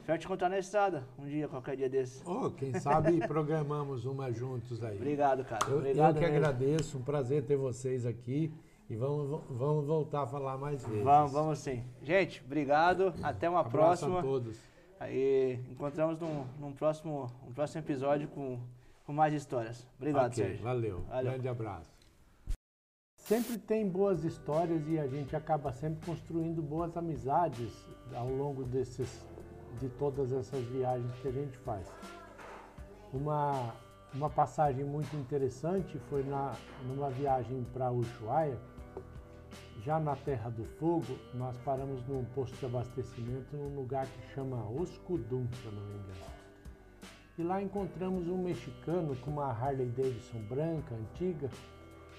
Espero 0.00 0.18
te 0.18 0.24
encontrar 0.24 0.48
na 0.48 0.58
estrada 0.58 1.06
um 1.18 1.26
dia, 1.26 1.46
qualquer 1.46 1.76
dia 1.76 1.88
desse. 1.88 2.22
Oh, 2.26 2.50
quem 2.50 2.72
sabe 2.80 3.18
programamos 3.28 4.06
uma 4.06 4.32
juntos 4.32 4.82
aí. 4.82 4.96
Obrigado, 4.96 5.44
cara. 5.44 5.64
Eu, 5.66 5.72
eu 5.72 5.78
Obrigado 5.78 6.14
que 6.14 6.20
mesmo. 6.20 6.36
agradeço, 6.36 6.98
um 6.98 7.02
prazer 7.02 7.44
ter 7.44 7.56
vocês 7.56 8.06
aqui 8.06 8.52
e 8.88 8.96
vamos, 8.96 9.40
vamos 9.48 9.86
voltar 9.86 10.22
a 10.22 10.26
falar 10.26 10.58
mais 10.58 10.84
vezes. 10.84 11.02
Vamos, 11.02 11.32
vamos 11.32 11.58
sim. 11.58 11.82
Gente, 12.02 12.42
obrigado. 12.44 13.14
Até 13.22 13.48
uma 13.48 13.60
Abraço 13.60 14.04
próxima. 14.06 14.18
a 14.18 14.22
todos. 14.22 14.58
Aí 15.00 15.58
encontramos 15.70 16.20
num, 16.20 16.44
num 16.60 16.72
próximo, 16.72 17.30
um 17.46 17.52
próximo 17.52 17.80
episódio 17.82 18.28
com, 18.28 18.58
com 19.04 19.12
mais 19.12 19.32
histórias. 19.34 19.86
Obrigado, 19.96 20.32
Ok, 20.32 20.44
Sérgio. 20.44 20.62
Valeu. 20.62 21.00
Valeu. 21.08 21.32
Grande 21.32 21.48
abraço. 21.48 21.94
Sempre 23.16 23.56
tem 23.56 23.88
boas 23.88 24.22
histórias 24.22 24.86
e 24.86 24.98
a 24.98 25.06
gente 25.06 25.34
acaba 25.34 25.72
sempre 25.72 26.04
construindo 26.04 26.60
boas 26.62 26.94
amizades 26.94 27.72
ao 28.14 28.28
longo 28.28 28.64
desses, 28.64 29.26
de 29.80 29.88
todas 29.88 30.30
essas 30.30 30.62
viagens 30.66 31.10
que 31.22 31.28
a 31.28 31.32
gente 31.32 31.56
faz. 31.58 31.90
Uma, 33.14 33.72
uma 34.14 34.28
passagem 34.28 34.84
muito 34.84 35.16
interessante 35.16 35.98
foi 36.10 36.22
na, 36.22 36.52
numa 36.86 37.08
viagem 37.08 37.64
para 37.72 37.90
Ushuaia, 37.90 38.58
já 39.84 40.00
na 40.00 40.16
Terra 40.16 40.48
do 40.48 40.64
Fogo, 40.64 41.18
nós 41.34 41.56
paramos 41.58 42.06
num 42.08 42.24
posto 42.34 42.56
de 42.56 42.64
abastecimento 42.64 43.54
num 43.54 43.76
lugar 43.76 44.06
que 44.06 44.34
chama 44.34 44.56
Oscudum, 44.70 45.46
se 45.52 45.66
eu 45.66 45.72
não 45.72 45.82
me 45.82 45.94
engano. 45.94 46.34
E 47.36 47.42
lá 47.42 47.60
encontramos 47.60 48.26
um 48.26 48.42
mexicano 48.42 49.14
com 49.16 49.30
uma 49.30 49.50
Harley 49.50 49.88
Davidson 49.88 50.38
branca, 50.48 50.94
antiga, 50.94 51.50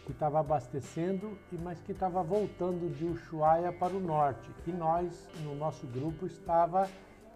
que 0.05 0.11
estava 0.11 0.39
abastecendo, 0.39 1.35
e 1.51 1.57
mas 1.57 1.81
que 1.81 1.91
estava 1.91 2.21
voltando 2.21 2.93
de 2.93 3.05
Ushuaia 3.05 3.73
para 3.73 3.93
o 3.93 3.99
norte. 3.99 4.47
E 4.67 4.71
nós, 4.71 5.27
no 5.43 5.55
nosso 5.55 5.87
grupo, 5.87 6.27
estava 6.27 6.87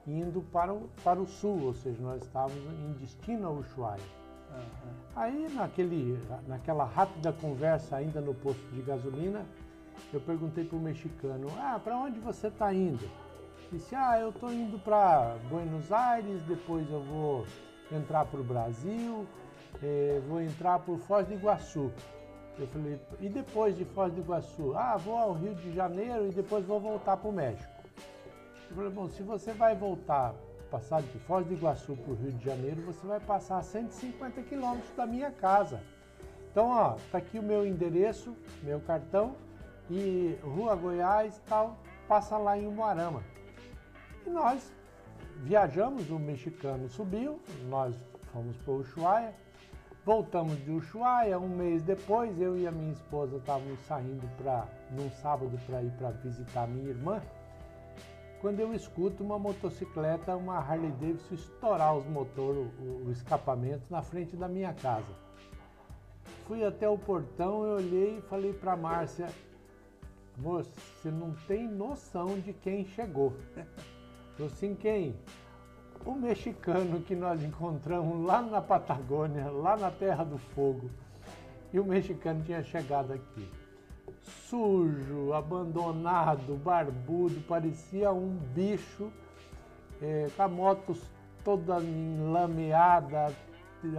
indo 0.05 0.41
para 0.51 0.71
o, 0.71 0.89
para 1.03 1.19
o 1.19 1.25
sul, 1.25 1.63
ou 1.63 1.73
seja, 1.73 1.99
nós 2.03 2.21
estávamos 2.21 2.63
em 2.63 2.93
destino 2.99 3.47
a 3.47 3.51
Ushuaia. 3.51 4.03
Aham. 4.51 4.93
Aí, 5.15 5.47
naquele, 5.53 6.19
naquela 6.47 6.83
rápida 6.83 7.33
conversa 7.33 7.95
ainda 7.95 8.21
no 8.21 8.35
posto 8.35 8.63
de 8.71 8.81
gasolina, 8.81 9.43
eu 10.13 10.19
perguntei 10.19 10.63
para 10.63 10.77
o 10.77 10.81
mexicano, 10.81 11.47
ah, 11.57 11.79
para 11.83 11.97
onde 11.97 12.19
você 12.19 12.47
está 12.47 12.73
indo? 12.73 13.09
Disse, 13.71 13.93
ah, 13.95 14.19
eu 14.19 14.29
estou 14.29 14.51
indo 14.51 14.79
para 14.79 15.35
Buenos 15.47 15.91
Aires, 15.91 16.41
depois 16.43 16.89
eu 16.89 17.01
vou 17.01 17.45
entrar 17.91 18.25
para 18.25 18.39
o 18.39 18.43
Brasil, 18.43 19.27
eh, 19.83 20.19
vou 20.27 20.41
entrar 20.41 20.79
por 20.79 20.97
Foz 20.99 21.27
do 21.27 21.33
Iguaçu. 21.33 21.91
Eu 22.57 22.67
falei, 22.67 22.99
e 23.19 23.29
depois 23.29 23.77
de 23.77 23.85
Foz 23.85 24.11
do 24.11 24.21
Iguaçu? 24.21 24.73
Ah, 24.75 24.97
vou 24.97 25.15
ao 25.15 25.33
Rio 25.33 25.53
de 25.53 25.71
Janeiro 25.73 26.27
e 26.27 26.31
depois 26.31 26.65
vou 26.65 26.79
voltar 26.79 27.17
para 27.17 27.29
o 27.29 27.33
México. 27.33 27.71
Eu 28.69 28.75
falei, 28.75 28.91
bom, 28.91 29.07
se 29.07 29.21
você 29.21 29.53
vai 29.53 29.75
voltar, 29.75 30.33
passar 30.71 31.01
de 31.03 31.19
Foz 31.19 31.45
do 31.45 31.53
Iguaçu 31.53 31.95
para 31.95 32.11
o 32.11 32.15
Rio 32.15 32.31
de 32.31 32.43
Janeiro, 32.43 32.81
você 32.81 33.05
vai 33.05 33.19
passar 33.19 33.63
150 33.63 34.41
quilômetros 34.43 34.91
da 34.95 35.05
minha 35.05 35.31
casa. 35.31 35.79
Então, 36.51 36.69
ó, 36.69 36.95
tá 37.11 37.19
aqui 37.19 37.37
o 37.37 37.43
meu 37.43 37.65
endereço, 37.65 38.35
meu 38.63 38.79
cartão 38.79 39.35
e 39.89 40.37
Rua 40.43 40.75
Goiás 40.75 41.41
tal, 41.47 41.77
passa 42.07 42.37
lá 42.37 42.57
em 42.57 42.67
Umuarama. 42.67 43.23
E 44.25 44.29
nós 44.29 44.71
viajamos, 45.37 46.09
o 46.09 46.19
mexicano 46.19 46.87
subiu, 46.89 47.39
nós 47.67 47.95
fomos 48.31 48.55
para 48.57 48.73
Ushuaia, 48.73 49.33
voltamos 50.05 50.57
de 50.63 50.71
Ushuaia, 50.71 51.39
um 51.39 51.49
mês 51.49 51.81
depois, 51.81 52.39
eu 52.39 52.57
e 52.57 52.67
a 52.67 52.71
minha 52.71 52.91
esposa 52.91 53.37
estávamos 53.37 53.79
saindo 53.81 54.27
para 54.37 54.67
num 54.91 55.09
sábado 55.11 55.57
para 55.65 55.81
ir 55.81 55.91
para 55.91 56.11
visitar 56.11 56.67
minha 56.67 56.89
irmã, 56.89 57.21
quando 58.41 58.59
eu 58.61 58.73
escuto 58.73 59.23
uma 59.23 59.37
motocicleta, 59.37 60.35
uma 60.35 60.57
Harley 60.57 60.91
Davidson 60.91 61.35
estourar 61.35 61.95
os 61.95 62.05
motores, 62.05 62.67
o, 62.79 63.07
o 63.07 63.11
escapamento 63.11 63.83
na 63.89 64.01
frente 64.01 64.35
da 64.37 64.47
minha 64.47 64.73
casa. 64.73 65.29
Fui 66.47 66.65
até 66.65 66.87
o 66.87 66.97
portão, 66.97 67.65
eu 67.65 67.75
olhei 67.75 68.17
e 68.17 68.21
falei 68.21 68.53
para 68.53 68.77
Márcia, 68.77 69.27
você 70.41 71.11
não 71.11 71.33
tem 71.47 71.67
noção 71.67 72.39
de 72.39 72.53
quem 72.53 72.85
chegou. 72.85 73.33
Assim, 74.43 74.73
quem? 74.73 75.15
O 76.05 76.13
mexicano 76.13 77.01
que 77.01 77.13
nós 77.13 77.43
encontramos 77.43 78.25
lá 78.25 78.41
na 78.41 78.61
Patagônia, 78.61 79.51
lá 79.51 79.75
na 79.75 79.91
Terra 79.91 80.23
do 80.23 80.37
Fogo. 80.37 80.89
E 81.73 81.79
o 81.79 81.83
mexicano 81.83 82.41
tinha 82.43 82.63
chegado 82.63 83.11
aqui. 83.11 83.51
Sujo, 84.23 85.33
abandonado, 85.33 86.55
barbudo, 86.55 87.41
parecia 87.41 88.11
um 88.11 88.37
bicho, 88.55 89.11
eh, 90.01 90.27
com 90.35 90.43
a 90.43 90.47
moto 90.47 90.97
toda 91.43 91.81
enlameada, 91.81 93.35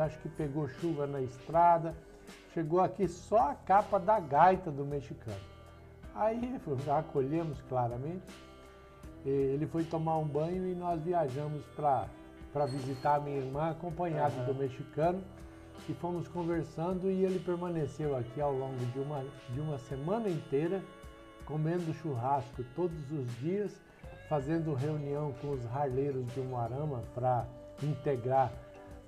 acho 0.01 0.18
que 0.20 0.28
pegou 0.30 0.68
chuva 0.68 1.07
na 1.07 1.20
estrada. 1.20 1.95
Chegou 2.55 2.80
aqui 2.80 3.07
só 3.07 3.51
a 3.51 3.55
capa 3.55 3.99
da 3.99 4.18
gaita 4.18 4.70
do 4.70 4.84
mexicano. 4.84 5.49
Aí 6.14 6.61
acolhemos 6.98 7.61
claramente. 7.68 8.24
Ele 9.24 9.66
foi 9.66 9.84
tomar 9.84 10.18
um 10.18 10.26
banho 10.26 10.66
e 10.66 10.74
nós 10.74 11.00
viajamos 11.02 11.62
para 11.76 12.06
visitar 12.66 13.16
a 13.16 13.20
minha 13.20 13.36
irmã, 13.36 13.70
acompanhado 13.70 14.34
Aham. 14.36 14.46
do 14.46 14.54
mexicano, 14.54 15.22
e 15.88 15.94
fomos 15.94 16.26
conversando 16.28 17.11
e 17.11 17.24
ele 17.24 17.38
permaneceu 17.38 18.16
aqui 18.16 18.40
ao 18.40 18.52
longo 18.52 18.78
de 18.78 18.98
uma, 18.98 19.24
de 19.50 19.61
uma 19.61 19.78
semana 19.78 20.28
inteira, 20.28 20.82
comendo 21.44 21.92
churrasco 21.94 22.64
todos 22.74 23.11
os 23.11 23.26
dias, 23.38 23.80
fazendo 24.28 24.72
reunião 24.74 25.32
com 25.40 25.50
os 25.50 25.66
harleiros 25.74 26.26
de 26.32 26.40
Umuarama 26.40 27.02
para 27.14 27.44
integrar 27.82 28.52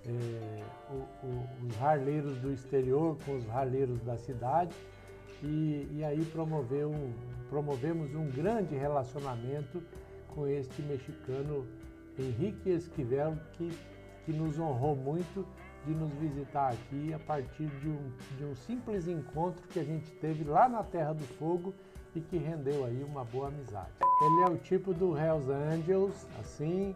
eh, 0.05 0.63
o- 0.91 1.27
o- 1.27 1.67
os 1.69 1.81
harleiros 1.83 2.37
do 2.39 2.53
exterior 2.53 3.17
com 3.25 3.37
os 3.37 3.49
harleiros 3.51 4.03
da 4.03 4.17
cidade 4.17 4.75
e, 5.43 5.89
e 5.93 6.05
aí 6.05 6.25
promoveu, 6.27 6.93
promovemos 7.49 8.15
um 8.15 8.29
grande 8.31 8.75
relacionamento 8.77 9.83
com 10.29 10.47
este 10.47 10.81
mexicano 10.83 11.67
Henrique 12.19 12.71
Esquivel, 12.71 13.37
que, 13.55 13.71
que 14.25 14.33
nos 14.33 14.59
honrou 14.59 14.95
muito 14.95 15.47
de 15.87 15.93
nos 15.93 16.13
visitar 16.15 16.73
aqui 16.73 17.13
a 17.13 17.19
partir 17.19 17.67
de 17.67 17.89
um, 17.89 18.13
de 18.39 18.45
um 18.45 18.55
simples 18.55 19.09
encontro 19.09 19.67
que 19.69 19.81
a 19.81 19.85
gente 19.85 20.11
teve 20.13 20.45
lá 20.45 20.69
na 20.69 20.83
Terra 20.85 21.13
do 21.13 21.25
Fogo 21.25 21.75
e 22.15 22.21
que 22.21 22.37
rendeu 22.37 22.85
aí 22.85 23.03
uma 23.03 23.25
boa 23.25 23.49
amizade. 23.49 23.91
Ele 24.21 24.43
é 24.43 24.47
o 24.47 24.59
tipo 24.59 24.95
do 24.95 25.17
Hells 25.17 25.51
Angels, 25.51 26.27
assim, 26.39 26.95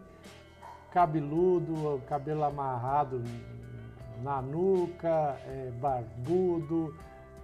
cabeludo, 0.91 2.01
cabelo 2.07 2.43
amarrado 2.43 3.21
na 4.23 4.41
nuca, 4.41 5.37
é, 5.45 5.71
barbudo, 5.81 6.95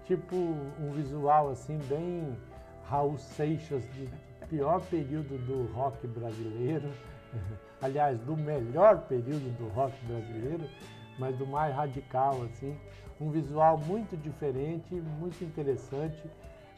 tipo 0.06 0.36
um 0.36 0.92
visual 0.92 1.50
assim 1.50 1.78
bem 1.90 2.38
Raul 2.86 3.18
Seixas, 3.18 3.84
de 3.94 4.10
pior 4.48 4.82
período 4.82 5.38
do 5.46 5.72
rock 5.74 6.06
brasileiro, 6.08 6.92
aliás, 7.82 8.20
do 8.20 8.36
melhor 8.36 9.00
período 9.08 9.50
do 9.58 9.68
rock 9.70 9.94
brasileiro, 10.06 10.70
mas 11.18 11.36
do 11.38 11.48
mais 11.48 11.74
radical 11.74 12.44
assim, 12.44 12.78
um 13.20 13.30
visual 13.30 13.78
muito 13.78 14.18
diferente, 14.18 14.94
muito 14.94 15.44
interessante, 15.44 16.30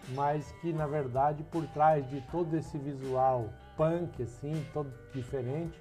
mas 0.10 0.52
que 0.62 0.72
na 0.72 0.86
verdade 0.86 1.44
por 1.52 1.66
trás 1.68 2.08
de 2.10 2.22
todo 2.32 2.56
esse 2.56 2.78
visual 2.78 3.50
punk 3.76 4.22
assim, 4.22 4.66
todo 4.74 4.92
diferente, 5.14 5.80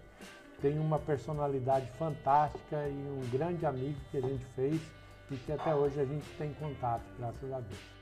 tem 0.60 0.78
uma 0.78 0.98
personalidade 0.98 1.86
fantástica 1.98 2.88
e 2.88 2.92
um 2.92 3.28
grande 3.30 3.66
amigo 3.66 4.00
que 4.10 4.16
a 4.16 4.20
gente 4.20 4.44
fez 4.56 4.80
que 5.38 5.52
até 5.52 5.74
hoje 5.74 6.00
a 6.00 6.04
gente 6.04 6.26
tem 6.38 6.52
contato, 6.54 7.04
graças 7.18 7.52
a 7.52 7.60
Deus. 7.60 7.93